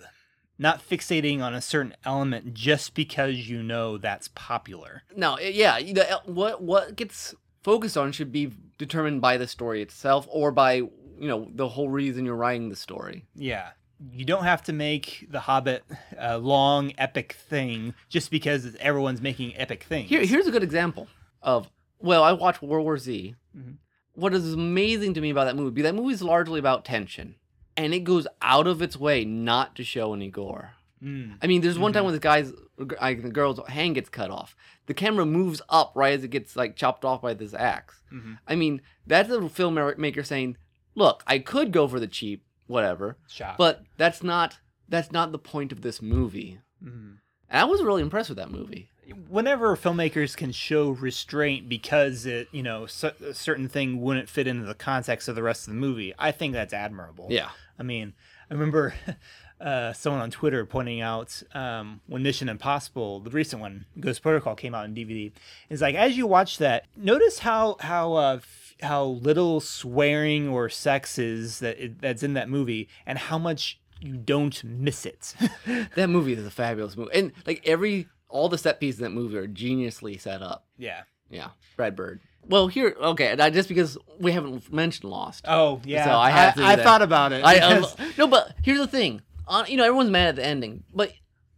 not 0.59 0.87
fixating 0.87 1.43
on 1.43 1.55
a 1.55 1.61
certain 1.61 1.95
element 2.05 2.55
just 2.55 2.95
because 2.95 3.49
you 3.49 3.63
know 3.63 3.99
that's 3.99 4.29
popular. 4.29 5.03
No, 5.15 5.39
yeah, 5.39 5.79
the, 5.81 6.21
what 6.25 6.63
what 6.63 6.97
gets 6.97 7.35
focused 7.63 7.97
on 7.97 8.13
should 8.13 8.33
be 8.33 8.53
determined 8.79 9.21
by 9.21 9.37
the 9.37 9.47
story 9.47 9.83
itself 9.83 10.27
or 10.31 10.51
by 10.53 10.75
you 10.75 10.91
know 11.29 11.49
the 11.55 11.69
whole 11.69 11.89
reason 11.89 12.25
you're 12.25 12.37
writing 12.37 12.69
the 12.69 12.77
story. 12.77 13.25
Yeah. 13.35 13.71
You 14.13 14.27
don't 14.27 14.45
have 14.45 14.63
to 14.65 14.75
make 14.75 15.27
The 15.31 15.41
Hobbit 15.41 15.83
a 16.19 16.37
long, 16.37 16.93
epic 16.99 17.33
thing 17.33 17.95
just 18.11 18.31
because 18.31 18.77
everyone's 18.79 19.23
making 19.23 19.57
epic 19.57 19.85
things. 19.85 20.11
Here, 20.11 20.23
here's 20.23 20.47
a 20.47 20.51
good 20.51 20.63
example 20.63 21.09
of 21.41 21.71
well, 21.99 22.23
I 22.23 22.33
watched 22.33 22.61
World 22.61 22.85
War 22.85 22.99
Z. 22.99 23.35
Mhm. 23.57 23.77
What 24.15 24.35
is 24.35 24.53
amazing 24.53 25.15
to 25.15 25.21
me 25.21 25.31
about 25.31 25.45
that 25.45 25.57
movie? 25.57 25.81
That 25.83 25.95
movie 25.95 26.13
is 26.13 26.23
largely 26.23 26.59
about 26.59 26.85
tension, 26.85 27.37
and 27.77 27.93
it 27.95 28.01
goes 28.05 28.27
out 28.43 28.67
of 28.67 28.83
its 28.83 28.97
way 28.97 29.25
not 29.25 29.77
to 29.77 29.85
show 29.85 30.15
any 30.15 30.31
gore. 30.31 30.73
Mm. 31.03 31.37
I 31.43 31.47
mean, 31.47 31.61
there's 31.61 31.79
one 31.79 31.93
time 31.93 32.05
when 32.05 32.13
this 32.15 32.21
guy's, 32.21 32.53
I, 33.01 33.15
the 33.15 33.29
girl's 33.31 33.61
hand 33.69 33.95
gets 33.97 34.09
cut 34.09 34.31
off. 34.31 34.57
The 34.87 34.95
camera 34.95 35.27
moves 35.27 35.61
up 35.69 35.93
right 35.95 36.15
as 36.15 36.25
it 36.25 36.29
gets 36.29 36.57
like 36.57 36.75
chopped 36.77 37.05
off 37.05 37.23
by 37.23 37.35
this 37.35 37.53
axe. 37.55 38.01
Mhm. 38.13 38.39
I 38.47 38.55
mean, 38.55 38.81
that's 39.07 39.29
a 39.31 39.39
filmmaker 39.41 40.25
saying, 40.25 40.57
"Look, 40.95 41.23
I 41.27 41.39
could 41.39 41.73
go 41.73 41.87
for 41.89 42.01
the 42.01 42.07
cheap, 42.07 42.45
whatever, 42.67 43.19
Shock. 43.29 43.59
but 43.59 43.83
that's 43.97 44.23
not 44.23 44.59
that's 44.89 45.11
not 45.13 45.33
the 45.33 45.39
point 45.39 45.73
of 45.73 45.83
this 45.83 46.01
movie." 46.01 46.61
Mhm. 46.83 47.19
And 47.51 47.61
I 47.61 47.65
was 47.65 47.83
really 47.83 48.03
impressed 48.03 48.29
with 48.31 48.39
that 48.39 48.51
movie. 48.51 48.89
Whenever 49.29 49.77
filmmakers 49.77 50.37
can 50.37 50.53
show 50.53 50.91
restraint 50.91 51.69
because 51.69 52.27
it 52.27 52.49
you 52.53 52.63
know 52.63 52.87
cer- 52.87 53.15
a 53.25 53.35
certain 53.35 53.69
thing 53.69 54.01
wouldn't 54.01 54.29
fit 54.29 54.47
into 54.47 54.67
the 54.67 54.75
context 54.75 55.29
of 55.29 55.35
the 55.35 55.43
rest 55.43 55.67
of 55.69 55.75
the 55.75 55.79
movie 55.81 56.13
i 56.19 56.33
think 56.33 56.53
that's 56.53 56.73
admirable 56.73 57.27
Yeah. 57.31 57.51
i 57.79 57.83
mean 57.83 58.15
i 58.51 58.55
remember 58.55 58.95
uh, 59.61 59.93
someone 59.93 60.21
on 60.23 60.31
twitter 60.31 60.67
pointing 60.67 61.01
out 61.01 61.43
um, 61.55 62.01
when 62.07 62.23
mission 62.23 62.49
impossible 62.49 63.21
the 63.21 63.31
recent 63.31 63.61
one 63.63 63.87
ghost 64.01 64.23
protocol 64.23 64.55
came 64.55 64.75
out 64.75 64.85
on 64.85 64.95
dvd 64.95 65.33
it's 65.71 65.81
like 65.83 65.95
as 65.95 66.17
you 66.17 66.27
watch 66.27 66.59
that 66.59 66.85
notice 66.97 67.39
how 67.41 67.77
how 67.81 68.15
uh, 68.15 68.35
f- 68.37 68.75
how 68.83 69.05
little 69.05 69.61
swearing 69.61 70.49
or 70.49 70.69
sex 70.69 71.19
is 71.19 71.61
that 71.61 71.79
it, 71.83 71.99
that's 72.01 72.23
in 72.23 72.35
that 72.35 72.47
movie, 72.51 72.89
and 73.07 73.17
how 73.17 73.39
much 73.39 73.81
you 74.03 74.19
don't 74.19 74.63
miss 74.63 75.07
it. 75.07 75.35
That 75.95 76.09
movie 76.11 76.35
is 76.35 76.45
a 76.45 76.51
fabulous 76.51 76.95
movie, 76.95 77.11
and 77.15 77.33
like 77.47 77.63
every 77.67 78.07
all 78.29 78.49
the 78.49 78.59
set 78.59 78.81
pieces 78.81 79.01
in 79.01 79.05
that 79.05 79.11
movie 79.11 79.37
are 79.37 79.49
geniusly 79.49 80.21
set 80.21 80.43
up. 80.43 80.67
yeah. 80.77 81.03
Yeah, 81.29 81.49
Brad 81.77 81.97
Bird. 81.97 82.21
Well, 82.49 82.69
here, 82.69 82.95
okay, 83.01 83.35
that- 83.35 83.53
just 83.53 83.69
because 83.69 83.99
we 84.21 84.31
haven't 84.31 84.73
mentioned 84.73 85.11
Lost. 85.11 85.45
Oh 85.49 85.81
yeah. 85.85 86.05
So 86.05 86.13
I 86.13 86.31
have 86.31 86.55
to 86.55 86.65
I, 86.65 86.77
thought 86.77 87.03
about 87.03 87.33
it. 87.33 87.43
I 87.45 87.85
no, 88.17 88.29
but 88.29 88.55
here's 88.63 88.79
the 88.79 88.87
thing. 88.87 89.23
Uh, 89.49 89.65
you 89.67 89.77
know, 89.77 89.83
everyone's 89.83 90.11
mad 90.11 90.29
at 90.29 90.37
the 90.37 90.47
ending, 90.47 90.85
but 90.95 91.13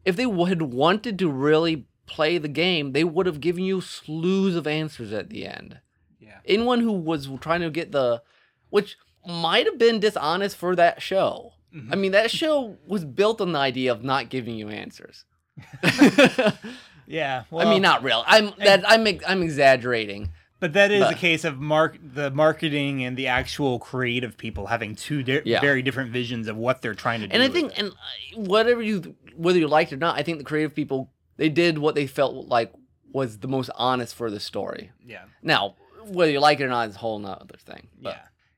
if 0.06 0.16
they 0.16 0.22
had 0.22 0.62
wanted 0.62 1.18
to 1.18 1.28
really 1.30 1.84
play 2.06 2.38
the 2.38 2.48
game, 2.48 2.92
they 2.92 3.04
would 3.04 3.26
have 3.26 3.40
given 3.42 3.62
you 3.62 3.82
slews 3.82 4.56
of 4.56 4.66
answers 4.66 5.12
at 5.12 5.28
the 5.28 5.46
end. 5.46 5.80
yeah. 6.18 6.38
Anyone 6.46 6.80
who 6.80 6.92
was 6.92 7.28
trying 7.42 7.60
to 7.60 7.68
get 7.70 7.92
the, 7.92 8.22
which 8.70 8.96
might 9.26 9.66
have 9.66 9.76
been 9.78 10.00
dishonest 10.00 10.56
for 10.56 10.74
that 10.76 11.02
show. 11.02 11.52
Mm-hmm. 11.74 11.92
I 11.92 11.96
mean, 11.96 12.12
that 12.12 12.30
show 12.30 12.78
was 12.86 13.04
built 13.04 13.42
on 13.42 13.52
the 13.52 13.58
idea 13.58 13.92
of 13.92 14.02
not 14.02 14.30
giving 14.30 14.54
you 14.56 14.70
answers. 14.70 15.26
Yeah. 17.06 17.44
I 17.56 17.64
mean, 17.64 17.80
not 17.80 18.02
real. 18.02 18.22
I'm 18.26 18.52
that 18.58 18.84
I'm 18.86 19.06
I'm 19.26 19.42
exaggerating. 19.42 20.30
But 20.60 20.72
that 20.74 20.90
is 20.90 21.00
But- 21.04 21.12
a 21.14 21.16
case 21.16 21.44
of 21.44 21.58
mark 21.58 21.96
the 22.02 22.30
marketing 22.30 23.04
and 23.04 23.16
the 23.16 23.28
actual 23.28 23.78
creative 23.78 24.36
people 24.36 24.66
having 24.66 24.94
two 24.96 25.22
di- 25.22 25.40
Yeah. 25.44 25.60
very 25.60 25.82
different 25.82 26.10
visions 26.10 26.48
of 26.48 26.56
what 26.56 26.82
they're 26.82 26.94
trying 26.94 27.20
to 27.20 27.28
do. 27.28 27.32
And 27.32 27.42
I 27.42 27.48
think, 27.48 27.72
and 27.78 27.90
uh, 27.92 27.94
whatever 28.40 28.82
you, 28.82 29.14
whether 29.36 29.58
you 29.58 29.68
liked 29.68 29.92
it 29.92 29.96
or 29.96 29.98
not, 29.98 30.18
I 30.18 30.22
think 30.22 30.38
the 30.38 30.44
creative 30.44 30.74
people 30.74 31.10
they 31.36 31.48
did 31.48 31.78
what 31.78 31.94
they 31.94 32.06
felt 32.08 32.48
like 32.48 32.72
was 33.12 33.38
the 33.38 33.48
most 33.48 33.70
honest 33.76 34.14
for 34.14 34.30
the 34.30 34.40
story. 34.40 34.90
yeah, 35.06 35.22
Now, 35.42 35.76
whether 36.08 36.30
you 36.32 36.40
like 36.40 36.58
it 36.60 36.64
or 36.64 36.68
not 36.68 36.88
is 36.88 36.96
a 36.96 36.98
whole 36.98 37.18
nother 37.20 37.56
thing. 37.58 37.86
But 38.02 38.16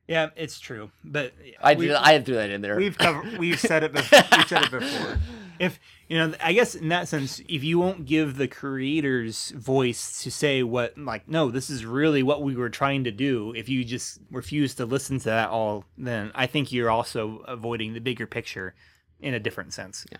yeah, 0.08 0.24
yeah, 0.24 0.42
it's 0.42 0.58
true. 0.58 0.90
But 1.04 1.34
I 1.62 1.74
did, 1.74 1.92
I 1.92 2.18
threw 2.22 2.34
that 2.36 2.48
in 2.50 2.62
there. 2.62 2.76
We've 2.76 2.96
covered. 2.98 3.36
We've 3.38 3.60
said 3.60 3.84
it. 3.84 3.92
Before, 3.92 4.18
we've 4.36 4.48
said 4.48 4.64
it 4.64 4.70
before. 4.70 5.18
If 5.60 5.78
you 6.10 6.18
know, 6.18 6.34
I 6.42 6.52
guess 6.52 6.74
in 6.74 6.88
that 6.88 7.06
sense, 7.08 7.40
if 7.48 7.62
you 7.64 7.78
won't 7.78 8.04
give 8.04 8.36
the 8.36 8.48
creators 8.48 9.50
voice 9.56 10.22
to 10.24 10.30
say 10.30 10.62
what, 10.64 10.98
like, 10.98 11.28
no, 11.28 11.50
this 11.50 11.70
is 11.70 11.86
really 11.86 12.22
what 12.22 12.42
we 12.42 12.56
were 12.56 12.68
trying 12.68 13.04
to 13.04 13.12
do. 13.12 13.54
If 13.56 13.68
you 13.68 13.84
just 13.84 14.18
refuse 14.30 14.74
to 14.74 14.84
listen 14.86 15.18
to 15.20 15.24
that 15.26 15.50
all, 15.50 15.84
then 15.96 16.32
I 16.34 16.46
think 16.46 16.72
you're 16.72 16.90
also 16.90 17.38
avoiding 17.46 17.94
the 17.94 18.00
bigger 18.00 18.26
picture 18.26 18.74
in 19.20 19.34
a 19.34 19.40
different 19.40 19.72
sense. 19.72 20.04
yeah 20.10 20.18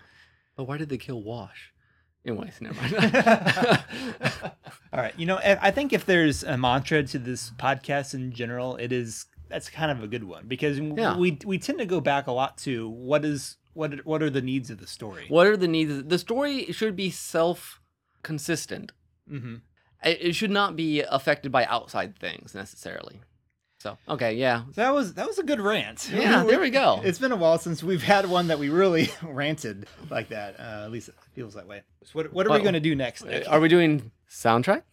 but 0.55 0.63
why 0.65 0.77
did 0.77 0.89
they 0.89 0.97
kill 0.97 1.21
Wash? 1.23 1.73
Anyways, 2.25 2.61
never 2.61 2.75
mind. 2.81 2.93
All 4.93 4.99
right, 4.99 5.13
you 5.17 5.25
know, 5.25 5.39
I 5.43 5.71
think 5.71 5.91
if 5.93 6.05
there's 6.05 6.43
a 6.43 6.57
mantra 6.57 7.03
to 7.03 7.17
this 7.19 7.51
podcast 7.51 8.13
in 8.13 8.31
general, 8.31 8.75
it 8.75 8.91
is 8.91 9.25
that's 9.49 9.69
kind 9.69 9.91
of 9.91 10.03
a 10.03 10.07
good 10.07 10.23
one 10.23 10.47
because 10.47 10.77
Yeah. 10.79 11.17
we 11.17 11.37
we 11.45 11.57
tend 11.57 11.79
to 11.79 11.85
go 11.85 11.99
back 11.99 12.27
a 12.27 12.31
lot 12.31 12.57
to 12.59 12.89
what 12.89 13.25
is 13.25 13.57
what 13.73 14.05
what 14.05 14.21
are 14.21 14.29
the 14.29 14.41
needs 14.41 14.69
of 14.69 14.79
the 14.79 14.87
story. 14.87 15.25
what 15.29 15.47
are 15.47 15.57
the 15.57 15.67
needs? 15.67 16.03
The 16.03 16.19
story 16.19 16.71
should 16.71 16.95
be 16.95 17.09
self 17.09 17.81
consistent. 18.23 18.91
Mm-hmm. 19.31 19.55
It, 20.03 20.17
it 20.21 20.35
should 20.35 20.51
not 20.51 20.75
be 20.75 21.01
affected 21.01 21.51
by 21.51 21.65
outside 21.65 22.17
things 22.17 22.55
necessarily. 22.55 23.21
So, 23.81 23.97
okay, 24.07 24.35
yeah. 24.35 24.63
That 24.75 24.93
was 24.93 25.15
that 25.15 25.25
was 25.25 25.39
a 25.39 25.43
good 25.43 25.59
rant. 25.59 26.07
Yeah, 26.13 26.43
there 26.43 26.59
we 26.59 26.69
go. 26.69 27.01
It's 27.03 27.17
been 27.17 27.31
a 27.31 27.35
while 27.35 27.57
since 27.57 27.81
we've 27.81 28.03
had 28.03 28.27
one 28.27 28.47
that 28.47 28.59
we 28.59 28.69
really 28.69 29.09
ranted 29.23 29.87
like 30.09 30.29
that. 30.29 30.59
Uh, 30.59 30.83
at 30.85 30.91
least 30.91 31.09
it 31.09 31.15
feels 31.33 31.55
that 31.55 31.67
way. 31.67 31.81
So 32.03 32.11
what 32.13 32.31
what 32.31 32.45
are 32.45 32.53
we 32.53 32.59
going 32.59 32.75
to 32.75 32.79
do 32.79 32.95
next? 32.95 33.25
Nick? 33.25 33.49
Are 33.49 33.59
we 33.59 33.69
doing 33.69 34.11
soundtrack? 34.29 34.83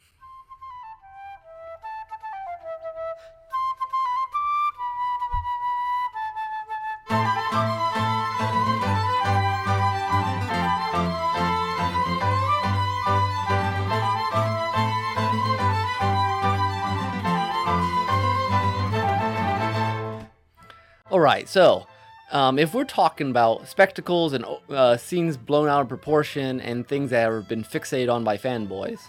All 21.19 21.25
right, 21.25 21.49
so 21.49 21.85
um, 22.31 22.61
if 22.61 22.73
we're 22.73 22.85
talking 22.85 23.31
about 23.31 23.67
spectacles 23.67 24.33
and 24.33 24.45
uh, 24.71 24.97
scenes 24.97 25.37
blown 25.37 25.69
out 25.69 25.81
of 25.81 25.89
proportion 25.89 26.61
and 26.61 26.87
things 26.87 27.11
that 27.11 27.29
have 27.29 27.49
been 27.49 27.65
fixated 27.65 28.09
on 28.09 28.23
by 28.23 28.39
fanboys, 28.39 29.01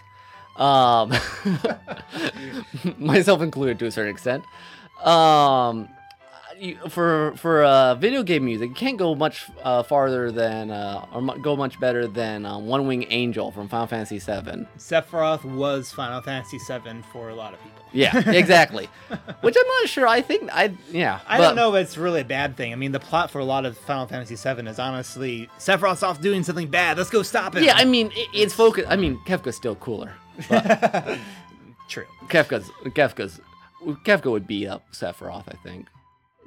um, 0.59 1.13
myself 2.97 3.43
included 3.43 3.77
to 3.77 3.85
a 3.85 3.91
certain 3.91 4.09
extent, 4.09 4.43
um, 5.05 5.87
for 6.89 7.33
for 7.37 7.63
uh, 7.63 7.95
video 7.95 8.23
game 8.23 8.45
music, 8.45 8.69
you 8.69 8.75
can't 8.75 8.97
go 8.97 9.15
much 9.15 9.45
uh, 9.63 9.83
farther 9.83 10.31
than 10.31 10.71
uh, 10.71 11.05
or 11.13 11.21
mu- 11.21 11.37
go 11.39 11.55
much 11.55 11.79
better 11.79 12.07
than 12.07 12.45
uh, 12.45 12.57
One 12.57 12.87
Wing 12.87 13.05
Angel 13.09 13.51
from 13.51 13.67
Final 13.67 13.87
Fantasy 13.87 14.19
VII. 14.19 14.65
Sephiroth 14.77 15.43
was 15.43 15.91
Final 15.91 16.21
Fantasy 16.21 16.57
VII 16.57 17.01
for 17.11 17.29
a 17.29 17.35
lot 17.35 17.53
of 17.53 17.61
people. 17.63 17.83
Yeah, 17.91 18.17
exactly. 18.29 18.87
Which 19.41 19.55
I'm 19.59 19.67
not 19.67 19.89
sure. 19.89 20.07
I 20.07 20.21
think 20.21 20.49
I 20.53 20.73
yeah. 20.91 21.19
I 21.27 21.37
but- 21.37 21.47
don't 21.47 21.55
know 21.55 21.73
if 21.75 21.83
it's 21.85 21.97
really 21.97 22.21
a 22.21 22.25
bad 22.25 22.55
thing. 22.57 22.71
I 22.73 22.75
mean, 22.75 22.91
the 22.91 22.99
plot 22.99 23.31
for 23.31 23.39
a 23.39 23.45
lot 23.45 23.65
of 23.65 23.77
Final 23.77 24.05
Fantasy 24.07 24.35
VII 24.35 24.67
is 24.67 24.79
honestly 24.79 25.49
Sephiroth's 25.57 26.03
off 26.03 26.21
doing 26.21 26.43
something 26.43 26.67
bad. 26.67 26.97
Let's 26.97 27.09
go 27.09 27.23
stop 27.23 27.55
him. 27.55 27.63
Yeah, 27.63 27.73
I 27.75 27.85
mean 27.85 28.07
it, 28.15 28.27
it's 28.33 28.53
focused. 28.53 28.87
I 28.89 28.95
mean 28.95 29.17
Kefka's 29.25 29.55
still 29.55 29.75
cooler. 29.75 30.13
true. 31.89 32.05
Kefka's 32.27 32.69
Kefka's 32.85 33.39
Kefka 34.05 34.29
would 34.31 34.45
beat 34.45 34.67
up 34.67 34.91
Sephiroth, 34.91 35.45
I 35.47 35.55
think. 35.63 35.87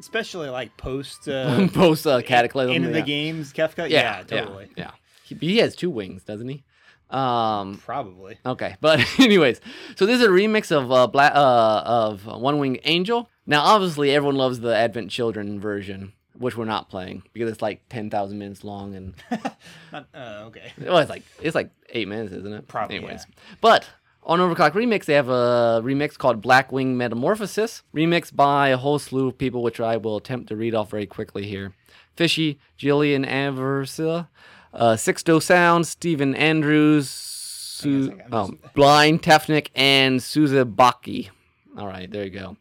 Especially 0.03 0.49
like 0.49 0.77
post 0.77 1.29
uh, 1.29 1.69
Post 1.73 2.09
uh, 2.09 2.21
Cataclysm. 2.23 2.75
into 2.75 2.89
yeah. 2.89 2.95
the 2.95 3.03
games, 3.03 3.53
Kefka. 3.53 3.89
Yeah, 3.89 4.19
Yeah, 4.19 4.23
totally. 4.25 4.69
Yeah, 4.77 4.85
yeah. 4.85 4.91
He, 5.23 5.35
he 5.37 5.59
has 5.59 5.77
two 5.77 5.91
wings, 5.91 6.25
doesn't 6.25 6.49
he? 6.49 6.65
Um. 7.09 7.81
Probably. 7.85 8.39
Okay, 8.45 8.75
but 8.81 9.01
anyways, 9.21 9.61
so 9.95 10.07
this 10.07 10.21
is 10.21 10.27
a 10.27 10.31
remix 10.31 10.73
of 10.73 10.91
uh, 10.91 11.07
Black 11.07 11.33
uh 11.37 11.83
of 11.85 12.27
One 12.27 12.59
Wing 12.59 12.79
Angel. 12.83 13.31
Now, 13.47 13.63
obviously, 13.63 14.11
everyone 14.11 14.35
loves 14.35 14.59
the 14.59 14.75
Advent 14.75 15.13
Children 15.13 15.61
version, 15.61 16.15
which 16.37 16.57
we're 16.57 16.65
not 16.65 16.89
playing 16.89 17.23
because 17.33 17.53
it's 17.53 17.63
like 17.63 17.89
ten 17.89 18.11
thousand 18.11 18.41
minutes 18.41 18.65
long 18.65 18.97
and 18.97 19.15
Not, 19.93 20.09
uh, 20.13 20.45
okay. 20.47 20.73
well, 20.81 20.99
it's 20.99 21.11
like 21.11 21.23
it's 21.41 21.55
like 21.55 21.71
eight 21.91 22.09
minutes, 22.09 22.33
isn't 22.33 22.53
it? 22.53 22.67
Probably, 22.67 22.97
Anyways, 22.97 23.25
but 23.61 23.89
on 24.25 24.39
Overclock 24.39 24.73
Remix, 24.73 25.05
they 25.05 25.15
have 25.15 25.29
a 25.29 25.81
remix 25.85 26.17
called 26.17 26.43
Blackwing 26.43 26.95
Metamorphosis, 26.97 27.83
remixed 27.95 28.37
by 28.37 28.69
a 28.69 28.77
whole 28.77 28.99
slew 28.99 29.29
of 29.29 29.39
people, 29.39 29.63
which 29.63 29.81
I 29.81 29.97
will 29.97 30.17
attempt 30.17 30.49
to 30.49 30.57
read 30.57 30.75
off 30.75 30.91
very 30.91 31.07
quickly 31.07 31.47
here. 31.47 31.73
Fishy, 32.17 32.59
Jillian 32.79 33.27
Aversilla, 33.27 34.29
uh, 34.75 34.93
Sixto 34.93 35.43
Sound, 35.43 35.87
Stephen 35.87 36.35
Andrews, 36.35 37.09
Su- 37.09 38.13
I 38.13 38.17
guess 38.17 38.27
I'm 38.27 38.35
oh, 38.35 38.51
just- 38.51 38.75
Blind, 38.75 39.23
Tefnik, 39.23 39.69
and 39.75 40.21
Suza 40.21 40.65
Baki. 40.65 41.31
All 41.77 41.87
right, 41.87 42.11
there 42.11 42.25
you 42.25 42.31
go. 42.31 42.57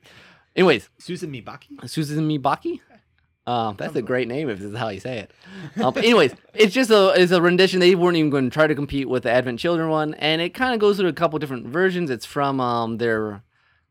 Anyways, 0.55 0.89
Susan 0.97 1.31
Mibaki? 1.31 1.89
Susan 1.89 2.27
Mibaki. 2.27 2.79
Um, 3.51 3.75
that's 3.77 3.95
a 3.95 4.01
great 4.01 4.27
name 4.27 4.49
if 4.49 4.59
this 4.59 4.71
is 4.71 4.77
how 4.77 4.89
you 4.89 4.99
say 4.99 5.19
it. 5.19 5.31
Um, 5.83 5.93
but 5.93 6.03
anyways, 6.03 6.33
it's 6.53 6.73
just 6.73 6.89
a 6.89 7.13
it's 7.15 7.31
a 7.31 7.41
rendition. 7.41 7.79
They 7.79 7.95
weren't 7.95 8.17
even 8.17 8.29
going 8.29 8.45
to 8.45 8.53
try 8.53 8.67
to 8.67 8.75
compete 8.75 9.09
with 9.09 9.23
the 9.23 9.31
Advent 9.31 9.59
Children 9.59 9.89
one, 9.89 10.13
and 10.15 10.41
it 10.41 10.53
kind 10.53 10.73
of 10.73 10.79
goes 10.79 10.97
through 10.97 11.09
a 11.09 11.13
couple 11.13 11.37
different 11.39 11.67
versions. 11.67 12.09
It's 12.09 12.25
from 12.25 12.59
um, 12.61 12.97
their 12.97 13.43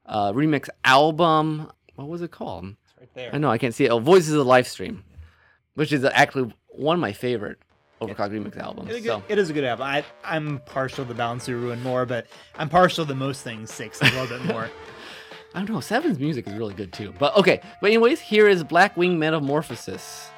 uh, 0.06 0.32
remix 0.32 0.68
album. 0.84 1.70
What 1.96 2.08
was 2.08 2.22
it 2.22 2.30
called? 2.30 2.64
It's 2.86 2.94
right 2.98 3.14
there. 3.14 3.30
I 3.34 3.38
know 3.38 3.50
I 3.50 3.58
can't 3.58 3.74
see 3.74 3.84
it. 3.84 3.90
Oh, 3.90 3.98
Voices 3.98 4.34
of 4.34 4.46
Lifestream, 4.46 5.02
which 5.74 5.92
is 5.92 6.04
actually 6.04 6.54
one 6.68 6.94
of 6.94 7.00
my 7.00 7.12
favorite 7.12 7.58
Overclock 8.00 8.30
remix 8.30 8.56
albums. 8.56 8.90
It 8.90 8.96
is, 8.96 9.04
So 9.04 9.20
good, 9.20 9.32
it 9.32 9.38
is 9.38 9.50
a 9.50 9.52
good 9.52 9.64
album. 9.64 9.86
I, 9.86 10.04
I'm 10.24 10.60
partial 10.64 11.04
to 11.04 11.12
Balance 11.12 11.48
and 11.48 11.60
Ruin 11.60 11.82
more, 11.82 12.06
but 12.06 12.26
I'm 12.56 12.70
partial 12.70 13.04
to 13.04 13.14
most 13.14 13.42
things 13.42 13.72
six 13.72 14.00
a 14.00 14.04
little 14.04 14.26
bit 14.26 14.44
more. 14.46 14.70
I 15.54 15.58
don't 15.58 15.70
know. 15.70 15.80
Seven's 15.80 16.18
music 16.18 16.46
is 16.46 16.54
really 16.54 16.74
good 16.74 16.92
too. 16.92 17.12
But 17.18 17.36
okay. 17.36 17.60
But 17.80 17.88
anyways, 17.88 18.20
here 18.20 18.48
is 18.48 18.62
Blackwing 18.62 19.18
Metamorphosis. 19.18 20.30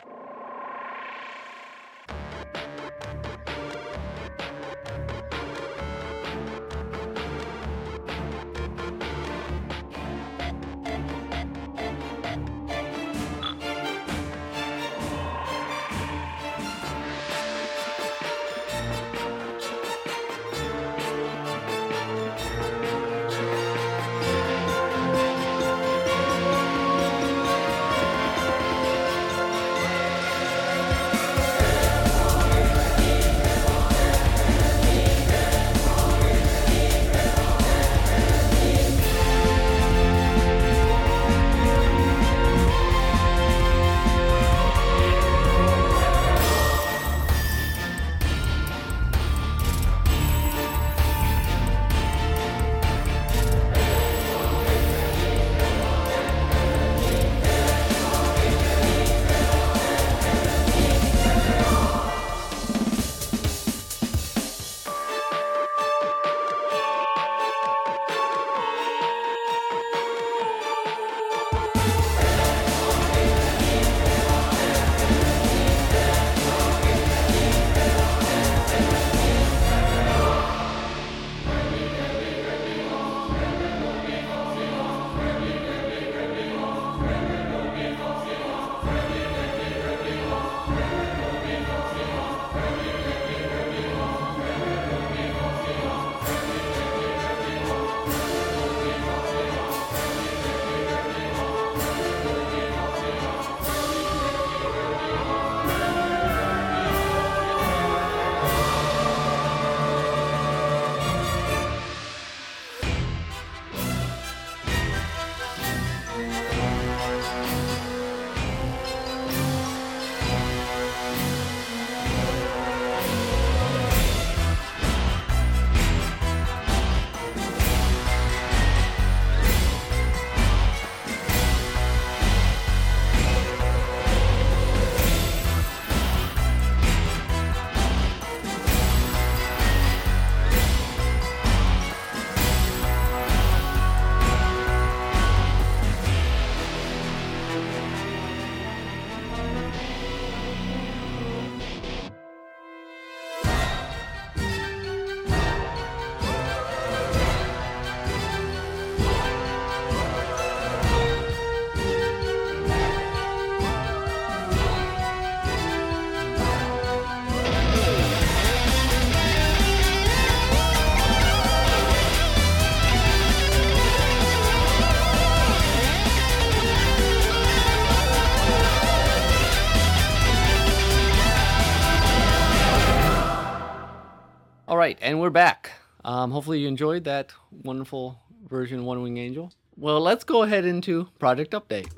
And 185.02 185.20
we're 185.20 185.30
back. 185.30 185.72
Um, 186.04 186.30
hopefully 186.30 186.60
you 186.60 186.68
enjoyed 186.68 187.04
that 187.04 187.32
wonderful 187.64 188.20
version 188.48 188.78
of 188.78 188.84
One 188.84 189.02
Wing 189.02 189.16
Angel. 189.16 189.52
Well, 189.76 190.00
let's 190.00 190.22
go 190.22 190.44
ahead 190.44 190.64
into 190.64 191.08
project 191.18 191.52
update. 191.52 191.90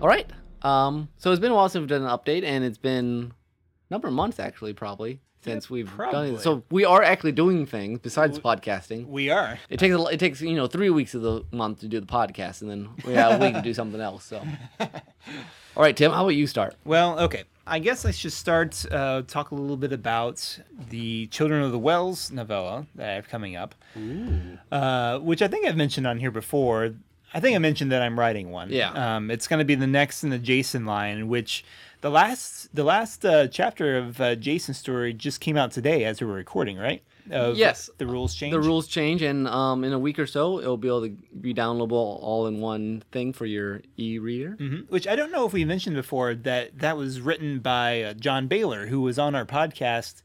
All 0.00 0.08
right. 0.08 0.30
Um, 0.62 1.08
so 1.16 1.32
it's 1.32 1.40
been 1.40 1.50
a 1.50 1.54
while 1.54 1.68
since 1.68 1.80
we've 1.80 1.88
done 1.88 2.02
an 2.02 2.08
update, 2.08 2.44
and 2.44 2.64
it's 2.64 2.78
been 2.78 3.32
a 3.90 3.92
number 3.94 4.06
of 4.08 4.14
months 4.14 4.38
actually, 4.38 4.72
probably 4.72 5.20
since 5.42 5.70
we've 5.70 5.90
done 5.96 6.34
it. 6.34 6.40
So 6.40 6.62
we 6.70 6.84
are 6.84 7.02
actually 7.02 7.32
doing 7.32 7.66
things 7.66 7.98
besides 8.00 8.38
podcasting. 8.38 9.06
We 9.08 9.30
are. 9.30 9.58
It 9.68 9.78
takes 9.78 9.94
a, 9.94 10.02
it 10.04 10.20
takes 10.20 10.40
you 10.40 10.54
know 10.54 10.66
three 10.66 10.90
weeks 10.90 11.14
of 11.14 11.22
the 11.22 11.44
month 11.50 11.80
to 11.80 11.88
do 11.88 12.00
the 12.00 12.06
podcast, 12.06 12.62
and 12.62 12.70
then 12.70 12.90
we 13.06 13.14
have 13.14 13.40
a 13.40 13.44
week 13.44 13.54
to 13.54 13.62
do 13.62 13.74
something 13.80 14.00
else. 14.00 14.24
So, 14.24 14.42
all 15.80 15.84
right, 15.84 15.96
Tim, 15.96 16.12
how 16.12 16.24
about 16.24 16.36
you 16.36 16.46
start? 16.46 16.76
Well, 16.84 17.18
okay. 17.20 17.44
I 17.66 17.78
guess 17.78 18.04
I 18.04 18.10
should 18.10 18.34
start 18.34 18.84
uh, 18.92 19.22
talk 19.26 19.50
a 19.50 19.54
little 19.54 19.78
bit 19.78 19.94
about 19.94 20.58
the 20.90 21.26
Children 21.28 21.62
of 21.62 21.72
the 21.72 21.78
Wells 21.78 22.30
novella 22.30 22.86
that 22.96 23.08
I 23.08 23.14
have 23.14 23.28
coming 23.28 23.56
up, 23.56 23.74
uh, 24.70 25.20
which 25.20 25.40
I 25.40 25.48
think 25.48 25.66
I've 25.66 25.78
mentioned 25.78 26.06
on 26.06 26.18
here 26.18 26.30
before. 26.30 26.92
I 27.32 27.40
think 27.40 27.56
I 27.56 27.58
mentioned 27.60 27.92
that 27.92 28.02
I'm 28.02 28.18
writing 28.18 28.50
one. 28.50 28.68
Yeah. 28.68 28.90
Um, 28.90 29.30
it's 29.30 29.48
going 29.48 29.60
to 29.60 29.64
be 29.64 29.74
the 29.74 29.86
next 29.86 30.22
in 30.22 30.28
the 30.28 30.38
Jason 30.38 30.84
line, 30.84 31.28
which 31.28 31.64
the 32.02 32.10
last 32.10 32.74
the 32.74 32.84
last 32.84 33.24
uh, 33.24 33.46
chapter 33.46 33.96
of 33.96 34.20
uh, 34.20 34.34
Jason's 34.34 34.76
story 34.76 35.14
just 35.14 35.40
came 35.40 35.56
out 35.56 35.72
today 35.72 36.04
as 36.04 36.20
we 36.20 36.26
were 36.26 36.34
recording, 36.34 36.76
right? 36.76 37.02
Yes. 37.30 37.88
The 37.98 38.06
rules 38.06 38.34
change. 38.34 38.52
The 38.52 38.60
rules 38.60 38.86
change, 38.86 39.22
and 39.22 39.46
um, 39.48 39.84
in 39.84 39.92
a 39.92 39.98
week 39.98 40.18
or 40.18 40.26
so, 40.26 40.58
it'll 40.58 40.76
be 40.76 40.88
able 40.88 41.02
to 41.08 41.16
be 41.40 41.54
downloadable 41.54 41.92
all 42.22 42.46
in 42.46 42.60
one 42.60 43.02
thing 43.12 43.32
for 43.32 43.46
your 43.46 43.82
e-reader. 43.96 44.56
Mhm. 44.58 44.88
Which 44.90 45.06
I 45.06 45.16
don't 45.16 45.30
know 45.32 45.46
if 45.46 45.52
we 45.52 45.64
mentioned 45.64 45.96
before 45.96 46.34
that 46.34 46.78
that 46.78 46.96
was 46.96 47.20
written 47.20 47.60
by 47.60 48.02
uh, 48.02 48.14
John 48.14 48.46
Baylor, 48.48 48.86
who 48.86 49.00
was 49.00 49.18
on 49.18 49.34
our 49.34 49.44
podcast 49.46 50.22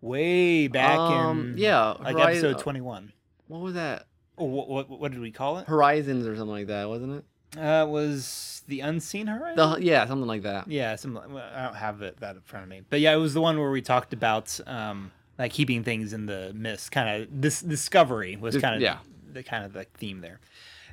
way 0.00 0.68
back 0.68 0.98
Um, 0.98 1.52
in 1.52 1.58
yeah, 1.58 1.94
like 2.00 2.16
Hori- 2.16 2.32
episode 2.32 2.58
twenty 2.58 2.80
one. 2.80 3.12
What 3.48 3.60
was 3.60 3.74
that? 3.74 4.06
Oh, 4.38 4.44
what, 4.46 4.68
what 4.68 4.90
what 4.90 5.12
did 5.12 5.20
we 5.20 5.30
call 5.30 5.58
it? 5.58 5.66
Horizons 5.68 6.26
or 6.26 6.34
something 6.36 6.50
like 6.52 6.66
that, 6.68 6.88
wasn't 6.88 7.18
it? 7.18 7.58
Uh, 7.58 7.86
was 7.86 8.62
the 8.66 8.80
Unseen 8.80 9.26
Horizon? 9.26 9.56
The 9.56 9.76
yeah, 9.84 10.06
something 10.06 10.26
like 10.26 10.42
that. 10.42 10.68
yeah, 10.70 10.96
some, 10.96 11.18
I 11.18 11.62
don't 11.64 11.74
have 11.76 12.00
it, 12.00 12.18
that 12.20 12.36
in 12.36 12.40
front 12.42 12.62
of 12.64 12.70
me, 12.70 12.80
but 12.88 13.00
yeah, 13.00 13.12
it 13.12 13.18
was 13.18 13.34
the 13.34 13.42
one 13.42 13.58
where 13.58 13.70
we 13.70 13.82
talked 13.82 14.12
about 14.14 14.58
um 14.66 15.12
like 15.42 15.52
keeping 15.52 15.82
things 15.82 16.12
in 16.12 16.26
the 16.26 16.52
mist, 16.54 16.92
kind 16.92 17.22
of 17.22 17.28
this 17.42 17.60
discovery 17.60 18.36
was 18.36 18.56
kind 18.56 18.76
of 18.76 18.80
yeah. 18.80 18.98
the 19.32 19.42
kind 19.42 19.64
of 19.64 19.72
the 19.72 19.86
theme 19.94 20.20
there. 20.20 20.38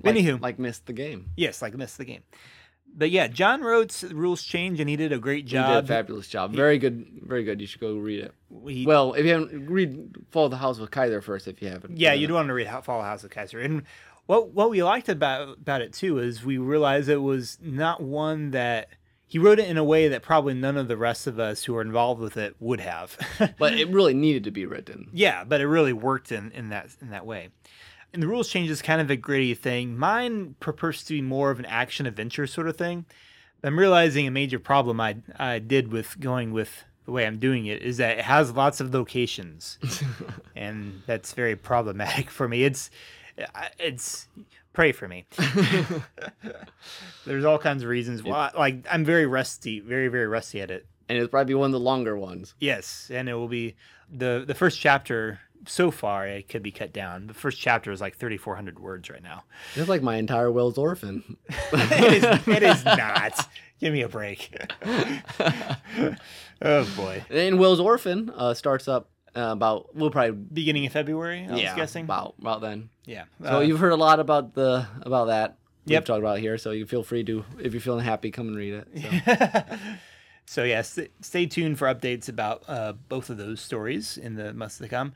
Like, 0.04 0.16
Anywho, 0.16 0.42
like 0.42 0.58
missed 0.58 0.88
the 0.88 0.94
game. 0.94 1.30
yes, 1.36 1.62
like 1.62 1.76
missed 1.76 2.00
the 2.00 2.06
game. 2.06 2.24
But 2.92 3.12
yeah, 3.12 3.28
John 3.28 3.62
wrote 3.62 4.02
rules 4.12 4.42
change, 4.42 4.80
and 4.80 4.90
he 4.90 4.96
did 4.96 5.12
a 5.12 5.20
great 5.20 5.46
job. 5.46 5.68
He 5.68 5.76
did 5.76 5.84
a 5.84 5.88
fabulous 5.88 6.28
job. 6.28 6.56
Very 6.56 6.80
good, 6.80 7.06
very 7.22 7.44
good. 7.44 7.62
You 7.62 7.68
should 7.68 7.80
go 7.80 7.94
read 7.96 8.22
it. 8.22 8.34
He- 8.68 8.88
Well, 8.88 9.14
if 9.14 9.24
you 9.24 9.34
haven't 9.34 9.70
read 9.70 10.16
Follow 10.32 10.50
the 10.50 10.58
House 10.58 10.80
with 10.80 10.90
Kaiser 10.90 11.22
first, 11.22 11.48
if 11.48 11.62
you 11.62 11.70
haven't. 11.70 12.00
Yeah, 12.00 12.14
you'd 12.14 12.32
want 12.32 12.48
to 12.48 12.54
read 12.56 12.68
Follow 12.84 13.04
the 13.04 13.08
House 13.08 13.22
with 13.22 13.32
Kaiser. 13.32 13.60
And 13.60 13.84
what 14.26 14.50
what 14.50 14.72
we 14.72 14.82
liked 14.82 15.10
about 15.10 15.60
about 15.60 15.82
it 15.82 15.94
too 15.94 16.18
is 16.18 16.44
we 16.44 16.58
realized 16.58 17.08
it 17.08 17.18
was 17.18 17.60
not 17.62 18.02
one 18.02 18.52
that 18.52 18.90
he 19.30 19.38
wrote 19.38 19.60
it 19.60 19.70
in 19.70 19.78
a 19.78 19.84
way 19.84 20.08
that 20.08 20.24
probably 20.24 20.56
none 20.56 20.76
of 20.76 20.88
the 20.88 20.98
rest 20.98 21.28
of 21.28 21.40
us 21.40 21.64
who 21.64 21.76
are 21.78 21.82
involved 21.82 22.20
with 22.20 22.36
it 22.36 22.56
would 22.60 22.80
have. 22.82 23.16
But 23.60 23.76
it 23.76 23.88
really 23.90 24.16
needed 24.16 24.44
to 24.46 24.52
be 24.52 24.66
written. 24.66 25.10
yeah, 25.14 25.44
but 25.44 25.62
it 25.62 25.68
really 25.68 25.94
worked 25.94 26.32
in, 26.32 26.52
in 26.52 26.70
that 26.70 26.90
in 27.00 27.12
that 27.12 27.26
way. 27.26 27.50
And 28.12 28.24
the 28.24 28.28
rules 28.28 28.50
change 28.50 28.72
is 28.72 28.82
kind 28.82 29.00
of 29.00 29.12
a 29.12 29.16
gritty 29.16 29.54
thing. 29.54 29.96
Mine 29.96 30.56
purports 30.60 31.04
to 31.04 31.14
be 31.14 31.22
more 31.22 31.52
of 31.52 31.60
an 31.60 31.66
action 31.66 32.08
adventure 32.08 32.48
sort 32.48 32.68
of 32.68 32.76
thing. 32.76 33.06
I'm 33.64 33.78
realizing 33.78 34.26
a 34.26 34.32
major 34.32 34.58
problem 34.58 35.00
I 35.00 35.18
I 35.38 35.60
did 35.60 35.92
with 35.92 36.20
going 36.20 36.52
with 36.52 36.86
the 37.06 37.12
way 37.12 37.28
I'm 37.28 37.38
doing 37.38 37.68
it 37.68 37.84
is 37.84 37.98
that 37.98 38.18
it 38.18 38.26
has 38.26 38.52
lots 38.52 38.80
of 38.82 38.94
locations, 38.94 39.78
and 40.56 41.04
that's 41.06 41.34
very 41.34 41.56
problematic 41.56 42.30
for 42.38 42.48
me. 42.48 42.64
It's 42.64 42.90
it's 43.78 44.28
pray 44.80 44.94
for 44.94 45.10
me. 45.10 45.26
There's 47.26 47.44
all 47.44 47.58
kinds 47.58 47.84
of 47.84 47.90
reasons 47.90 48.24
why. 48.24 48.50
Like 48.58 48.86
I'm 48.90 49.04
very 49.04 49.26
rusty, 49.26 49.82
very 49.82 50.08
very 50.08 50.26
rusty 50.26 50.62
at 50.62 50.72
it. 50.72 50.88
And 51.10 51.18
it'll 51.18 51.28
probably 51.28 51.52
be 51.52 51.56
one 51.56 51.66
of 51.66 51.74
the 51.74 51.82
longer 51.82 52.18
ones. 52.18 52.54
Yes, 52.62 53.12
and 53.14 53.28
it 53.28 53.34
will 53.34 53.50
be 53.50 53.76
the 54.10 54.46
the 54.48 54.56
first 54.56 54.80
chapter. 54.80 55.42
So 55.68 55.92
far, 55.92 56.26
it 56.26 56.48
could 56.48 56.64
be 56.64 56.72
cut 56.72 56.94
down. 56.94 57.28
The 57.28 57.34
first 57.34 57.60
chapter 57.60 57.92
is 57.92 58.00
like 58.00 58.16
3,400 58.16 58.80
words 58.80 59.10
right 59.10 59.22
now. 59.22 59.44
It's 59.76 59.90
like 59.90 60.02
my 60.02 60.16
entire 60.16 60.50
Wells 60.50 60.78
Orphan. 60.78 61.36
it, 61.50 62.14
is, 62.14 62.48
it 62.48 62.64
is 62.64 62.86
not. 62.86 63.50
Give 63.82 63.92
me 63.92 64.02
a 64.04 64.08
break. 64.08 64.58
oh 66.62 66.94
boy. 66.96 67.26
And 67.30 67.60
Will's 67.60 67.82
Orphan 67.82 68.32
uh, 68.34 68.54
starts 68.54 68.88
up 68.88 69.10
uh, 69.36 69.50
about 69.52 69.96
we'll 69.96 70.12
probably 70.12 70.32
Beginning 70.32 70.86
of 70.86 70.94
February, 70.94 71.48
I 71.50 71.56
yeah 71.56 71.72
was 71.72 71.78
guessing. 71.78 72.06
about 72.06 72.36
about 72.40 72.62
then. 72.62 72.90
Yeah. 73.06 73.26
So 73.44 73.58
Uh, 73.58 73.60
you've 73.62 73.80
heard 73.80 73.92
a 73.92 73.98
lot 73.98 74.20
about 74.20 74.54
the 74.54 74.88
about 75.02 75.26
that. 75.28 75.58
We've 75.86 76.06
talked 76.06 76.20
about 76.20 76.38
it 76.38 76.42
here, 76.42 76.58
so 76.60 76.72
you 76.72 76.86
feel 76.86 77.02
free 77.04 77.24
to 77.24 77.44
if 77.60 77.74
you're 77.74 77.82
feeling 77.82 78.06
happy, 78.06 78.30
come 78.30 78.48
and 78.48 78.56
read 78.58 78.74
it. 78.86 78.88
So. 79.26 79.78
so 80.46 80.64
yeah, 80.64 80.82
st- 80.84 81.12
stay 81.22 81.46
tuned 81.48 81.80
for 81.80 81.88
updates 81.88 82.30
about 82.30 82.64
uh, 82.68 82.94
both 83.08 83.30
of 83.30 83.38
those 83.38 83.60
stories 83.60 84.18
in 84.18 84.36
the 84.36 84.54
months 84.54 84.78
to 84.78 84.88
come. 84.88 85.14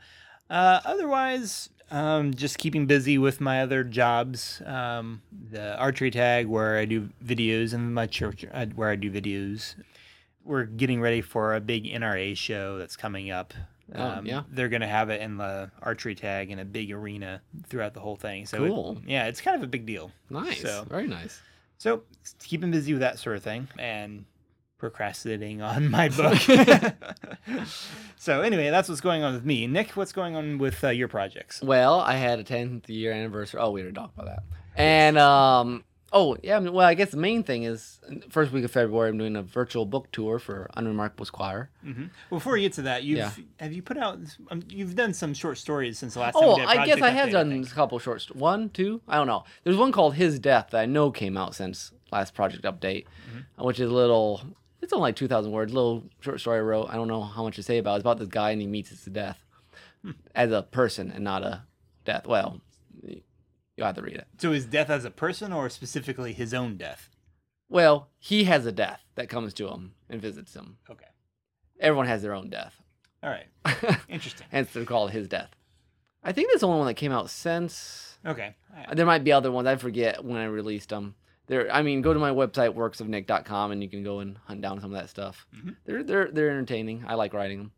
Uh, 0.50 0.80
otherwise, 0.84 1.70
um, 1.90 2.34
just 2.34 2.58
keeping 2.58 2.86
busy 2.86 3.18
with 3.18 3.40
my 3.40 3.62
other 3.62 3.84
jobs. 3.84 4.60
Um, 4.66 5.22
the 5.50 5.76
archery 5.78 6.10
tag 6.10 6.46
where 6.46 6.76
I 6.78 6.86
do 6.86 7.10
videos 7.24 7.72
and 7.72 7.94
my 7.94 8.06
church 8.06 8.44
uh, 8.52 8.66
where 8.74 8.90
I 8.90 8.96
do 8.96 9.10
videos. 9.10 9.76
We're 10.44 10.64
getting 10.64 11.00
ready 11.00 11.20
for 11.20 11.54
a 11.54 11.60
big 11.60 11.84
NRA 11.84 12.36
show 12.36 12.78
that's 12.78 12.96
coming 12.96 13.30
up. 13.30 13.54
Oh, 13.94 14.20
yeah. 14.24 14.42
They're 14.50 14.68
going 14.68 14.82
to 14.82 14.86
have 14.88 15.10
it 15.10 15.20
in 15.20 15.36
the 15.36 15.70
archery 15.82 16.14
tag 16.14 16.50
in 16.50 16.58
a 16.58 16.64
big 16.64 16.90
arena 16.92 17.42
throughout 17.68 17.92
the 17.94 18.00
whole 18.00 18.16
thing. 18.16 18.46
So 18.46 18.64
it- 18.64 18.68
Cool. 18.68 18.98
yeah, 19.06 19.26
it's 19.26 19.40
kind 19.40 19.56
of 19.56 19.62
a 19.62 19.66
big 19.66 19.84
deal. 19.86 20.10
nice, 20.30 20.60
So- 20.62 20.84
very 20.88 21.06
nice. 21.06 21.40
So 21.78 22.02
keeping 22.42 22.70
busy 22.70 22.92
with 22.92 23.00
that 23.00 23.18
sort 23.18 23.36
of 23.36 23.42
thing 23.42 23.68
and 23.78 24.24
procrastinating 24.78 25.60
on 25.60 25.90
my 25.90 26.08
book. 26.08 26.38
so 28.16 28.40
anyway, 28.42 28.70
that's 28.70 28.88
what's 28.88 29.00
going 29.00 29.22
on 29.22 29.34
with 29.34 29.44
me. 29.44 29.66
Nick, 29.66 29.90
what's 29.90 30.12
going 30.12 30.36
on 30.36 30.58
with 30.58 30.82
uh, 30.84 30.88
your 30.88 31.08
projects? 31.08 31.60
Well, 31.62 32.00
I 32.00 32.14
had 32.14 32.38
a 32.38 32.44
10th 32.44 32.88
year 32.88 33.12
anniversary. 33.12 33.60
Oh, 33.60 33.70
we 33.70 33.82
already 33.82 33.94
talked 33.94 34.14
about 34.14 34.26
that. 34.26 34.42
And 34.76 35.18
um, 35.18 35.84
oh 36.14 36.36
yeah. 36.42 36.58
Well, 36.60 36.86
I 36.86 36.94
guess 36.94 37.10
the 37.10 37.18
main 37.18 37.42
thing 37.42 37.64
is 37.64 38.00
first 38.30 38.50
week 38.52 38.64
of 38.64 38.70
February, 38.70 39.10
I'm 39.10 39.18
doing 39.18 39.36
a 39.36 39.42
virtual 39.42 39.84
book 39.84 40.10
tour 40.12 40.38
for 40.38 40.70
Unremarkable 40.74 41.26
Squire. 41.26 41.68
Before 42.30 42.56
you 42.56 42.66
get 42.68 42.72
to 42.74 42.82
that, 42.82 43.02
you've 43.04 43.18
Yeah. 43.18 43.32
have 43.60 43.72
you 43.74 43.82
put 43.82 43.98
out? 43.98 44.18
Um, 44.50 44.62
you've 44.70 44.94
done 44.94 45.12
some 45.12 45.34
short 45.34 45.58
stories 45.58 45.98
since 45.98 46.14
the 46.14 46.20
last 46.20 46.34
time. 46.34 46.42
Oh, 46.44 46.54
we 46.54 46.60
did 46.60 46.64
a 46.66 46.80
I 46.80 46.86
guess 46.86 47.02
I 47.02 47.10
have 47.10 47.30
done 47.30 47.50
think. 47.50 47.66
a 47.70 47.74
couple 47.74 47.98
short 47.98 48.22
st- 48.22 48.36
one, 48.36 48.70
two. 48.70 49.02
I 49.06 49.16
don't 49.16 49.26
know. 49.26 49.44
There's 49.64 49.76
one 49.76 49.92
called 49.92 50.14
His 50.14 50.38
Death 50.38 50.68
that 50.70 50.80
I 50.80 50.86
know 50.86 51.10
came 51.10 51.36
out 51.36 51.54
since 51.54 51.92
last 52.10 52.32
project 52.34 52.64
update, 52.64 53.04
Mm-hmm. 53.30 53.64
which 53.66 53.78
is 53.80 53.90
a 53.90 53.94
little. 53.94 54.40
It's 54.80 54.92
only 54.92 55.02
like 55.08 55.16
two 55.16 55.28
thousand 55.28 55.52
words. 55.52 55.72
Little 55.74 56.04
short 56.20 56.40
story 56.40 56.58
I 56.58 56.62
wrote. 56.62 56.88
I 56.90 56.94
don't 56.94 57.08
know 57.08 57.22
how 57.22 57.42
much 57.42 57.56
to 57.56 57.62
say 57.62 57.78
about. 57.78 57.94
it. 57.94 57.96
It's 57.96 58.02
about 58.04 58.18
this 58.18 58.28
guy 58.28 58.50
and 58.50 58.60
he 58.60 58.66
meets 58.66 58.90
his 58.90 59.00
death 59.06 59.38
Hmm. 60.02 60.10
as 60.34 60.52
a 60.52 60.62
person 60.62 61.10
and 61.10 61.24
not 61.24 61.42
a 61.42 61.62
death. 62.04 62.26
Well, 62.26 62.60
you 63.76 63.84
have 63.84 63.96
to 63.96 64.02
read 64.02 64.16
it. 64.16 64.26
So 64.38 64.52
his 64.52 64.66
death 64.66 64.90
as 64.90 65.04
a 65.04 65.10
person 65.10 65.52
or 65.52 65.68
specifically 65.68 66.32
his 66.32 66.54
own 66.54 66.76
death? 66.76 67.08
Well, 67.68 68.08
he 68.18 68.44
has 68.44 68.66
a 68.66 68.72
death 68.72 69.02
that 69.14 69.28
comes 69.28 69.54
to 69.54 69.68
him 69.68 69.94
and 70.08 70.20
visits 70.20 70.54
him. 70.54 70.76
Okay. 70.90 71.06
Everyone 71.80 72.06
has 72.06 72.22
their 72.22 72.34
own 72.34 72.50
death. 72.50 72.80
All 73.22 73.30
right. 73.30 73.46
Interesting. 74.08 74.46
Hence, 74.50 74.70
they're 74.72 74.84
called 74.84 75.10
his 75.10 75.28
death. 75.28 75.50
I 76.22 76.32
think 76.32 76.48
that's 76.48 76.60
the 76.60 76.68
only 76.68 76.78
one 76.78 76.86
that 76.86 76.94
came 76.94 77.12
out 77.12 77.30
since. 77.30 78.18
Okay. 78.24 78.54
There 78.94 79.06
might 79.06 79.24
be 79.24 79.32
other 79.32 79.50
ones. 79.50 79.66
I 79.66 79.76
forget 79.76 80.24
when 80.24 80.38
I 80.38 80.44
released 80.44 80.90
them. 80.90 81.14
There, 81.46 81.70
I 81.70 81.82
mean, 81.82 82.00
go 82.00 82.14
to 82.14 82.18
my 82.20 82.30
website 82.30 82.74
worksofnick.com 82.74 83.70
and 83.72 83.82
you 83.82 83.88
can 83.88 84.02
go 84.02 84.20
and 84.20 84.38
hunt 84.46 84.62
down 84.62 84.80
some 84.80 84.94
of 84.94 85.00
that 85.00 85.10
stuff. 85.10 85.46
Mhm. 85.54 85.76
They're 85.84 86.02
they're 86.02 86.30
they're 86.30 86.50
entertaining. 86.50 87.04
I 87.06 87.14
like 87.14 87.34
writing 87.34 87.58
them. 87.58 87.72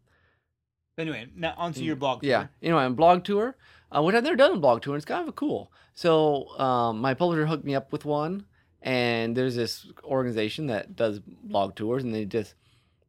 Anyway, 0.99 1.26
now 1.34 1.55
onto 1.57 1.82
your 1.82 1.97
blog. 1.97 2.20
Tour. 2.22 2.30
Yeah, 2.30 2.47
Anyway, 2.62 2.82
I'm 2.82 2.94
blog 2.94 3.24
tour, 3.24 3.57
uh, 3.94 4.03
which 4.03 4.14
I've 4.14 4.22
never 4.24 4.36
done 4.36 4.53
a 4.53 4.57
blog 4.61 4.82
tour. 4.82 4.97
It's 4.97 5.05
kind 5.05 5.28
of 5.28 5.34
cool. 5.34 5.72
So 5.97 6.51
um, 6.59 7.01
my 7.01 7.14
publisher 7.14 7.47
hooked 7.47 7.64
me 7.64 7.74
up 7.74 7.90
with 7.90 8.05
one, 8.05 8.44
and 8.82 9.34
there's 9.34 9.57
this 9.57 9.86
organization 10.05 10.66
that 10.66 10.94
does 10.94 11.20
blog 11.20 11.74
tours, 11.74 12.05
and 12.05 12.14
they 12.14 12.26
just 12.26 12.55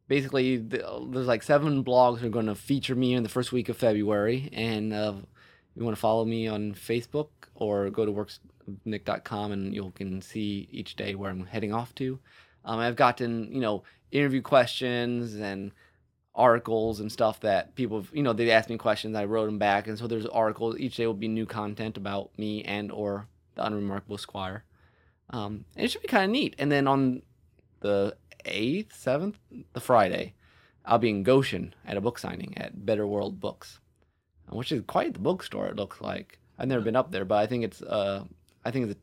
basically 0.08 0.56
there's 0.56 1.26
like 1.26 1.42
seven 1.42 1.84
blogs 1.84 2.20
that 2.20 2.26
are 2.26 2.30
going 2.30 2.46
to 2.46 2.54
feature 2.54 2.94
me 2.94 3.12
in 3.12 3.22
the 3.22 3.28
first 3.28 3.52
week 3.52 3.68
of 3.68 3.76
February, 3.76 4.48
and 4.54 4.94
uh, 4.94 5.12
you 5.76 5.84
want 5.84 5.94
to 5.94 6.00
follow 6.00 6.24
me 6.24 6.48
on 6.48 6.72
Facebook 6.72 7.28
or 7.54 7.90
go 7.90 8.06
to 8.06 8.12
worksnick.com 8.12 9.52
and 9.52 9.74
you 9.74 9.92
can 9.94 10.22
see 10.22 10.66
each 10.72 10.96
day 10.96 11.14
where 11.14 11.30
I'm 11.30 11.44
heading 11.44 11.74
off 11.74 11.94
to. 11.96 12.18
Um, 12.64 12.78
I've 12.78 12.96
gotten 12.96 13.52
you 13.52 13.60
know 13.60 13.82
interview 14.10 14.40
questions 14.40 15.34
and 15.34 15.72
articles 16.38 17.00
and 17.00 17.12
stuff 17.12 17.40
that 17.40 17.74
people 17.74 18.00
have, 18.00 18.10
you 18.14 18.22
know 18.22 18.32
they 18.32 18.50
asked 18.50 18.70
me 18.70 18.78
questions 18.78 19.16
i 19.16 19.24
wrote 19.24 19.46
them 19.46 19.58
back 19.58 19.88
and 19.88 19.98
so 19.98 20.06
there's 20.06 20.24
articles 20.26 20.78
each 20.78 20.96
day 20.96 21.06
will 21.06 21.12
be 21.12 21.28
new 21.28 21.44
content 21.44 21.96
about 21.96 22.30
me 22.38 22.62
and 22.62 22.92
or 22.92 23.26
the 23.56 23.66
unremarkable 23.66 24.16
squire 24.16 24.64
um, 25.30 25.64
and 25.74 25.84
it 25.84 25.90
should 25.90 26.00
be 26.00 26.08
kind 26.08 26.24
of 26.24 26.30
neat 26.30 26.54
and 26.58 26.70
then 26.70 26.86
on 26.86 27.20
the 27.80 28.16
eighth, 28.44 28.96
seventh, 28.96 29.38
the 29.72 29.80
Friday, 29.80 30.34
I'll 30.84 30.98
be 30.98 31.10
in 31.10 31.22
Goshen 31.22 31.74
at 31.86 31.96
a 31.96 32.00
book 32.00 32.18
signing 32.18 32.56
at 32.56 32.84
Better 32.86 33.06
World 33.06 33.40
Books, 33.40 33.80
which 34.50 34.72
is 34.72 34.82
quite 34.86 35.14
the 35.14 35.20
bookstore. 35.20 35.66
It 35.66 35.76
looks 35.76 36.00
like 36.00 36.38
I've 36.58 36.68
never 36.68 36.82
been 36.82 36.96
up 36.96 37.10
there, 37.10 37.24
but 37.24 37.38
I 37.38 37.46
think 37.46 37.64
it's 37.64 37.82
uh, 37.82 38.24
I 38.64 38.70
think 38.70 38.90
it's 38.90 39.00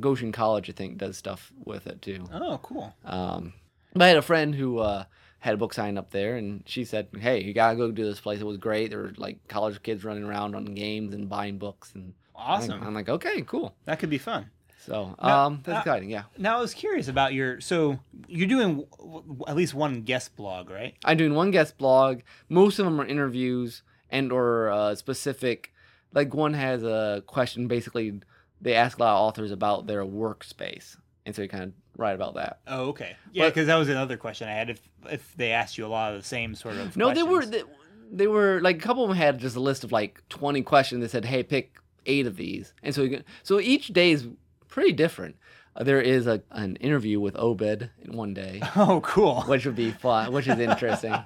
Goshen 0.00 0.32
College. 0.32 0.68
I 0.68 0.72
think 0.72 0.98
does 0.98 1.16
stuff 1.16 1.52
with 1.64 1.86
it 1.86 2.02
too. 2.02 2.26
Oh, 2.32 2.60
cool. 2.62 2.94
Um, 3.04 3.54
but 3.94 4.02
I 4.02 4.08
had 4.08 4.16
a 4.18 4.22
friend 4.22 4.54
who 4.54 4.78
uh, 4.78 5.04
had 5.42 5.54
a 5.54 5.56
book 5.58 5.74
sign 5.74 5.98
up 5.98 6.10
there, 6.10 6.36
and 6.36 6.62
she 6.66 6.84
said, 6.84 7.08
"Hey, 7.18 7.42
you 7.42 7.52
gotta 7.52 7.76
go 7.76 7.90
do 7.90 8.04
this 8.04 8.20
place. 8.20 8.40
It 8.40 8.46
was 8.46 8.56
great. 8.58 8.90
There 8.90 9.00
were 9.00 9.12
like 9.16 9.46
college 9.48 9.82
kids 9.82 10.04
running 10.04 10.24
around 10.24 10.54
on 10.54 10.64
games 10.66 11.14
and 11.14 11.28
buying 11.28 11.58
books." 11.58 11.92
And 11.94 12.14
Awesome. 12.34 12.82
I'm 12.82 12.94
like, 12.94 13.08
"Okay, 13.08 13.42
cool." 13.42 13.74
That 13.84 13.98
could 13.98 14.10
be 14.10 14.18
fun. 14.18 14.50
So, 14.78 15.14
Now- 15.22 15.46
um, 15.46 15.60
that's 15.64 15.76
uh, 15.76 15.80
exciting. 15.80 16.10
Yeah, 16.10 16.24
Now 16.38 16.58
I 16.58 16.60
was 16.60 16.74
curious 16.74 17.06
about 17.08 17.34
your. 17.34 17.60
So 17.60 17.98
you're 18.26 18.48
doing 18.48 18.86
w- 18.98 19.22
w- 19.22 19.44
at 19.46 19.54
least 19.56 19.74
one 19.74 20.02
guest 20.02 20.34
blog, 20.36 20.70
right? 20.70 20.94
I'm 21.04 21.16
doing 21.16 21.34
one 21.34 21.50
guest 21.52 21.76
blog. 21.78 22.20
Most 22.48 22.78
of 22.80 22.84
them 22.86 23.00
are 23.00 23.06
interviews 23.06 23.82
and 24.10 24.32
or 24.32 24.70
uh, 24.70 24.94
specific. 24.94 25.72
Like 26.14 26.34
one 26.34 26.54
has 26.54 26.82
a 26.82 27.22
question. 27.26 27.68
Basically, 27.68 28.20
they 28.60 28.74
ask 28.74 28.98
a 28.98 29.02
lot 29.02 29.14
of 29.16 29.20
authors 29.20 29.50
about 29.52 29.86
their 29.86 30.04
workspace, 30.04 30.96
and 31.26 31.34
so 31.34 31.42
you 31.42 31.48
kind 31.48 31.64
of 31.64 31.72
write 31.96 32.14
about 32.14 32.34
that. 32.34 32.60
Oh, 32.66 32.86
okay. 32.88 33.16
Yeah, 33.32 33.48
because 33.48 33.66
that 33.66 33.76
was 33.76 33.88
another 33.88 34.16
question 34.16 34.48
I 34.48 34.52
had. 34.52 34.70
If 34.70 34.80
if 35.10 35.34
they 35.36 35.52
asked 35.52 35.78
you 35.78 35.86
a 35.86 35.88
lot 35.88 36.14
of 36.14 36.22
the 36.22 36.26
same 36.28 36.54
sort 36.54 36.76
of. 36.76 36.96
No, 36.96 37.12
they 37.12 37.22
were 37.22 37.44
they, 37.44 37.62
they 38.10 38.26
were 38.26 38.60
like 38.60 38.76
a 38.76 38.80
couple 38.80 39.02
of 39.04 39.08
them 39.08 39.16
had 39.16 39.38
just 39.38 39.56
a 39.56 39.60
list 39.60 39.84
of 39.84 39.92
like 39.92 40.22
20 40.28 40.62
questions. 40.62 41.00
They 41.02 41.08
said, 41.08 41.24
"Hey, 41.24 41.42
pick 41.42 41.78
eight 42.06 42.26
of 42.26 42.36
these," 42.36 42.74
and 42.82 42.94
so 42.94 43.02
you 43.02 43.22
so 43.42 43.60
each 43.60 43.88
day 43.88 44.12
is 44.12 44.28
pretty 44.68 44.92
different. 44.92 45.36
Uh, 45.74 45.84
there 45.84 46.00
is 46.00 46.26
a 46.26 46.42
an 46.50 46.76
interview 46.76 47.18
with 47.18 47.34
Obed 47.36 47.90
in 48.02 48.16
one 48.16 48.34
day, 48.34 48.60
Oh, 48.76 49.00
cool. 49.02 49.42
which 49.46 49.64
would 49.64 49.76
be 49.76 49.90
fun, 49.90 50.32
which 50.32 50.46
is 50.48 50.58
interesting. 50.58 51.14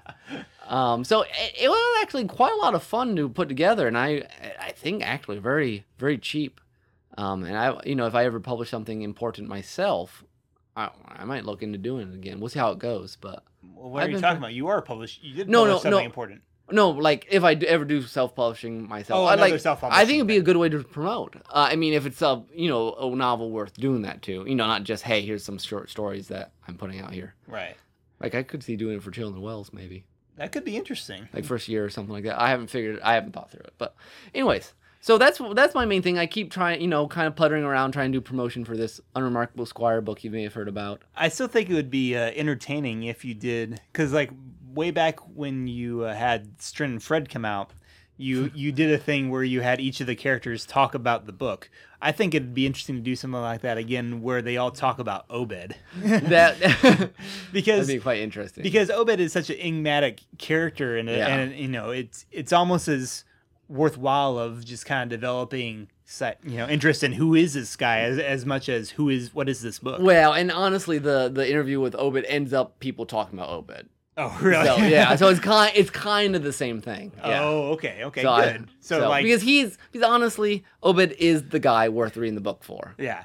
Um, 0.69 1.05
so 1.05 1.23
it, 1.23 1.31
it 1.63 1.69
was 1.69 2.03
actually 2.03 2.27
quite 2.27 2.53
a 2.53 2.57
lot 2.57 2.75
of 2.75 2.83
fun 2.83 3.15
to 3.15 3.29
put 3.29 3.47
together, 3.47 3.87
and 3.87 3.97
I 3.97 4.27
I 4.61 4.73
think 4.73 5.01
actually 5.07 5.39
very 5.39 5.85
very 5.97 6.19
cheap. 6.19 6.61
Um, 7.17 7.45
and 7.45 7.57
I 7.57 7.81
you 7.85 7.95
know 7.95 8.07
if 8.07 8.17
I 8.17 8.25
ever 8.25 8.41
publish 8.41 8.69
something 8.69 9.03
important 9.03 9.49
myself, 9.49 10.25
I, 10.77 10.91
I 11.09 11.25
might 11.25 11.45
look 11.45 11.63
into 11.63 11.79
doing 11.79 12.09
it 12.13 12.15
again. 12.15 12.39
We'll 12.41 12.51
see 12.51 12.59
how 12.59 12.71
it 12.73 12.79
goes, 12.79 13.17
but. 13.21 13.43
Well, 13.75 13.91
what 13.91 14.03
I've 14.03 14.09
are 14.09 14.13
you 14.13 14.21
talking 14.21 14.39
about? 14.39 14.53
You 14.53 14.69
are 14.69 14.81
published. 14.83 15.23
You 15.25 15.35
did 15.35 15.49
No, 15.49 15.61
publish 15.61 15.73
no, 15.73 15.79
something 15.79 15.91
no. 15.91 16.05
important. 16.05 16.43
No, 16.73 16.91
like 16.91 17.27
if 17.31 17.45
I 17.45 17.55
do, 17.55 17.65
ever 17.67 17.85
do 17.85 18.03
self-publishing 18.03 18.89
myself, 18.89 19.21
Oh, 19.21 19.25
I 19.25 19.37
like. 19.37 19.59
self-publishing 19.61 20.03
I 20.03 20.05
think 20.05 20.17
it'd 20.17 20.27
be 20.27 20.37
a 20.37 20.43
good 20.43 20.57
way 20.57 20.69
to 20.69 20.83
promote. 20.83 21.37
Uh, 21.37 21.69
I 21.71 21.77
mean, 21.77 21.93
if 21.95 22.07
it's 22.07 22.21
a 22.23 22.43
you 22.53 22.69
know 22.69 22.93
a 22.95 23.15
novel 23.15 23.51
worth 23.53 23.75
doing 23.75 24.03
that 24.03 24.21
too, 24.21 24.45
you 24.49 24.57
know, 24.57 24.67
not 24.67 24.83
just 24.83 25.05
hey, 25.05 25.21
here's 25.25 25.45
some 25.45 25.59
short 25.59 25.91
stories 25.91 26.27
that 26.29 26.51
I'm 26.67 26.77
putting 26.77 27.01
out 27.01 27.13
here. 27.13 27.35
Right. 27.47 27.77
Like 28.19 28.35
I 28.35 28.43
could 28.43 28.65
see 28.65 28.75
doing 28.75 28.97
it 28.97 29.03
for 29.05 29.13
Children 29.13 29.41
Wells 29.43 29.73
maybe, 29.73 30.07
That 30.39 30.51
could 30.51 30.65
be 30.65 30.77
interesting. 30.77 31.29
like 31.33 31.45
first 31.45 31.69
year 31.69 31.85
or 31.85 31.89
something 31.91 32.13
like 32.13 32.25
that. 32.25 32.41
I 32.41 32.49
haven't 32.49 32.67
figured, 32.69 32.99
I 33.01 33.15
haven't 33.15 33.31
thought 33.33 33.51
through 33.53 33.61
it, 33.65 33.75
but 33.79 33.95
anyways, 34.35 34.73
so 35.07 35.19
that's 35.19 35.41
that's 35.55 35.73
my 35.73 35.85
main 35.85 36.03
thing. 36.03 36.19
I 36.19 36.27
keep 36.27 36.51
trying, 36.51 36.81
you 36.81 36.89
know, 36.89 37.07
kind 37.07 37.29
of 37.29 37.37
puttering 37.37 37.63
around 37.63 37.93
trying 37.93 38.11
to 38.11 38.19
do 38.19 38.21
promotion 38.21 38.65
for 38.65 38.77
this 38.77 39.01
unremarkable 39.15 39.65
Squire 39.65 40.01
book 40.01 40.25
you 40.25 40.33
may 40.33 40.43
have 40.43 40.55
heard 40.55 40.67
about. 40.67 41.03
I 41.15 41.29
still 41.29 41.47
think 41.47 41.71
it 41.71 41.75
would 41.75 41.93
be 41.93 42.17
uh, 42.17 42.33
entertaining 42.35 43.05
if 43.05 43.25
you 43.25 43.33
did, 43.33 43.81
because 43.93 44.13
like 44.13 44.33
way 44.75 44.91
back 44.91 45.21
when 45.37 45.69
you 45.69 46.03
uh, 46.03 46.13
had 46.13 46.61
Strin 46.61 46.91
and 46.91 47.01
Fred 47.01 47.29
come 47.29 47.45
out, 47.45 47.71
you 48.17 48.51
you 48.57 48.73
did 48.73 48.91
a 48.91 48.99
thing 48.99 49.31
where 49.31 49.45
you 49.45 49.61
had 49.61 49.81
each 49.81 50.01
of 50.01 50.09
the 50.09 50.17
characters 50.17 50.67
talk 50.67 50.93
about 50.93 51.27
the 51.27 51.33
book. 51.33 51.71
I 52.03 52.11
think 52.11 52.35
it'd 52.35 52.53
be 52.53 52.67
interesting 52.67 52.97
to 52.97 53.01
do 53.01 53.15
something 53.15 53.41
like 53.41 53.61
that 53.61 53.79
again, 53.79 54.23
where 54.23 54.43
they 54.43 54.57
all 54.57 54.73
talk 54.73 54.99
about 54.99 55.25
Obed, 55.31 55.77
That 56.03 56.59
because 57.53 57.87
that'd 57.87 58.01
be 58.01 58.03
quite 58.03 58.19
interesting. 58.19 58.65
because 58.65 58.91
Obed 58.91 59.21
is 59.21 59.33
such 59.33 59.51
an 59.51 59.57
enigmatic 59.61 60.23
character, 60.39 60.97
and 60.97 61.09
Yeah. 61.09 61.29
and 61.29 61.55
you 61.55 61.69
know 61.69 61.91
it's 61.91 62.27
it's 62.33 62.53
almost 62.53 62.89
as 62.89 63.23
worthwhile 63.69 64.39
of 64.39 64.65
just 64.65 64.87
kind 64.87 65.13
of 65.13 65.21
developing 65.21 65.89
set 66.09 66.39
you 66.45 66.57
know 66.57 66.69
interest 66.69 67.03
in 67.03 67.13
who 67.13 67.35
is 67.35 67.55
this 67.55 67.75
guy 67.75 67.99
as 68.01 68.19
as 68.19 68.47
much 68.47 68.69
as 68.69 68.91
who 68.91 69.09
is 69.09 69.35
what 69.35 69.49
is 69.49 69.61
this 69.61 69.79
book. 69.81 70.01
well, 70.01 70.33
and 70.33 70.51
honestly, 70.53 70.99
the 70.99 71.29
the 71.33 71.49
interview 71.51 71.81
with 71.81 71.95
Obed 71.97 72.25
ends 72.27 72.53
up 72.53 72.79
people 72.79 73.07
talking 73.07 73.39
about 73.39 73.51
Obed. 73.51 73.89
oh 74.17 74.39
really? 74.41 74.67
So 74.67 74.77
yeah, 74.77 75.17
so 75.17 75.29
it's 75.29 75.41
kind 75.55 75.73
it's 75.75 75.91
kind 75.91 76.37
of 76.37 76.43
the 76.45 76.53
same 76.53 76.81
thing. 76.81 77.11
Oh, 77.23 77.29
yeah. 77.29 77.43
Oh, 77.45 77.73
okay, 77.73 78.05
okay, 78.05 78.23
So 78.23 78.31
I- 78.31 78.53
good. 78.53 78.69
so, 78.81 79.09
like, 79.09 79.25
because 79.25 79.43
he's 79.43 79.79
he's 79.93 80.03
honestly 80.03 80.65
Obed 80.83 81.13
is 81.19 81.49
the 81.49 81.59
guy 81.59 81.89
worth 81.89 82.17
reading 82.17 82.37
the 82.37 82.41
book 82.41 82.63
for. 82.63 82.95
yeah, 82.99 83.25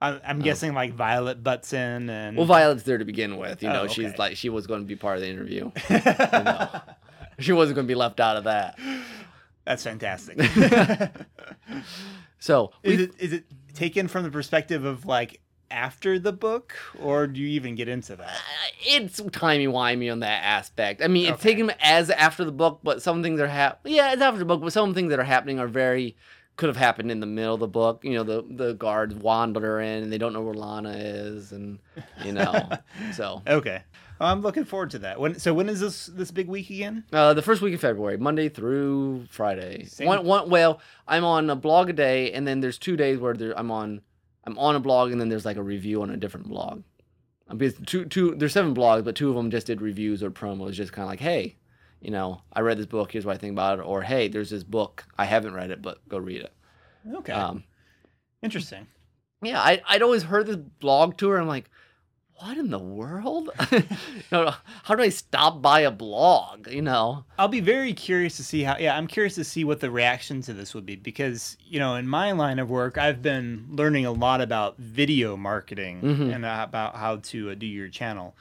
I'm, 0.00 0.18
I'm 0.26 0.40
oh. 0.40 0.42
guessing 0.42 0.72
like 0.72 0.94
Violet 0.94 1.42
butts 1.44 1.74
in 1.74 2.08
and 2.08 2.36
Oh. 2.36 2.40
Well, 2.40 2.46
Violet's 2.46 2.84
there 2.84 2.96
to 2.98 3.04
begin 3.04 3.36
with. 3.36 3.62
You 3.62 3.68
Oh, 3.68 3.72
know, 3.72 3.86
she's 3.88 4.16
like 4.16 4.36
she 4.38 4.48
was 4.48 4.66
going 4.66 4.80
to 4.80 4.86
be 4.86 4.96
part 4.96 5.16
of 5.16 5.20
the 5.22 5.28
interview. 5.28 5.70
you 5.90 5.98
know. 6.06 6.80
She 7.38 7.52
wasn't 7.52 7.74
going 7.76 7.86
to 7.86 7.90
be 7.90 7.94
left 7.94 8.18
out 8.20 8.38
of 8.38 8.44
that. 8.44 8.78
that's 9.66 9.82
fantastic. 9.84 10.38
So 12.38 12.70
is 12.82 13.00
it 13.00 13.12
is 13.18 13.32
it 13.32 13.44
taken 13.74 14.08
from 14.08 14.22
the 14.22 14.30
perspective 14.30 14.84
of 14.84 15.06
like 15.06 15.40
after 15.70 16.18
the 16.18 16.32
book, 16.32 16.76
or 17.00 17.26
do 17.26 17.40
you 17.40 17.48
even 17.48 17.74
get 17.74 17.88
into 17.88 18.14
that? 18.16 18.28
uh, 18.28 18.38
it's 18.86 19.20
timey 19.32 19.66
wimey 19.66 20.12
on 20.12 20.20
that 20.20 20.44
aspect. 20.44 21.02
I 21.02 21.08
mean, 21.08 21.26
it's 21.32 21.40
Okay. 21.40 21.50
taken 21.54 21.72
as 21.80 22.10
after 22.10 22.44
the 22.44 22.52
book, 22.52 22.80
but 22.84 23.02
some 23.02 23.22
things 23.22 23.40
are 23.40 23.48
hap. 23.48 23.80
Yeah, 23.84 24.12
it's 24.12 24.22
after 24.22 24.38
the 24.38 24.44
book, 24.44 24.60
but 24.60 24.72
some 24.72 24.94
things 24.94 25.10
that 25.10 25.18
are 25.18 25.24
happening 25.24 25.58
are 25.58 25.66
very 25.66 26.16
could 26.56 26.68
have 26.68 26.76
happened 26.76 27.10
in 27.10 27.20
the 27.20 27.26
middle 27.26 27.54
of 27.54 27.60
the 27.60 27.66
book. 27.66 28.04
You 28.04 28.14
know, 28.14 28.22
the 28.22 28.44
the 28.48 28.74
guards 28.74 29.14
wander 29.14 29.80
in 29.80 30.04
and 30.04 30.12
they 30.12 30.18
don't 30.18 30.32
know 30.32 30.42
where 30.42 30.54
Lana 30.54 30.92
is, 30.92 31.52
and 31.52 31.78
you 32.22 32.32
know, 32.32 32.68
so 33.12 33.42
Okay, 33.48 33.82
well, 33.82 33.95
I'm 34.20 34.40
looking 34.40 34.64
forward 34.64 34.90
to 34.90 34.98
that. 35.00 35.20
When 35.20 35.38
so 35.38 35.52
when 35.52 35.68
is 35.68 35.80
this 35.80 36.06
this 36.06 36.30
big 36.30 36.48
week 36.48 36.70
again? 36.70 37.04
Uh, 37.12 37.34
the 37.34 37.42
first 37.42 37.60
week 37.62 37.74
of 37.74 37.80
February, 37.80 38.16
Monday 38.16 38.48
through 38.48 39.26
Friday. 39.30 39.84
Same- 39.84 40.06
One, 40.06 40.24
one, 40.24 40.48
well, 40.50 40.80
I'm 41.06 41.24
on 41.24 41.50
a 41.50 41.56
blog 41.56 41.90
a 41.90 41.92
day, 41.92 42.32
and 42.32 42.46
then 42.46 42.60
there's 42.60 42.78
two 42.78 42.96
days 42.96 43.18
where 43.18 43.34
there, 43.34 43.58
I'm 43.58 43.70
on, 43.70 44.00
I'm 44.44 44.58
on 44.58 44.74
a 44.76 44.80
blog, 44.80 45.12
and 45.12 45.20
then 45.20 45.28
there's 45.28 45.44
like 45.44 45.56
a 45.58 45.62
review 45.62 46.02
on 46.02 46.10
a 46.10 46.16
different 46.16 46.48
blog. 46.48 46.82
Because 47.48 47.74
two, 47.86 48.06
two, 48.06 48.34
there's 48.34 48.52
seven 48.54 48.74
blogs, 48.74 49.04
but 49.04 49.14
two 49.14 49.28
of 49.28 49.36
them 49.36 49.50
just 49.50 49.66
did 49.68 49.80
reviews 49.80 50.22
or 50.22 50.30
promos, 50.30 50.72
just 50.72 50.92
kind 50.92 51.04
of 51.04 51.10
like, 51.10 51.20
hey, 51.20 51.56
you 52.00 52.10
know, 52.10 52.40
I 52.52 52.60
read 52.60 52.76
this 52.78 52.86
book, 52.86 53.12
here's 53.12 53.24
what 53.24 53.34
I 53.34 53.38
think 53.38 53.52
about 53.52 53.78
it, 53.78 53.82
or 53.82 54.02
hey, 54.02 54.26
there's 54.28 54.50
this 54.50 54.64
book, 54.64 55.04
I 55.16 55.26
haven't 55.26 55.54
read 55.54 55.70
it, 55.70 55.80
but 55.80 56.06
go 56.08 56.18
read 56.18 56.40
it. 56.40 56.52
Okay, 57.16 57.32
Um, 57.32 57.62
interesting. 58.42 58.86
yeah, 59.42 59.60
I, 59.60 59.80
I'd 59.88 60.02
always 60.02 60.24
heard 60.24 60.46
this 60.46 60.56
blog 60.56 61.16
tour. 61.16 61.38
I'm 61.38 61.46
like, 61.46 61.70
what 62.38 62.56
in 62.58 62.70
the 62.70 62.78
world? 62.78 63.50
how 64.30 64.94
do 64.94 65.02
I 65.02 65.08
stop 65.08 65.62
by 65.62 65.80
a 65.80 65.90
blog? 65.90 66.68
You 66.68 66.82
know, 66.82 67.24
I'll 67.38 67.48
be 67.48 67.60
very 67.60 67.92
curious 67.92 68.36
to 68.36 68.44
see 68.44 68.62
how. 68.62 68.76
Yeah, 68.78 68.96
I'm 68.96 69.06
curious 69.06 69.34
to 69.36 69.44
see 69.44 69.64
what 69.64 69.80
the 69.80 69.90
reaction 69.90 70.42
to 70.42 70.52
this 70.52 70.74
would 70.74 70.86
be 70.86 70.96
because 70.96 71.56
you 71.66 71.78
know, 71.78 71.94
in 71.96 72.06
my 72.08 72.32
line 72.32 72.58
of 72.58 72.70
work, 72.70 72.98
I've 72.98 73.22
been 73.22 73.66
learning 73.70 74.06
a 74.06 74.12
lot 74.12 74.40
about 74.40 74.76
video 74.78 75.36
marketing 75.36 76.00
Mhm. 76.02 76.34
and 76.34 76.44
about 76.44 76.96
how 76.96 77.16
to 77.16 77.50
uh, 77.50 77.54
do 77.54 77.66
your 77.66 77.88
channel 77.88 78.36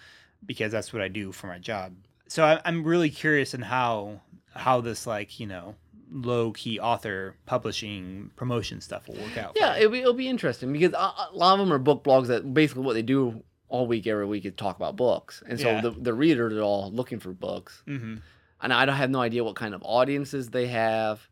because 0.46 0.72
that's 0.72 0.92
what 0.94 1.02
I 1.02 1.08
do 1.08 1.32
for 1.32 1.48
my 1.48 1.58
job. 1.60 1.94
So 2.28 2.44
I, 2.44 2.62
I'm 2.66 2.84
really 2.84 3.10
curious 3.10 3.54
in 3.54 3.62
how 3.62 4.22
how 4.56 4.82
this 4.82 5.06
like 5.08 5.40
you 5.40 5.48
know 5.48 5.76
low 6.12 6.52
key 6.52 6.80
author 6.80 7.36
publishing 7.46 8.30
promotion 8.36 8.80
stuff 8.80 9.08
will 9.08 9.16
work 9.16 9.38
out. 9.38 9.54
Yeah, 9.56 9.76
it'll 9.78 9.92
be, 9.92 10.00
it'll 10.00 10.14
be 10.14 10.30
interesting 10.30 10.72
because 10.72 10.94
a, 10.94 10.98
a 10.98 11.30
lot 11.34 11.54
of 11.54 11.60
them 11.60 11.74
are 11.74 11.80
book 11.80 12.04
blogs 12.04 12.28
that 12.28 12.54
basically 12.54 12.84
what 12.84 12.94
they 12.94 13.02
do 13.02 13.44
all 13.76 13.88
week, 13.88 14.08
every 14.08 14.26
week 14.26 14.46
is 14.46 14.54
talk 14.56 14.76
about 14.78 14.96
books. 14.96 15.44
And 15.48 15.60
so 15.60 15.68
Yeah. 15.70 15.82
the, 15.82 15.92
the 15.92 16.14
readers 16.14 16.54
are 16.54 16.62
all 16.62 16.92
looking 16.92 17.20
for 17.20 17.32
books. 17.32 17.84
Mhm. 17.88 18.22
And 18.62 18.74
I 18.74 18.86
don't 18.86 18.96
have 18.96 19.10
no 19.10 19.20
idea 19.22 19.44
what 19.44 19.56
kind 19.56 19.74
of 19.76 19.82
audiences 19.84 20.50
they 20.50 20.68
have, 20.68 21.28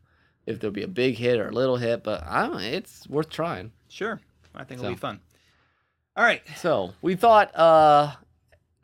if 0.46 0.60
there'll 0.60 0.74
be 0.74 0.82
a 0.82 0.88
big 0.88 1.16
hit 1.16 1.38
or 1.40 1.48
a 1.48 1.52
little 1.52 1.76
hit, 1.78 2.04
but 2.04 2.22
I 2.24 2.46
don't 2.46 2.60
it's 2.60 3.08
worth 3.08 3.30
trying. 3.30 3.72
Sure, 3.88 4.20
I 4.54 4.64
think 4.64 4.80
it'll 4.80 4.90
So. 4.90 4.94
be 4.94 5.00
fun. 5.00 5.20
All 6.16 6.24
right. 6.24 6.42
So 6.56 6.92
we 7.02 7.16
thought, 7.16 7.54
uh, 7.56 8.12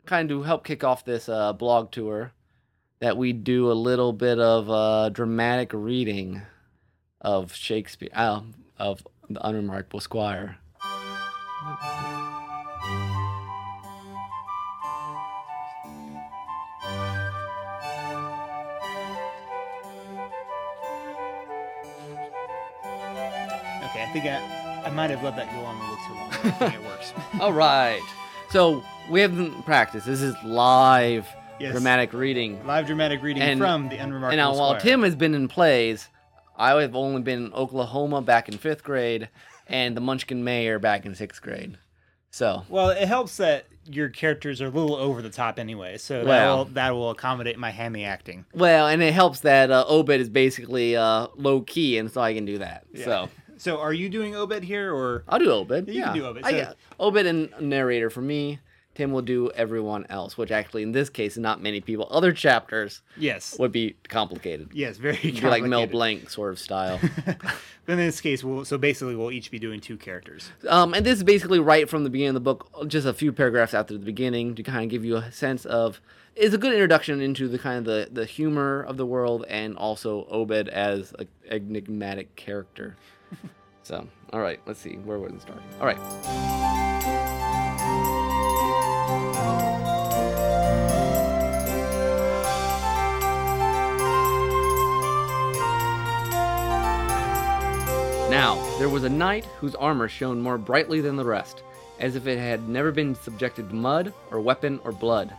kind 0.05 0.29
of 0.31 0.37
to 0.39 0.43
help 0.43 0.65
kick 0.65 0.83
off 0.83 1.05
this 1.05 1.29
uh, 1.29 1.53
blog 1.53 1.91
tour, 1.91 2.33
that 2.99 3.15
we 3.17 3.31
do 3.33 3.71
a 3.71 3.73
little 3.73 4.11
bit 4.13 4.39
of 4.39 4.69
uh, 4.69 5.09
dramatic 5.09 5.71
reading 5.73 6.41
of 7.21 7.53
Shakespeare, 7.53 8.09
uh, 8.13 8.41
of 8.77 9.05
the 9.29 9.45
Unremarkable 9.47 9.99
Squire. 10.01 10.57
Think 24.13 24.25
I, 24.25 24.83
I 24.85 24.89
might 24.91 25.09
have 25.09 25.23
let 25.23 25.35
that 25.35 25.51
go 25.53 25.59
on 25.59 25.75
a 25.75 25.79
little 25.79 25.97
too 26.07 26.13
long. 26.13 26.29
I 26.31 26.51
think 26.69 26.73
it 26.75 26.83
works. 26.83 27.13
All 27.39 27.53
right. 27.53 28.01
So 28.49 28.83
we 29.09 29.21
haven't 29.21 29.63
practiced. 29.65 30.05
This 30.05 30.21
is 30.21 30.35
live 30.43 31.27
Yes. 31.59 31.73
dramatic 31.73 32.11
reading. 32.13 32.65
Live 32.65 32.87
dramatic 32.87 33.21
reading 33.21 33.43
And- 33.43 33.59
from 33.59 33.87
the 33.89 33.97
Unremarkable 33.97 34.29
And 34.31 34.37
now, 34.37 34.55
while 34.59 34.71
Squire. 34.79 34.79
Tim 34.79 35.03
has 35.03 35.15
been 35.15 35.35
in 35.35 35.47
plays, 35.47 36.09
I 36.57 36.71
have 36.81 36.95
only 36.95 37.21
been 37.21 37.45
in 37.45 37.53
Oklahoma 37.53 38.21
back 38.23 38.49
in 38.49 38.57
fifth 38.57 38.83
grade, 38.83 39.29
and 39.67 39.95
the 39.95 40.01
Munchkin 40.01 40.43
Mayor 40.43 40.79
back 40.79 41.05
in 41.05 41.13
sixth 41.13 41.39
grade. 41.41 41.77
So 42.31 42.63
Well, 42.67 42.89
it 42.89 43.07
helps 43.07 43.37
that 43.37 43.65
your 43.85 44.09
characters 44.09 44.59
are 44.61 44.67
a 44.67 44.69
little 44.69 44.95
over 44.95 45.21
the 45.21 45.29
top 45.29 45.59
anyway, 45.59 45.97
so 45.99 46.19
that 46.19 46.25
Well. 46.25 46.57
will 46.57 46.65
that 46.65 46.91
will 46.95 47.11
accommodate 47.11 47.59
my 47.59 47.69
hammy 47.69 48.05
acting. 48.05 48.45
well, 48.55 48.87
and 48.87 49.03
it 49.03 49.13
helps 49.13 49.41
that 49.41 49.69
uh, 49.69 49.85
Obed 49.87 50.09
is 50.19 50.29
basically 50.29 50.95
uh, 50.95 51.27
low 51.35 51.61
key, 51.61 51.99
and 51.99 52.09
so 52.11 52.21
I 52.21 52.33
can 52.33 52.45
do 52.45 52.57
that. 52.57 52.85
So 53.03 53.29
So, 53.61 53.77
are 53.77 53.93
you 53.93 54.09
doing 54.09 54.35
Obed 54.35 54.63
here, 54.63 54.91
or 54.91 55.23
I'll 55.29 55.37
do 55.37 55.51
Obed. 55.51 55.87
You 55.87 55.93
yeah. 55.93 56.05
can 56.05 56.15
do 56.15 56.25
Obed, 56.25 56.41
I 56.43 56.49
so- 56.51 56.61
got 56.63 56.77
Obed 56.99 57.27
and 57.27 57.53
narrator 57.61 58.09
for 58.09 58.21
me. 58.21 58.59
Tim 58.95 59.11
will 59.11 59.21
do 59.21 59.51
everyone 59.51 60.05
else, 60.09 60.35
which 60.35 60.49
actually 60.49 60.81
in 60.81 60.91
this 60.93 61.09
case, 61.11 61.37
not 61.37 61.61
many 61.61 61.79
people. 61.79 62.07
Other 62.09 62.33
chapters 62.33 63.03
yes, 63.15 63.57
would 63.59 63.71
be 63.71 63.95
complicated. 64.09 64.71
yes, 64.73 64.97
very 64.97 65.15
be 65.15 65.31
like 65.41 65.61
Mel 65.63 65.81
complicated. 65.81 65.91
Blanc 65.91 66.29
sort 66.31 66.51
of 66.51 66.59
style. 66.59 66.99
But 67.85 67.93
in 67.93 67.97
this 67.99 68.21
case, 68.21 68.43
we'll 68.43 68.65
so 68.65 68.77
basically 68.77 69.15
we'll 69.15 69.31
each 69.31 69.49
be 69.51 69.59
doing 69.59 69.79
two 69.79 69.97
characters. 69.97 70.51
um, 70.67 70.93
and 70.93 71.05
this 71.05 71.17
is 71.17 71.23
basically 71.23 71.59
right 71.59 71.89
from 71.89 72.03
the 72.03 72.09
beginning 72.09 72.29
of 72.29 72.33
the 72.35 72.39
book, 72.39 72.87
just 72.87 73.07
a 73.07 73.13
few 73.13 73.31
paragraphs 73.31 73.73
after 73.73 73.93
the 73.93 74.05
beginning 74.05 74.55
to 74.55 74.63
kind 74.63 74.83
of 74.83 74.89
give 74.89 75.05
you 75.05 75.17
a 75.17 75.31
sense 75.31 75.65
of. 75.65 76.01
It's 76.35 76.55
a 76.55 76.57
good 76.57 76.73
introduction 76.73 77.21
into 77.21 77.47
the 77.47 77.59
kind 77.59 77.77
of 77.79 77.85
the, 77.85 78.07
the 78.11 78.25
humor 78.25 78.81
of 78.81 78.97
the 78.97 79.05
world 79.05 79.45
and 79.49 79.77
also 79.77 80.25
Obed 80.29 80.69
as 80.69 81.13
a 81.19 81.25
enigmatic 81.53 82.35
character. 82.35 82.97
so, 83.83 84.07
all 84.33 84.41
right, 84.41 84.59
let's 84.65 84.79
see 84.79 84.95
where 84.95 85.19
would 85.19 85.33
it 85.33 85.41
start. 85.41 85.61
All 85.79 85.85
right. 85.85 85.97
Now, 98.31 98.55
there 98.79 98.87
was 98.87 99.03
a 99.03 99.09
knight 99.09 99.43
whose 99.59 99.75
armor 99.75 100.07
shone 100.07 100.39
more 100.39 100.57
brightly 100.57 101.01
than 101.01 101.17
the 101.17 101.25
rest, 101.25 101.63
as 101.99 102.15
if 102.15 102.27
it 102.27 102.39
had 102.39 102.69
never 102.69 102.93
been 102.93 103.13
subjected 103.13 103.67
to 103.67 103.75
mud, 103.75 104.13
or 104.31 104.39
weapon, 104.39 104.79
or 104.85 104.93
blood. 104.93 105.33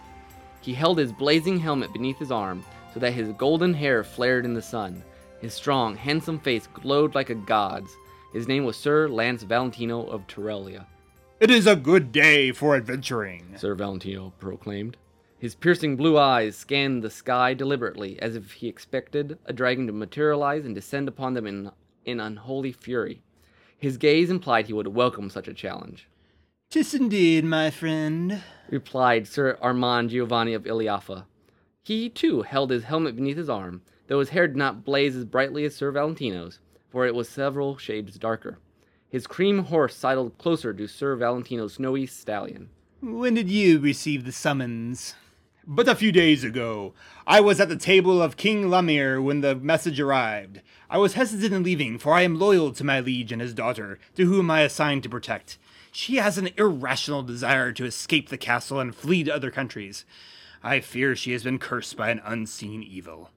He 0.61 0.75
held 0.75 0.99
his 0.99 1.11
blazing 1.11 1.59
helmet 1.59 1.93
beneath 1.95 2.19
his 2.19 2.31
arm, 2.31 2.63
so 2.93 3.01
that 3.01 3.15
his 3.15 3.33
golden 3.33 3.73
hair 3.73 4.05
flared 4.05 4.45
in 4.45 4.53
the 4.53 4.61
sun. 4.61 5.03
His 5.43 5.53
strong, 5.55 5.97
handsome 5.97 6.39
face 6.39 6.69
glowed 6.73 7.17
like 7.17 7.29
a 7.29 7.35
god's. 7.35 7.97
His 8.33 8.47
name 8.47 8.65
was 8.65 8.77
Sir 8.77 9.09
Lance 9.09 9.43
Valentino 9.43 10.05
of 10.05 10.25
Torellia. 10.29 10.87
It 11.41 11.51
is 11.51 11.67
a 11.67 11.75
good 11.75 12.13
day 12.13 12.53
for 12.53 12.77
adventuring. 12.77 13.57
Sir 13.57 13.75
Valentino 13.75 14.33
proclaimed. 14.39 14.97
His 15.41 15.57
piercing 15.57 15.97
blue 15.97 16.17
eyes 16.17 16.55
scanned 16.55 17.03
the 17.03 17.11
sky 17.11 17.55
deliberately, 17.55 18.23
as 18.23 18.37
if 18.37 18.53
he 18.53 18.69
expected 18.69 19.37
a 19.45 19.53
dragon 19.53 19.89
to 19.89 19.93
materialize 19.93 20.65
and 20.65 20.77
descend 20.77 21.09
upon 21.09 21.35
them 21.35 21.49
in, 21.49 21.73
in 22.05 22.21
unholy 22.21 22.71
fury. 22.71 23.21
His 23.77 23.97
gaze 23.97 24.31
implied 24.31 24.69
he 24.69 24.73
would 24.73 24.87
welcome 24.87 25.29
such 25.29 25.49
a 25.49 25.55
challenge. 25.55 26.09
Tis 26.71 26.95
indeed, 26.95 27.45
my 27.45 27.71
friend. 27.71 28.45
replied 28.71 29.27
Sir 29.27 29.59
Armand 29.61 30.11
Giovanni 30.11 30.55
of 30.55 30.67
Iliafa. 30.69 31.25
He, 31.83 32.09
too, 32.09 32.43
held 32.43 32.71
his 32.71 32.85
helmet 32.85 33.17
beneath 33.17 33.37
his 33.37 33.51
arm, 33.51 33.83
though 34.13 34.21
his 34.21 34.29
hair 34.29 34.47
did 34.47 34.59
not 34.59 34.85
blaze 34.85 35.17
as 35.17 35.25
brightly 35.25 35.65
as 35.65 35.75
Sir 35.75 35.91
Valentino's, 35.91 36.59
for 36.91 37.07
it 37.07 37.15
was 37.15 37.31
several 37.31 37.79
shades 37.79 38.19
darker. 38.19 38.59
His 39.09 39.27
cream 39.27 39.61
horse 39.65 39.97
sidled 39.97 40.37
closer 40.37 40.75
to 40.75 40.87
Sir 40.87 41.17
Valentino's 41.17 41.73
snowy 41.73 42.05
stallion. 42.05 42.69
When 43.01 43.33
did 43.33 43.49
you 43.49 43.79
receive 43.79 44.27
the 44.27 44.31
summons? 44.33 45.15
But 45.67 45.89
a 45.89 45.95
few 45.95 46.13
days 46.13 46.45
ago. 46.45 46.93
I 47.27 47.41
was 47.41 47.59
at 47.59 47.71
the 47.71 47.77
table 47.77 48.21
of 48.21 48.37
King 48.37 48.69
Lamir 48.69 49.23
when 49.23 49.41
the 49.41 49.55
message 49.55 49.99
arrived. 49.99 50.61
I 50.91 50.99
was 50.99 51.15
hesitant 51.15 51.55
in 51.55 51.63
leaving, 51.63 51.99
for 51.99 52.13
I 52.13 52.21
am 52.21 52.39
loyal 52.39 52.71
to 52.73 52.85
my 52.85 53.01
liege 53.01 53.33
and 53.33 53.41
his 53.41 53.55
daughter, 53.55 53.99
to 54.17 54.27
whom 54.27 54.51
I 54.51 54.61
assigned 54.61 55.05
to 55.05 55.09
protect. 55.09 55.57
She 55.91 56.17
has 56.17 56.37
an 56.37 56.51
irrational 56.59 57.23
desire 57.23 57.73
to 57.73 57.87
escape 57.87 58.29
the 58.29 58.37
castle 58.37 58.79
and 58.79 58.95
flee 58.95 59.25
to 59.25 59.35
other 59.35 59.51
countries. 59.51 60.05
I 60.63 60.81
fear 60.81 61.17
she 61.17 61.33
has 61.33 61.45
been 61.45 61.59
cursed 61.59 61.97
by 61.97 62.11
an 62.11 62.21
unseen 62.27 62.83
evil. 62.83 63.31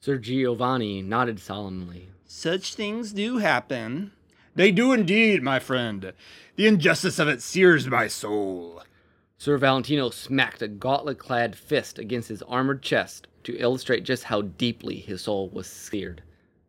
Sir 0.00 0.16
Giovanni 0.18 1.02
nodded 1.02 1.40
solemnly. 1.40 2.08
Such 2.24 2.74
things 2.74 3.12
do 3.12 3.38
happen. 3.38 4.12
They 4.54 4.70
do 4.70 4.92
indeed, 4.92 5.42
my 5.42 5.58
friend. 5.58 6.12
The 6.54 6.68
injustice 6.68 7.18
of 7.18 7.26
it 7.26 7.42
sears 7.42 7.88
my 7.88 8.06
soul. 8.06 8.82
Sir 9.38 9.58
Valentino 9.58 10.10
smacked 10.10 10.62
a 10.62 10.68
gauntlet 10.68 11.18
clad 11.18 11.56
fist 11.56 11.98
against 11.98 12.28
his 12.28 12.42
armored 12.42 12.80
chest 12.80 13.26
to 13.42 13.58
illustrate 13.58 14.04
just 14.04 14.24
how 14.24 14.42
deeply 14.42 15.00
his 15.00 15.22
soul 15.22 15.48
was 15.48 15.66
seared. 15.66 16.22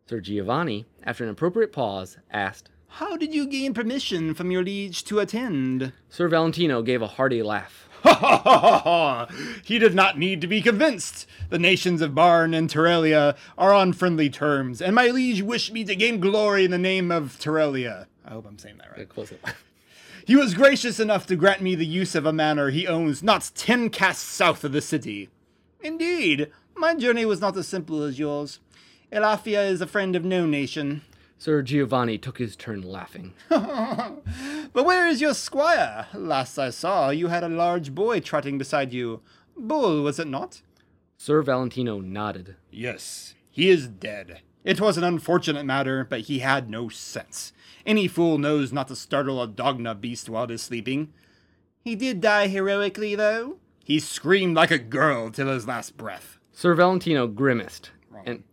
Sir 0.06 0.20
Giovanni, 0.20 0.86
after 1.04 1.22
an 1.22 1.30
appropriate 1.30 1.72
pause, 1.72 2.18
asked, 2.32 2.68
How 2.88 3.16
did 3.16 3.32
you 3.32 3.46
gain 3.46 3.74
permission 3.74 4.34
from 4.34 4.50
your 4.50 4.64
liege 4.64 5.04
to 5.04 5.20
attend? 5.20 5.92
Sir 6.08 6.26
Valentino 6.26 6.82
gave 6.82 7.00
a 7.02 7.06
hearty 7.06 7.44
laugh. 7.44 7.88
Ha 8.02 8.14
ha 8.14 8.38
ha 8.38 8.58
ha 8.58 8.78
ha! 8.78 9.26
He 9.64 9.78
does 9.78 9.94
not 9.94 10.18
need 10.18 10.40
to 10.40 10.46
be 10.46 10.62
convinced. 10.62 11.26
The 11.50 11.58
nations 11.58 12.00
of 12.00 12.14
Barn 12.14 12.54
and 12.54 12.70
Torellia 12.70 13.36
are 13.58 13.72
on 13.74 13.92
friendly 13.92 14.30
terms, 14.30 14.80
and 14.80 14.94
my 14.94 15.08
liege 15.08 15.42
wished 15.42 15.72
me 15.72 15.84
to 15.84 15.94
gain 15.94 16.20
glory 16.20 16.64
in 16.64 16.70
the 16.70 16.78
name 16.78 17.10
of 17.10 17.38
Torellia. 17.38 18.06
I 18.24 18.30
hope 18.30 18.46
I'm 18.46 18.58
saying 18.58 18.78
that 18.78 18.96
right. 18.96 19.08
Close 19.08 19.32
it. 19.32 19.40
He 20.26 20.36
was 20.36 20.54
gracious 20.54 21.00
enough 21.00 21.26
to 21.26 21.34
grant 21.34 21.60
me 21.60 21.74
the 21.74 21.84
use 21.84 22.14
of 22.14 22.24
a 22.24 22.32
manor 22.32 22.70
he 22.70 22.86
owns 22.86 23.20
not 23.20 23.50
ten 23.56 23.90
casts 23.90 24.22
south 24.22 24.62
of 24.62 24.70
the 24.70 24.80
city. 24.80 25.28
Indeed, 25.80 26.52
my 26.76 26.94
journey 26.94 27.24
was 27.24 27.40
not 27.40 27.56
as 27.56 27.66
simple 27.66 28.02
as 28.04 28.18
yours. 28.18 28.60
Elafia 29.10 29.68
is 29.68 29.80
a 29.80 29.88
friend 29.88 30.14
of 30.14 30.24
no 30.24 30.46
nation. 30.46 31.02
Sir 31.40 31.62
Giovanni 31.62 32.18
took 32.18 32.36
his 32.36 32.54
turn 32.54 32.82
laughing. 32.82 33.32
But 33.48 34.84
where 34.84 35.08
is 35.08 35.22
your 35.22 35.32
squire? 35.32 36.06
Last 36.12 36.58
I 36.58 36.68
saw, 36.68 37.08
you 37.08 37.28
had 37.28 37.42
a 37.42 37.48
large 37.48 37.94
boy 37.94 38.20
trotting 38.20 38.58
beside 38.58 38.92
you. 38.92 39.22
Bull, 39.56 40.02
was 40.02 40.18
it 40.18 40.28
not? 40.28 40.60
Sir 41.16 41.40
Valentino 41.40 41.98
nodded. 42.00 42.56
Yes, 42.70 43.34
he 43.50 43.70
is 43.70 43.88
dead. 43.88 44.42
It 44.64 44.82
was 44.82 44.98
an 44.98 45.02
unfortunate 45.04 45.64
matter, 45.64 46.06
but 46.08 46.20
he 46.20 46.40
had 46.40 46.68
no 46.68 46.90
sense. 46.90 47.54
Any 47.86 48.06
fool 48.06 48.36
knows 48.36 48.70
not 48.70 48.88
to 48.88 48.94
startle 48.94 49.42
a 49.42 49.48
dogna 49.48 49.98
beast 49.98 50.28
while 50.28 50.44
it 50.44 50.50
is 50.50 50.62
sleeping. 50.62 51.10
He 51.82 51.96
did 51.96 52.20
die 52.20 52.48
heroically, 52.48 53.14
though. 53.14 53.56
He 53.82 53.98
screamed 53.98 54.56
like 54.56 54.70
a 54.70 54.78
girl 54.78 55.30
till 55.30 55.48
his 55.48 55.66
last 55.66 55.96
breath. 55.96 56.38
Sir 56.52 56.74
Valentino 56.74 57.26
grimaced. 57.26 57.92
Wrong. 58.10 58.24
And 58.26 58.44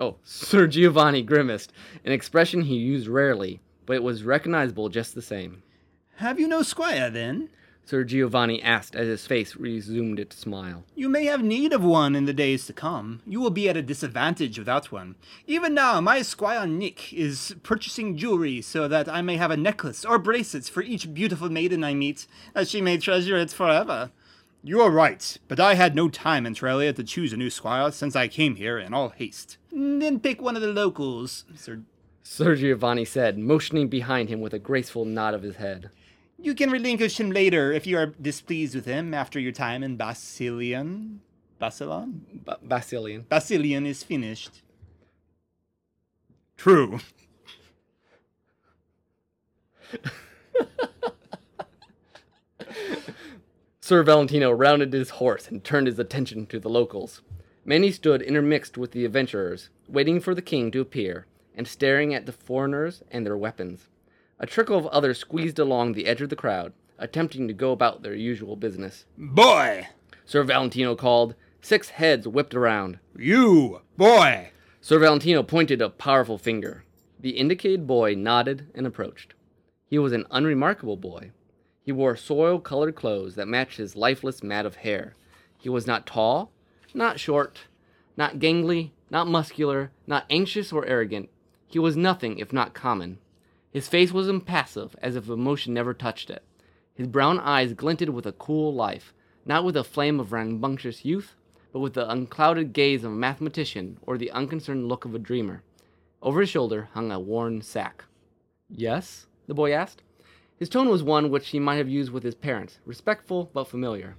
Oh, 0.00 0.16
Sir 0.22 0.68
Giovanni 0.68 1.22
grimaced, 1.22 1.72
an 2.04 2.12
expression 2.12 2.62
he 2.62 2.76
used 2.76 3.08
rarely, 3.08 3.60
but 3.84 3.96
it 3.96 4.02
was 4.02 4.22
recognizable 4.22 4.88
just 4.88 5.14
the 5.14 5.22
same. 5.22 5.62
Have 6.16 6.38
you 6.38 6.46
no 6.46 6.62
squire, 6.62 7.10
then? 7.10 7.48
Sir 7.84 8.04
Giovanni 8.04 8.62
asked 8.62 8.94
as 8.94 9.08
his 9.08 9.26
face 9.26 9.56
resumed 9.56 10.20
its 10.20 10.36
smile. 10.36 10.84
You 10.94 11.08
may 11.08 11.24
have 11.24 11.42
need 11.42 11.72
of 11.72 11.82
one 11.82 12.14
in 12.14 12.26
the 12.26 12.34
days 12.34 12.66
to 12.66 12.74
come. 12.74 13.22
You 13.26 13.40
will 13.40 13.50
be 13.50 13.68
at 13.68 13.78
a 13.78 13.82
disadvantage 13.82 14.58
without 14.58 14.92
one. 14.92 15.16
Even 15.46 15.72
now, 15.72 15.98
my 16.00 16.20
squire 16.20 16.66
Nick 16.66 17.14
is 17.14 17.56
purchasing 17.62 18.16
jewelry 18.16 18.60
so 18.60 18.88
that 18.88 19.08
I 19.08 19.22
may 19.22 19.38
have 19.38 19.50
a 19.50 19.56
necklace 19.56 20.04
or 20.04 20.18
bracelets 20.18 20.68
for 20.68 20.82
each 20.82 21.14
beautiful 21.14 21.48
maiden 21.48 21.82
I 21.82 21.94
meet, 21.94 22.26
that 22.52 22.68
she 22.68 22.82
may 22.82 22.98
treasure 22.98 23.38
it 23.38 23.50
forever. 23.50 24.10
You 24.62 24.80
are 24.80 24.90
right, 24.90 25.38
but 25.46 25.60
I 25.60 25.74
had 25.74 25.94
no 25.94 26.08
time 26.08 26.44
in 26.44 26.52
Australia 26.52 26.92
to 26.92 27.04
choose 27.04 27.32
a 27.32 27.36
new 27.36 27.48
squire 27.50 27.92
since 27.92 28.16
I 28.16 28.26
came 28.26 28.56
here 28.56 28.78
in 28.78 28.92
all 28.92 29.10
haste. 29.10 29.56
Then 29.70 30.18
pick 30.18 30.42
one 30.42 30.56
of 30.56 30.62
the 30.62 30.72
locals, 30.72 31.44
Sir. 31.54 31.82
Sir 32.22 32.56
Giovanni 32.56 33.04
said, 33.04 33.38
motioning 33.38 33.88
behind 33.88 34.28
him 34.28 34.40
with 34.40 34.52
a 34.52 34.58
graceful 34.58 35.04
nod 35.04 35.32
of 35.32 35.42
his 35.42 35.56
head. 35.56 35.90
You 36.38 36.54
can 36.54 36.70
relinquish 36.70 37.18
him 37.18 37.30
later 37.30 37.72
if 37.72 37.86
you 37.86 37.96
are 37.96 38.06
displeased 38.06 38.74
with 38.74 38.84
him 38.84 39.14
after 39.14 39.40
your 39.40 39.52
time 39.52 39.82
in 39.82 39.96
Basilian. 39.96 41.20
Basilon? 41.58 42.42
B- 42.46 42.52
Basilian. 42.62 43.26
Basilian 43.28 43.86
is 43.86 44.02
finished. 44.02 44.62
True. 46.56 47.00
Sir 53.88 54.02
Valentino 54.02 54.50
rounded 54.50 54.92
his 54.92 55.08
horse 55.08 55.48
and 55.48 55.64
turned 55.64 55.86
his 55.86 55.98
attention 55.98 56.44
to 56.48 56.60
the 56.60 56.68
locals. 56.68 57.22
Many 57.64 57.90
stood 57.90 58.20
intermixed 58.20 58.76
with 58.76 58.90
the 58.90 59.06
adventurers, 59.06 59.70
waiting 59.88 60.20
for 60.20 60.34
the 60.34 60.42
king 60.42 60.70
to 60.72 60.82
appear, 60.82 61.24
and 61.56 61.66
staring 61.66 62.12
at 62.12 62.26
the 62.26 62.32
foreigners 62.32 63.02
and 63.10 63.24
their 63.24 63.34
weapons. 63.34 63.88
A 64.38 64.44
trickle 64.44 64.76
of 64.76 64.86
others 64.88 65.16
squeezed 65.16 65.58
along 65.58 65.94
the 65.94 66.04
edge 66.04 66.20
of 66.20 66.28
the 66.28 66.36
crowd, 66.36 66.74
attempting 66.98 67.48
to 67.48 67.54
go 67.54 67.72
about 67.72 68.02
their 68.02 68.14
usual 68.14 68.56
business. 68.56 69.06
Boy! 69.16 69.88
Sir 70.26 70.42
Valentino 70.42 70.94
called. 70.94 71.34
Six 71.62 71.88
heads 71.88 72.28
whipped 72.28 72.54
around. 72.54 72.98
You! 73.16 73.80
Boy! 73.96 74.50
Sir 74.82 74.98
Valentino 74.98 75.42
pointed 75.42 75.80
a 75.80 75.88
powerful 75.88 76.36
finger. 76.36 76.84
The 77.18 77.38
indicated 77.38 77.86
boy 77.86 78.16
nodded 78.16 78.66
and 78.74 78.86
approached. 78.86 79.32
He 79.86 79.98
was 79.98 80.12
an 80.12 80.26
unremarkable 80.30 80.98
boy. 80.98 81.30
He 81.88 81.92
wore 81.92 82.16
soil 82.16 82.60
colored 82.60 82.96
clothes 82.96 83.34
that 83.36 83.48
matched 83.48 83.78
his 83.78 83.96
lifeless 83.96 84.42
mat 84.42 84.66
of 84.66 84.76
hair. 84.76 85.14
He 85.56 85.70
was 85.70 85.86
not 85.86 86.06
tall, 86.06 86.52
not 86.92 87.18
short, 87.18 87.60
not 88.14 88.38
gangly, 88.38 88.90
not 89.08 89.26
muscular, 89.26 89.90
not 90.06 90.26
anxious 90.28 90.70
or 90.70 90.84
arrogant. 90.84 91.30
He 91.66 91.78
was 91.78 91.96
nothing 91.96 92.40
if 92.40 92.52
not 92.52 92.74
common. 92.74 93.16
His 93.70 93.88
face 93.88 94.12
was 94.12 94.28
impassive, 94.28 94.96
as 95.00 95.16
if 95.16 95.30
emotion 95.30 95.72
never 95.72 95.94
touched 95.94 96.28
it. 96.28 96.42
His 96.92 97.06
brown 97.06 97.40
eyes 97.40 97.72
glinted 97.72 98.10
with 98.10 98.26
a 98.26 98.32
cool 98.32 98.74
life, 98.74 99.14
not 99.46 99.64
with 99.64 99.74
a 99.74 99.82
flame 99.82 100.20
of 100.20 100.30
rambunctious 100.30 101.06
youth, 101.06 101.36
but 101.72 101.80
with 101.80 101.94
the 101.94 102.06
unclouded 102.06 102.74
gaze 102.74 103.02
of 103.02 103.12
a 103.12 103.14
mathematician 103.14 103.96
or 104.02 104.18
the 104.18 104.30
unconcerned 104.32 104.88
look 104.88 105.06
of 105.06 105.14
a 105.14 105.18
dreamer. 105.18 105.62
Over 106.20 106.42
his 106.42 106.50
shoulder 106.50 106.90
hung 106.92 107.10
a 107.10 107.18
worn 107.18 107.62
sack. 107.62 108.04
Yes? 108.68 109.24
the 109.46 109.54
boy 109.54 109.72
asked. 109.72 110.02
His 110.58 110.68
tone 110.68 110.88
was 110.88 111.02
one 111.02 111.30
which 111.30 111.50
he 111.50 111.60
might 111.60 111.76
have 111.76 111.88
used 111.88 112.10
with 112.10 112.24
his 112.24 112.34
parents, 112.34 112.80
respectful 112.84 113.50
but 113.52 113.68
familiar. 113.68 114.16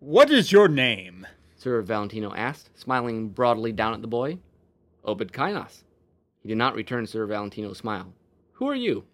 What 0.00 0.30
is 0.30 0.52
your 0.52 0.68
name? 0.68 1.26
Sir 1.56 1.80
Valentino 1.80 2.32
asked, 2.34 2.78
smiling 2.78 3.30
broadly 3.30 3.72
down 3.72 3.94
at 3.94 4.02
the 4.02 4.06
boy. 4.06 4.38
Obed 5.04 5.32
Kainos. 5.32 5.82
He 6.42 6.48
did 6.48 6.58
not 6.58 6.74
return 6.74 7.06
Sir 7.06 7.26
Valentino's 7.26 7.78
smile. 7.78 8.12
Who 8.54 8.68
are 8.68 8.74
you? 8.74 9.04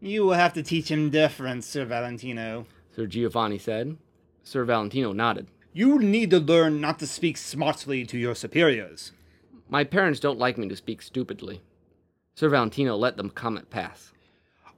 You 0.00 0.24
will 0.24 0.34
have 0.34 0.52
to 0.54 0.62
teach 0.62 0.90
him 0.90 1.10
deference, 1.10 1.66
Sir 1.66 1.84
Valentino. 1.84 2.66
Sir 2.94 3.06
Giovanni 3.06 3.58
said. 3.58 3.96
Sir 4.44 4.64
Valentino 4.64 5.12
nodded. 5.12 5.48
You 5.72 5.98
need 5.98 6.30
to 6.30 6.38
learn 6.38 6.80
not 6.80 6.98
to 7.00 7.06
speak 7.06 7.36
smartly 7.36 8.06
to 8.06 8.18
your 8.18 8.34
superiors. 8.34 9.12
My 9.68 9.84
parents 9.84 10.20
don't 10.20 10.38
like 10.38 10.56
me 10.56 10.68
to 10.68 10.76
speak 10.76 11.02
stupidly. 11.02 11.62
Sir 12.36 12.48
Valentino 12.48 12.96
let 12.96 13.16
the 13.16 13.28
comment 13.28 13.70
pass. 13.70 14.11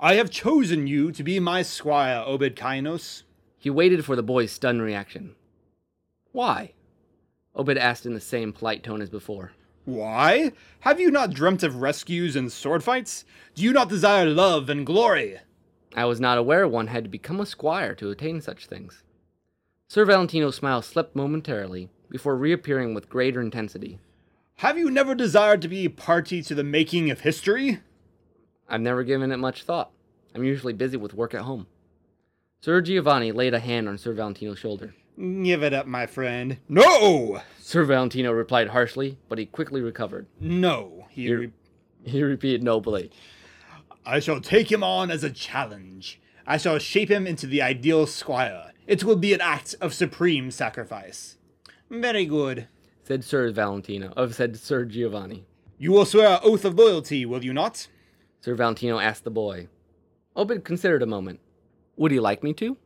I 0.01 0.15
have 0.15 0.31
chosen 0.31 0.87
you 0.87 1.13
to 1.13 1.23
be 1.23 1.39
my 1.39 1.63
squire, 1.63 2.23
Obed 2.27 2.57
Kainos. 2.57 3.23
He 3.59 3.71
waited 3.71 4.05
for 4.05 4.17
the 4.17 4.23
boy's 4.23 4.53
stunned 4.53 4.83
reaction. 4.83 5.37
Why? 6.33 6.73
Obed 7.55 7.79
asked 7.79 8.05
in 8.05 8.15
the 8.15 8.21
same 8.21 8.53
polite 8.53 8.83
tone 8.83 9.01
as 9.01 9.09
before. 9.09 9.53
Why? 9.85 10.53
Have 10.81 11.01
you 11.01 11.11
not 11.11 11.33
dreamt 11.33 11.63
of 11.63 11.77
rescues 11.77 12.37
and 12.37 12.51
sword 12.51 12.83
fights? 12.83 13.25
Do 13.55 13.63
you 13.63 13.73
not 13.73 13.89
desire 13.89 14.27
love 14.27 14.69
and 14.69 14.85
glory? 14.85 15.39
I 15.95 16.07
was 16.07 16.21
not 16.21 16.39
aware 16.39 16.67
one 16.67 16.89
had 16.89 17.05
to 17.05 17.11
become 17.11 17.39
a 17.39 17.47
squire 17.47 17.95
to 17.97 18.11
attain 18.11 18.41
such 18.41 18.67
things. 18.67 19.03
Sir 19.89 20.05
Valentino's 20.05 20.57
smile 20.57 20.83
slipped 20.83 21.15
momentarily 21.15 21.89
before 22.11 22.37
reappearing 22.37 22.95
with 22.95 23.09
greater 23.09 23.41
intensity. 23.41 23.99
Have 24.57 24.79
you 24.79 24.91
never 24.91 25.15
desired 25.15 25.63
to 25.63 25.69
be 25.69 25.89
party 25.89 26.43
to 26.43 26.55
the 26.55 26.65
making 26.65 27.11
of 27.11 27.21
history? 27.21 27.81
I've 28.75 28.81
never 28.81 29.05
given 29.05 29.31
it 29.31 29.37
much 29.37 29.63
thought. 29.63 29.93
I'm 30.35 30.43
usually 30.43 30.73
busy 30.73 30.97
with 30.97 31.15
work 31.15 31.33
at 31.33 31.43
home. 31.43 31.69
Sir 32.61 32.81
Giovanni 32.81 33.31
laid 33.31 33.55
a 33.55 33.61
hand 33.61 33.89
on 33.89 33.97
Sir 33.99 34.13
Valentino's 34.13 34.59
shoulder. 34.59 34.97
Give 35.17 35.63
it 35.63 35.73
up, 35.73 35.87
my 35.87 36.07
friend. 36.07 36.59
No! 36.69 37.41
Sir 37.61 37.85
Valentino 37.85 38.33
replied 38.33 38.71
harshly, 38.71 39.17
but 39.29 39.39
he 39.39 39.47
quickly 39.47 39.81
recovered. 39.81 40.27
No, 40.41 41.07
he 41.09 41.23
You're- 41.23 41.47
re- 41.47 41.53
He 42.03 42.21
repeated 42.25 42.65
nobly. 42.65 43.13
I 44.05 44.19
shall 44.19 44.41
take 44.41 44.73
him 44.73 44.83
on 44.83 45.09
as 45.13 45.23
a 45.23 45.31
challenge. 45.31 46.21
I 46.45 46.57
shall 46.57 46.81
shape 46.81 47.13
him 47.13 47.29
into 47.29 47.47
the 47.47 47.63
ideal 47.63 48.09
squire. 48.09 48.73
It 48.89 49.05
will 49.05 49.15
be 49.15 49.33
an 49.35 49.41
act 49.41 49.77
of 49.81 49.95
supreme 49.95 50.51
sacrifice. 50.51 51.37
Very 51.89 52.27
good. 52.27 52.67
Said 53.05 53.23
Sir 53.23 53.53
Valentino. 53.53 54.13
of 54.17 54.35
said 54.35 54.57
Sir 54.57 54.85
Giovanni. 54.85 55.45
You 55.79 55.93
will 55.93 56.05
swear 56.07 56.27
an 56.33 56.41
oath 56.43 56.65
of 56.65 56.75
loyalty, 56.75 57.25
will 57.25 57.45
you 57.45 57.53
not? 57.53 57.87
Sir 58.45 58.55
Valentino 58.55 58.99
asked 58.99 59.25
the 59.25 59.31
boy. 59.31 59.69
Oh, 60.37 60.43
Obed 60.43 60.65
considered 60.65 61.03
a 61.03 61.07
moment. 61.07 61.41
Would 61.97 62.13
he 62.13 62.21
like 62.21 62.43
me 62.43 62.53
to? 62.53 62.77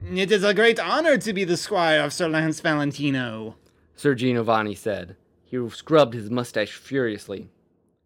It 0.00 0.30
is 0.30 0.44
a 0.44 0.54
great 0.54 0.78
honor 0.78 1.18
to 1.18 1.32
be 1.32 1.42
the 1.42 1.56
squire 1.56 2.02
of 2.02 2.12
Sir 2.12 2.28
Lance 2.28 2.60
Valentino. 2.60 3.56
Sir 3.96 4.14
Giovanni 4.14 4.76
said. 4.76 5.16
He 5.44 5.58
scrubbed 5.70 6.14
his 6.14 6.30
mustache 6.30 6.76
furiously. 6.76 7.48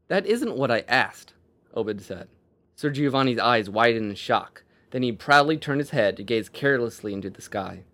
That 0.09 0.25
isn't 0.25 0.57
what 0.57 0.71
I 0.71 0.85
asked, 0.89 1.35
Obed 1.75 2.01
said. 2.01 2.29
Sir 2.77 2.89
Giovanni's 2.89 3.39
eyes 3.39 3.69
widened 3.69 4.09
in 4.09 4.15
shock. 4.15 4.63
Then 4.91 5.03
he 5.03 5.13
proudly 5.13 5.59
turned 5.59 5.81
his 5.81 5.91
head 5.91 6.17
to 6.17 6.25
gaze 6.25 6.49
carelessly 6.49 7.13
into 7.13 7.29
the 7.29 7.43
sky. 7.43 7.85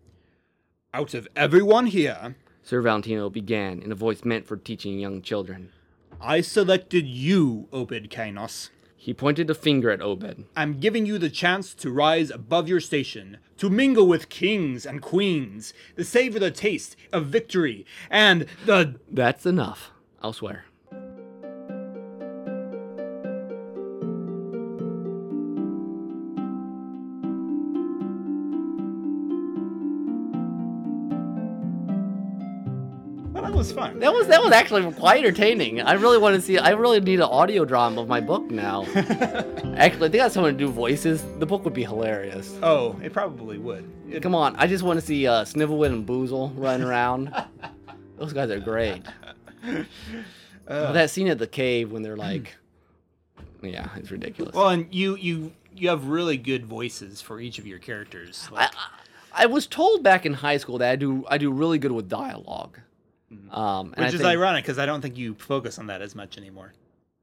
Out 0.94 1.12
of 1.12 1.26
everyone 1.34 1.86
here, 1.86 2.36
Sir 2.62 2.80
Valentino 2.82 3.30
began 3.30 3.82
in 3.82 3.90
a 3.90 3.96
voice 3.96 4.24
meant 4.24 4.46
for 4.46 4.56
teaching 4.56 5.00
young 5.00 5.22
children. 5.22 5.72
I 6.20 6.40
selected 6.40 7.04
you, 7.04 7.68
Obed 7.72 8.10
Kainos. 8.10 8.70
He 9.06 9.14
pointed 9.14 9.48
a 9.48 9.54
finger 9.54 9.90
at 9.90 10.02
Obed. 10.02 10.46
I'm 10.56 10.80
giving 10.80 11.06
you 11.06 11.16
the 11.16 11.30
chance 11.30 11.74
to 11.74 11.92
rise 11.92 12.28
above 12.28 12.68
your 12.68 12.80
station, 12.80 13.36
to 13.56 13.70
mingle 13.70 14.08
with 14.08 14.28
kings 14.28 14.84
and 14.84 15.00
queens, 15.00 15.72
to 15.96 16.02
savor 16.02 16.40
the 16.40 16.50
taste 16.50 16.96
of 17.12 17.26
victory 17.26 17.86
and 18.10 18.46
the. 18.64 18.96
That's 19.08 19.46
enough, 19.46 19.92
I'll 20.20 20.32
swear. 20.32 20.64
Was 33.66 33.72
fun. 33.76 33.98
That 34.00 34.12
was 34.12 34.26
that 34.28 34.42
was 34.42 34.52
actually 34.52 34.90
quite 34.94 35.24
entertaining. 35.24 35.80
I 35.80 35.92
really 35.94 36.18
want 36.18 36.34
to 36.36 36.40
see. 36.40 36.58
I 36.58 36.70
really 36.70 37.00
need 37.00 37.16
an 37.16 37.22
audio 37.22 37.64
drama 37.64 38.00
of 38.02 38.08
my 38.08 38.20
book 38.20 38.50
now. 38.50 38.84
actually, 39.76 40.06
if 40.06 40.12
they 40.12 40.18
got 40.18 40.32
someone 40.32 40.52
to 40.52 40.58
do 40.58 40.68
voices, 40.68 41.24
the 41.38 41.46
book 41.46 41.64
would 41.64 41.74
be 41.74 41.84
hilarious. 41.84 42.56
Oh, 42.62 42.98
it 43.02 43.12
probably 43.12 43.58
would. 43.58 43.90
It- 44.10 44.22
Come 44.22 44.34
on, 44.34 44.56
I 44.56 44.66
just 44.66 44.84
want 44.84 44.98
to 45.00 45.04
see 45.06 45.26
uh, 45.26 45.44
Snivelwood 45.44 45.88
and 45.88 46.06
Boozle 46.06 46.52
running 46.56 46.86
around. 46.86 47.34
Those 48.18 48.32
guys 48.32 48.50
are 48.50 48.60
great. 48.60 49.02
Oh, 49.66 49.84
that 50.92 51.10
scene 51.10 51.28
at 51.28 51.38
the 51.38 51.46
cave 51.46 51.92
when 51.92 52.02
they're 52.02 52.16
like, 52.16 52.56
yeah, 53.62 53.88
it's 53.96 54.10
ridiculous. 54.10 54.54
well, 54.54 54.68
and 54.68 54.92
you 54.94 55.16
you 55.16 55.52
you 55.74 55.88
have 55.90 56.06
really 56.08 56.36
good 56.38 56.64
voices 56.66 57.20
for 57.20 57.40
each 57.40 57.58
of 57.58 57.66
your 57.66 57.78
characters. 57.78 58.48
Like, 58.50 58.70
I 59.32 59.44
was 59.46 59.66
told 59.66 60.02
back 60.02 60.24
in 60.24 60.32
high 60.32 60.56
school 60.56 60.78
that 60.78 60.90
I 60.90 60.96
do 60.96 61.24
I 61.28 61.36
do 61.38 61.50
really 61.52 61.78
good 61.78 61.92
with 61.92 62.08
dialogue. 62.08 62.78
Um, 63.50 63.92
and 63.96 64.04
I 64.04 64.08
which 64.08 64.14
is 64.14 64.20
think- 64.20 64.30
ironic 64.30 64.64
because 64.64 64.78
I 64.78 64.86
don't 64.86 65.00
think 65.00 65.16
you 65.16 65.34
focus 65.34 65.78
on 65.78 65.86
that 65.88 66.02
as 66.02 66.14
much 66.14 66.36
anymore. 66.38 66.72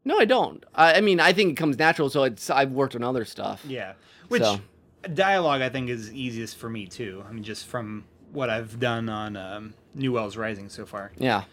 No, 0.05 0.17
I 0.19 0.25
don't. 0.25 0.63
I, 0.75 0.95
I 0.95 1.01
mean, 1.01 1.19
I 1.19 1.31
think 1.33 1.51
it 1.51 1.55
comes 1.55 1.77
natural. 1.79 2.09
So 2.09 2.23
it's 2.23 2.49
I've 2.49 2.71
worked 2.71 2.95
on 2.95 3.03
other 3.03 3.25
stuff. 3.25 3.63
Yeah. 3.67 3.93
Which 4.27 4.43
So- 4.43 4.59
dialogue 5.13 5.61
I 5.61 5.69
think 5.69 5.89
is 5.89 6.13
easiest 6.13 6.57
for 6.57 6.69
me 6.69 6.87
too. 6.87 7.23
I 7.27 7.31
mean, 7.31 7.43
just 7.43 7.65
from 7.67 8.05
what 8.31 8.49
I've 8.49 8.79
done 8.79 9.09
on 9.09 9.37
um, 9.37 9.73
New 9.95 10.11
Wells 10.11 10.35
Rising 10.37 10.69
so 10.69 10.85
far. 10.85 11.11
Yeah. 11.17 11.43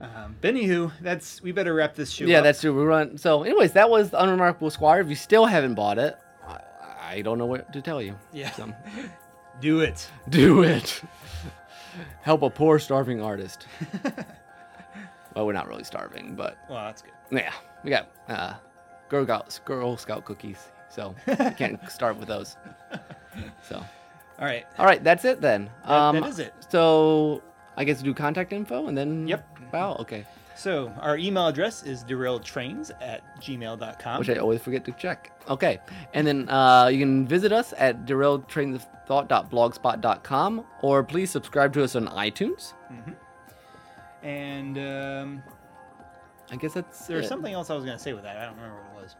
Um, 0.00 0.36
but 0.42 0.54
anywho, 0.54 0.92
that's 1.00 1.42
we 1.42 1.52
better 1.52 1.72
wrap 1.74 1.94
this 1.94 2.10
show. 2.10 2.26
Yeah, 2.26 2.38
up. 2.38 2.44
that's 2.44 2.60
true. 2.60 2.76
We 2.76 2.84
run. 2.84 3.16
So, 3.16 3.44
anyways, 3.44 3.72
that 3.72 3.88
was 3.88 4.10
the 4.10 4.22
Unremarkable 4.22 4.68
Squire. 4.70 5.00
If 5.00 5.08
you 5.08 5.14
still 5.14 5.46
haven't 5.46 5.74
bought 5.74 5.98
it, 5.98 6.16
I, 6.46 6.60
I 7.16 7.22
don't 7.22 7.38
know 7.38 7.46
what 7.46 7.72
to 7.72 7.80
tell 7.80 8.02
you. 8.02 8.14
Yeah. 8.32 8.50
So, 8.52 8.70
do 9.60 9.80
it. 9.80 10.06
do 10.28 10.62
it. 10.64 11.00
Help 12.22 12.42
a 12.42 12.50
poor 12.50 12.78
starving 12.78 13.22
artist. 13.22 13.66
well, 15.34 15.46
we're 15.46 15.52
not 15.52 15.68
really 15.68 15.84
starving, 15.84 16.34
but 16.34 16.56
Well, 16.68 16.84
that's 16.84 17.02
good. 17.02 17.12
yeah, 17.30 17.52
we 17.84 17.90
got 17.90 18.08
uh, 18.28 18.54
Girl 19.08 19.24
Scouts, 19.24 19.58
Girl 19.64 19.96
Scout 19.96 20.24
cookies, 20.24 20.68
so 20.88 21.14
we 21.26 21.34
can't 21.52 21.80
start 21.90 22.16
with 22.16 22.28
those. 22.28 22.56
So, 23.62 23.76
All 23.76 24.44
right. 24.46 24.66
all 24.78 24.86
right, 24.86 25.02
that's 25.02 25.24
it 25.24 25.40
then. 25.40 25.70
Um, 25.84 26.16
That- 26.16 26.22
that 26.22 26.30
is 26.30 26.38
it. 26.38 26.54
So, 26.70 27.42
I 27.76 27.84
guess 27.84 28.00
do 28.02 28.14
contact 28.14 28.52
info 28.52 28.86
and 28.88 28.96
then. 28.96 29.28
Yep. 29.28 29.58
Wow. 29.72 29.96
Okay. 30.00 30.24
So 30.56 30.92
our 31.00 31.18
email 31.18 31.46
address 31.46 31.82
is 31.82 32.02
derailedtrains 32.04 32.90
at 33.00 33.22
gmail.com. 33.40 34.18
which 34.18 34.30
I 34.30 34.36
always 34.36 34.60
forget 34.62 34.84
to 34.86 34.92
check. 34.92 35.32
Okay, 35.48 35.78
and 36.14 36.26
then 36.26 36.48
uh, 36.48 36.86
you 36.86 36.98
can 36.98 37.26
visit 37.26 37.52
us 37.52 37.74
at 37.76 38.06
derailedtrainsofthought.blogspot.com 38.06 40.64
or 40.82 41.04
please 41.04 41.30
subscribe 41.30 41.72
to 41.74 41.84
us 41.84 41.94
on 41.94 42.06
iTunes. 42.08 42.72
and 44.22 44.78
um, 44.78 45.42
I 46.50 46.56
guess 46.56 46.72
that's 46.74 47.06
there 47.06 47.18
was 47.18 47.26
it. 47.26 47.28
something 47.28 47.52
else 47.52 47.68
I 47.70 47.74
was 47.74 47.84
going 47.84 47.96
to 47.96 48.02
say 48.02 48.12
with 48.14 48.22
that. 48.24 48.36
I 48.38 48.46
don't 48.46 48.56
remember 48.56 48.76
what 48.94 49.00
it 49.00 49.04
was. 49.04 49.16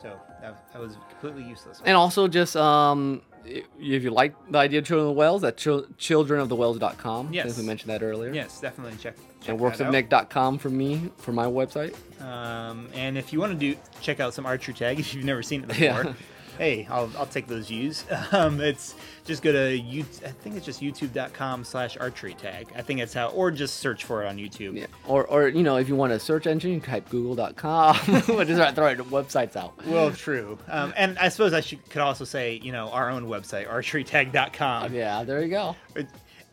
So 0.00 0.18
that, 0.40 0.56
that 0.72 0.80
was 0.80 0.96
completely 1.10 1.44
useless. 1.44 1.80
And 1.84 1.96
also 1.96 2.26
just 2.26 2.56
um, 2.56 3.22
if 3.44 4.02
you 4.04 4.10
like 4.10 4.34
the 4.50 4.58
idea 4.58 4.78
of 4.80 4.84
Children 4.86 5.08
of 5.08 5.14
the 5.14 5.18
Wells, 5.18 5.42
that's 5.42 5.62
chil- 5.62 5.86
childrenofthewells.com. 5.98 7.32
Yes. 7.32 7.46
Since 7.46 7.58
we 7.58 7.64
mentioned 7.66 7.90
that 7.90 8.02
earlier. 8.02 8.32
yes, 8.32 8.60
definitely 8.60 8.96
check. 8.98 9.16
check 9.40 9.48
And 9.50 9.60
worksofnick.com 9.60 10.58
for 10.58 10.70
me 10.70 11.10
for 11.18 11.32
my 11.32 11.46
website. 11.46 11.94
Um, 12.22 12.88
and 12.94 13.18
if 13.18 13.32
you 13.32 13.40
want 13.40 13.52
to 13.52 13.58
do 13.58 13.78
check 14.00 14.20
out 14.20 14.34
some 14.34 14.46
archery 14.46 14.74
tag 14.74 14.98
if 15.00 15.14
you've 15.14 15.24
never 15.24 15.42
seen 15.42 15.62
it 15.62 15.68
before, 15.68 15.82
Yeah. 15.84 16.12
Hey, 16.58 16.86
I'll, 16.90 17.10
I'll 17.18 17.26
take 17.26 17.46
those 17.46 17.68
views. 17.68 18.04
Um, 18.32 18.60
it's 18.60 18.94
just 19.24 19.42
go 19.42 19.52
to 19.52 19.76
you. 19.76 20.00
I 20.24 20.28
think 20.28 20.56
it's 20.56 20.64
just 20.64 20.80
youtube.com 20.80 21.64
slash 21.64 21.98
archery 21.98 22.34
tag. 22.34 22.68
I 22.74 22.80
think 22.82 23.00
that's 23.00 23.12
how, 23.12 23.28
or 23.28 23.50
just 23.50 23.76
search 23.76 24.04
for 24.04 24.22
it 24.22 24.26
on 24.26 24.38
YouTube. 24.38 24.78
Yeah. 24.78 24.86
Or, 25.06 25.26
or 25.26 25.48
you 25.48 25.62
know, 25.62 25.76
if 25.76 25.88
you 25.88 25.96
want 25.96 26.12
a 26.12 26.18
search 26.18 26.46
engine, 26.46 26.80
type 26.80 27.08
google.com. 27.10 27.96
Just 28.06 28.28
not 28.28 28.74
throwing 28.74 28.96
websites 28.98 29.54
out. 29.54 29.74
Well, 29.86 30.12
true. 30.12 30.58
Um, 30.68 30.94
and 30.96 31.18
I 31.18 31.28
suppose 31.28 31.52
I 31.52 31.60
should 31.60 31.88
could 31.90 32.00
also 32.00 32.24
say, 32.24 32.58
you 32.62 32.72
know, 32.72 32.88
our 32.88 33.10
own 33.10 33.26
website, 33.26 33.68
archerytag.com. 33.68 34.94
Yeah, 34.94 35.24
there 35.24 35.42
you 35.42 35.48
go. 35.48 35.76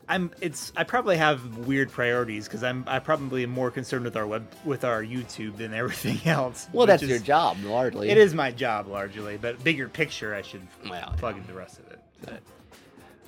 I'm 0.09 0.31
it's 0.41 0.73
I 0.75 0.83
probably 0.83 1.17
have 1.17 1.59
weird 1.59 1.91
priorities 1.91 2.45
because 2.47 2.63
I'm 2.63 2.83
I 2.87 2.97
probably 2.99 3.43
am 3.43 3.51
more 3.51 3.69
concerned 3.69 4.03
with 4.03 4.17
our 4.17 4.25
web 4.25 4.45
with 4.65 4.83
our 4.83 5.03
YouTube 5.03 5.57
than 5.57 5.73
everything 5.83 6.19
else. 6.27 6.67
Well, 6.73 6.87
that's 6.87 7.03
is- 7.03 7.09
your 7.09 7.19
job, 7.19 7.57
largely. 7.63 8.09
It 8.09 8.17
is 8.17 8.33
my 8.33 8.51
job 8.51 8.87
largely, 8.87 9.37
but 9.37 9.63
bigger 9.63 9.87
picture, 9.87 10.33
I 10.33 10.41
should 10.41 10.67
Well, 10.89 11.13
plug 11.17 11.37
in 11.37 11.45
the 11.45 11.53
rest 11.53 11.79
of 11.79 11.91
it. 11.91 12.41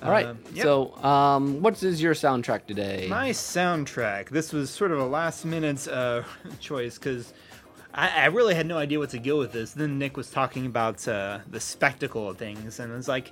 All 0.02 0.10
right. 0.10 0.26
Um, 0.26 0.40
yep. 0.52 0.64
So, 0.64 0.96
um, 1.04 1.62
what 1.62 1.80
is 1.80 2.02
your 2.02 2.14
soundtrack 2.14 2.66
today? 2.66 3.06
My 3.08 3.30
soundtrack. 3.30 4.30
This 4.30 4.52
was 4.52 4.68
sort 4.68 4.90
of 4.90 4.98
a 4.98 5.06
last 5.06 5.44
minute 5.44 5.86
uh, 5.86 6.22
choice 6.60 6.98
because 6.98 7.32
I, 7.94 8.22
I 8.22 8.26
really 8.26 8.56
had 8.56 8.66
no 8.66 8.78
idea 8.78 8.98
what 8.98 9.10
to 9.10 9.20
go 9.20 9.38
with 9.38 9.52
this. 9.52 9.72
Then 9.72 10.00
Nick 10.00 10.16
was 10.16 10.28
talking 10.28 10.66
about 10.66 11.06
uh, 11.06 11.38
the 11.48 11.60
spectacle 11.60 12.28
of 12.28 12.36
things, 12.36 12.80
and 12.80 12.92
I 12.92 12.96
was 12.96 13.06
like, 13.06 13.30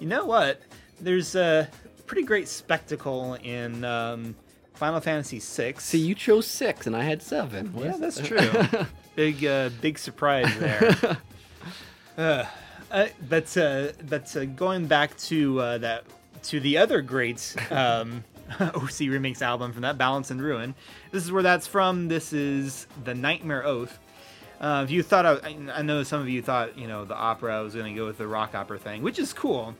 you 0.00 0.06
know 0.06 0.24
what? 0.24 0.62
There's 1.00 1.34
a 1.34 1.68
pretty 2.06 2.22
great 2.22 2.48
spectacle 2.48 3.34
in 3.34 3.84
um, 3.84 4.34
Final 4.74 5.00
Fantasy 5.00 5.38
VI. 5.38 5.78
See, 5.78 5.98
you 5.98 6.14
chose 6.14 6.46
six, 6.46 6.86
and 6.86 6.96
I 6.96 7.02
had 7.02 7.22
seven. 7.22 7.72
What 7.72 7.84
yeah, 7.84 7.96
that's 7.98 8.20
true. 8.26 8.86
big, 9.14 9.44
uh, 9.44 9.70
big 9.80 9.98
surprise 9.98 10.56
there. 10.58 11.18
uh, 12.18 12.44
uh, 12.90 13.06
but 13.28 13.56
uh, 13.56 13.88
but 14.08 14.36
uh, 14.36 14.44
going 14.44 14.86
back 14.86 15.16
to 15.18 15.60
uh, 15.60 15.78
that 15.78 16.04
to 16.44 16.60
the 16.60 16.78
other 16.78 17.02
great 17.02 17.56
um, 17.70 18.22
OC 18.60 19.08
remix 19.10 19.42
album 19.42 19.72
from 19.72 19.82
that 19.82 19.98
Balance 19.98 20.30
and 20.30 20.40
Ruin. 20.40 20.74
This 21.10 21.24
is 21.24 21.32
where 21.32 21.42
that's 21.42 21.66
from. 21.66 22.08
This 22.08 22.32
is 22.32 22.86
the 23.04 23.14
Nightmare 23.14 23.64
Oath. 23.64 23.98
Uh, 24.60 24.82
if 24.84 24.90
you 24.90 25.02
thought 25.02 25.26
I, 25.26 25.56
I 25.74 25.82
know 25.82 26.02
some 26.02 26.20
of 26.20 26.28
you 26.28 26.40
thought 26.40 26.78
you 26.78 26.86
know 26.86 27.04
the 27.04 27.16
opera 27.16 27.62
was 27.62 27.74
going 27.74 27.92
to 27.92 27.98
go 27.98 28.06
with 28.06 28.18
the 28.18 28.26
rock 28.26 28.54
opera 28.54 28.78
thing, 28.78 29.02
which 29.02 29.18
is 29.18 29.32
cool. 29.32 29.74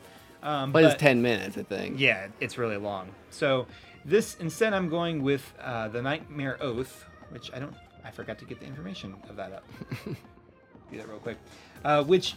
Um, 0.47 0.71
but 0.73 0.85
it's 0.85 0.95
ten 0.95 1.21
minutes, 1.23 1.59
I 1.59 1.63
think. 1.65 1.99
yeah, 1.99 2.29
it's 2.41 2.57
really 2.59 2.77
long. 2.77 3.09
So 3.31 3.67
this 4.05 4.37
instead, 4.37 4.73
I'm 4.73 4.89
going 4.89 5.23
with 5.23 5.43
uh, 5.61 5.89
the 5.89 6.01
Nightmare 6.01 6.57
Oath, 6.61 7.05
which 7.31 7.51
I 7.53 7.59
don't. 7.59 7.75
I 8.05 8.11
forgot 8.13 8.39
to 8.39 8.45
get 8.45 8.61
the 8.61 8.67
information 8.67 9.15
of 9.29 9.35
that 9.37 9.53
up. 9.53 9.65
Do 10.05 10.97
that 10.99 11.09
real 11.09 11.19
quick. 11.19 11.39
Uh, 11.85 12.05
which, 12.05 12.35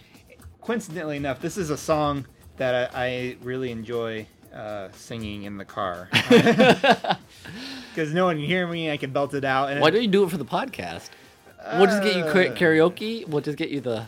coincidentally 0.62 1.18
enough, 1.18 1.40
this 1.40 1.58
is 1.58 1.70
a 1.70 1.78
song 1.78 2.26
that 2.58 2.92
I, 2.96 3.06
I 3.06 3.38
really 3.44 3.70
enjoy 3.72 4.26
uh, 4.52 4.88
singing 4.94 5.44
in 5.44 5.58
the 5.58 5.66
car 5.66 6.10
because 7.94 8.14
no 8.14 8.26
one 8.26 8.38
can 8.38 8.46
hear 8.46 8.66
me. 8.68 8.90
I 8.92 8.98
can 8.98 9.12
belt 9.12 9.34
it 9.36 9.46
out. 9.46 9.70
And 9.70 9.80
Why 9.82 9.92
don't 9.92 10.02
you 10.02 10.08
do 10.08 10.24
it 10.24 10.32
for 10.32 10.38
the 10.38 10.46
podcast? 10.46 11.10
We'll 11.74 11.86
just 11.86 12.02
get 12.02 12.16
you 12.16 12.24
Uh. 12.24 12.56
karaoke. 12.56 13.28
We'll 13.28 13.42
just 13.42 13.58
get 13.58 13.70
you 13.70 13.82
the. 13.82 14.08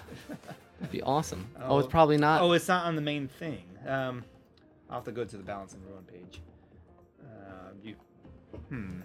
It'd 0.79 0.91
be 0.91 1.03
awesome. 1.03 1.47
Oh, 1.61 1.77
it's 1.77 1.87
probably 1.87 2.17
not. 2.17 2.41
Oh, 2.41 2.53
it's 2.53 2.67
not 2.67 2.85
on 2.85 2.95
the 2.95 3.01
main 3.01 3.27
thing. 3.27 3.61
Um, 3.87 4.23
I'll 4.89 4.97
have 4.97 5.05
to 5.05 5.11
go 5.11 5.23
to 5.23 5.37
the 5.37 5.43
Balance 5.43 5.73
and 5.73 5.83
Ruin 5.85 6.03
page. 6.03 6.41
Uh, 7.23 7.71
you, 7.83 7.95
hmm. 8.69 9.01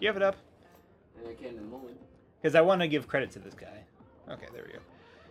You 0.00 0.08
have 0.08 0.16
it 0.16 0.22
up? 0.22 0.36
I 1.28 1.32
can 1.34 1.50
in 1.50 1.58
a 1.58 1.62
moment. 1.62 1.98
Because 2.40 2.54
I 2.54 2.60
want 2.60 2.80
to 2.80 2.88
give 2.88 3.06
credit 3.08 3.30
to 3.32 3.38
this 3.38 3.54
guy. 3.54 3.84
Okay, 4.30 4.46
there 4.52 4.64
we 4.66 4.72
go. 4.72 4.78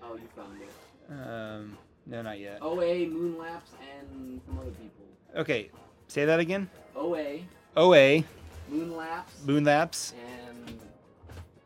Oh, 0.03 0.15
you 0.15 0.27
found 0.35 0.59
it. 0.61 0.69
Um, 1.11 1.77
no, 2.05 2.21
not 2.21 2.39
yet. 2.39 2.59
OA, 2.61 3.05
Moonlapse, 3.07 3.71
and 3.97 4.41
some 4.45 4.59
other 4.59 4.71
people. 4.71 5.05
Okay, 5.35 5.69
say 6.07 6.25
that 6.25 6.39
again. 6.39 6.69
OA, 6.95 7.39
OA, 7.75 8.23
Moonlapse, 8.69 9.45
Moonlapse. 9.45 10.13
and 10.13 10.79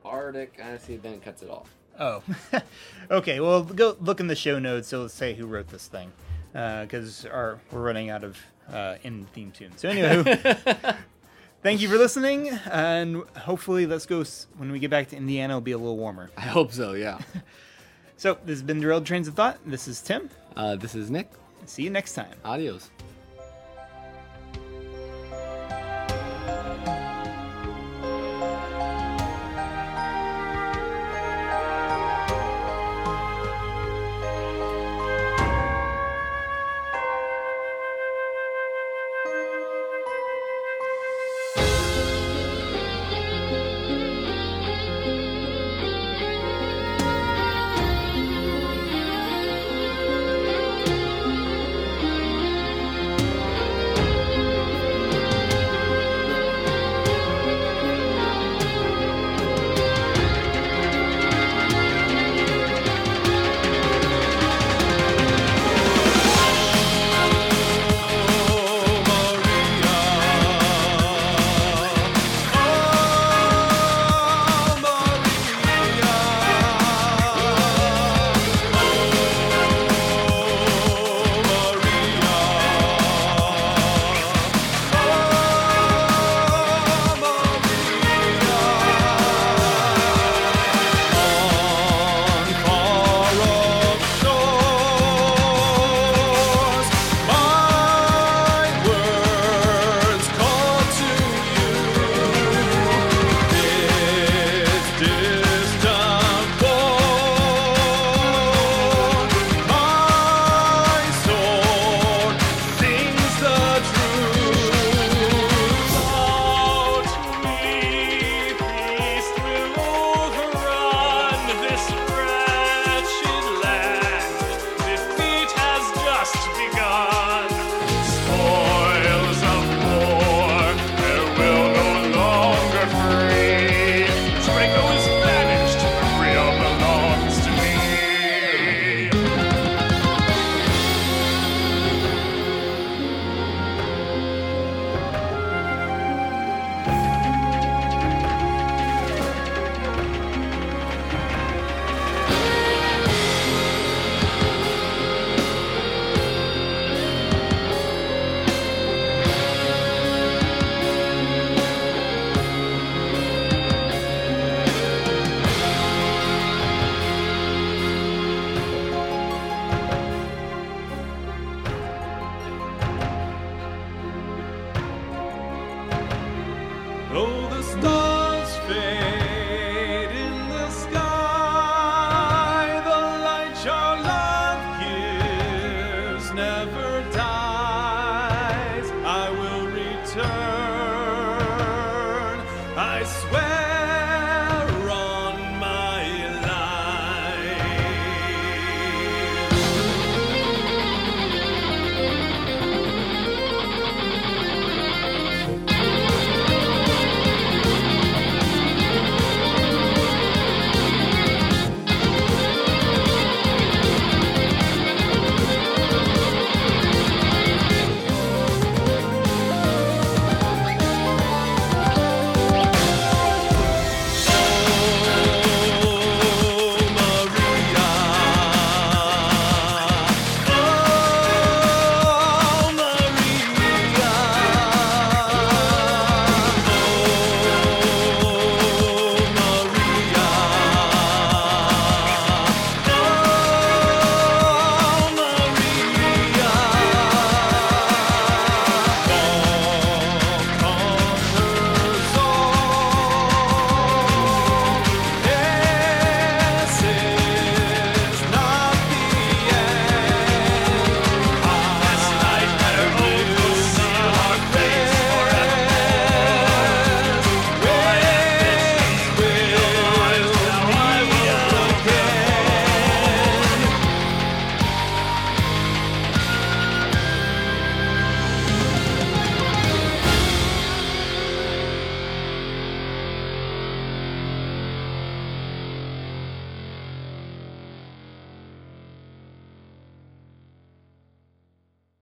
Arctic. 0.03 0.59
I 0.63 0.77
see. 0.77 0.97
Then 0.97 1.13
it 1.13 1.23
cuts 1.23 1.41
it 1.43 1.49
off. 1.49 1.69
Oh, 1.99 2.23
okay. 3.11 3.39
Well, 3.39 3.63
go 3.63 3.97
look 3.99 4.19
in 4.19 4.27
the 4.27 4.35
show 4.35 4.59
notes. 4.59 4.91
It'll 4.93 5.09
say 5.09 5.33
who 5.33 5.45
wrote 5.47 5.67
this 5.69 5.87
thing, 5.87 6.11
because 6.81 7.25
our 7.25 7.59
we're 7.71 7.81
running 7.81 8.09
out 8.09 8.23
of 8.23 8.37
uh, 8.71 8.95
in 9.03 9.25
theme 9.33 9.51
tune. 9.51 9.71
So 9.77 9.89
anyway, 9.89 10.39
thank 11.61 11.81
you 11.81 11.87
for 11.87 11.97
listening, 11.97 12.49
and 12.49 13.23
hopefully, 13.37 13.85
let's 13.85 14.05
go 14.05 14.21
s- 14.21 14.47
when 14.57 14.71
we 14.71 14.79
get 14.79 14.89
back 14.89 15.09
to 15.09 15.15
Indiana. 15.15 15.53
It'll 15.53 15.61
be 15.61 15.73
a 15.73 15.77
little 15.77 15.97
warmer. 15.97 16.31
I 16.35 16.41
hope 16.41 16.71
so. 16.71 16.93
Yeah. 16.93 17.19
So 18.19 18.33
this 18.45 18.55
has 18.57 18.63
been 18.63 18.79
Derailed 18.81 19.05
Trains 19.05 19.27
of 19.27 19.35
Thought. 19.35 19.59
This 19.63 19.87
is 19.87 20.01
Tim. 20.01 20.31
Uh, 20.55 20.75
this 20.75 20.95
is 20.95 21.11
Nick. 21.11 21.29
See 21.67 21.83
you 21.83 21.91
next 21.91 22.13
time. 22.13 22.33
Adios. 22.43 22.89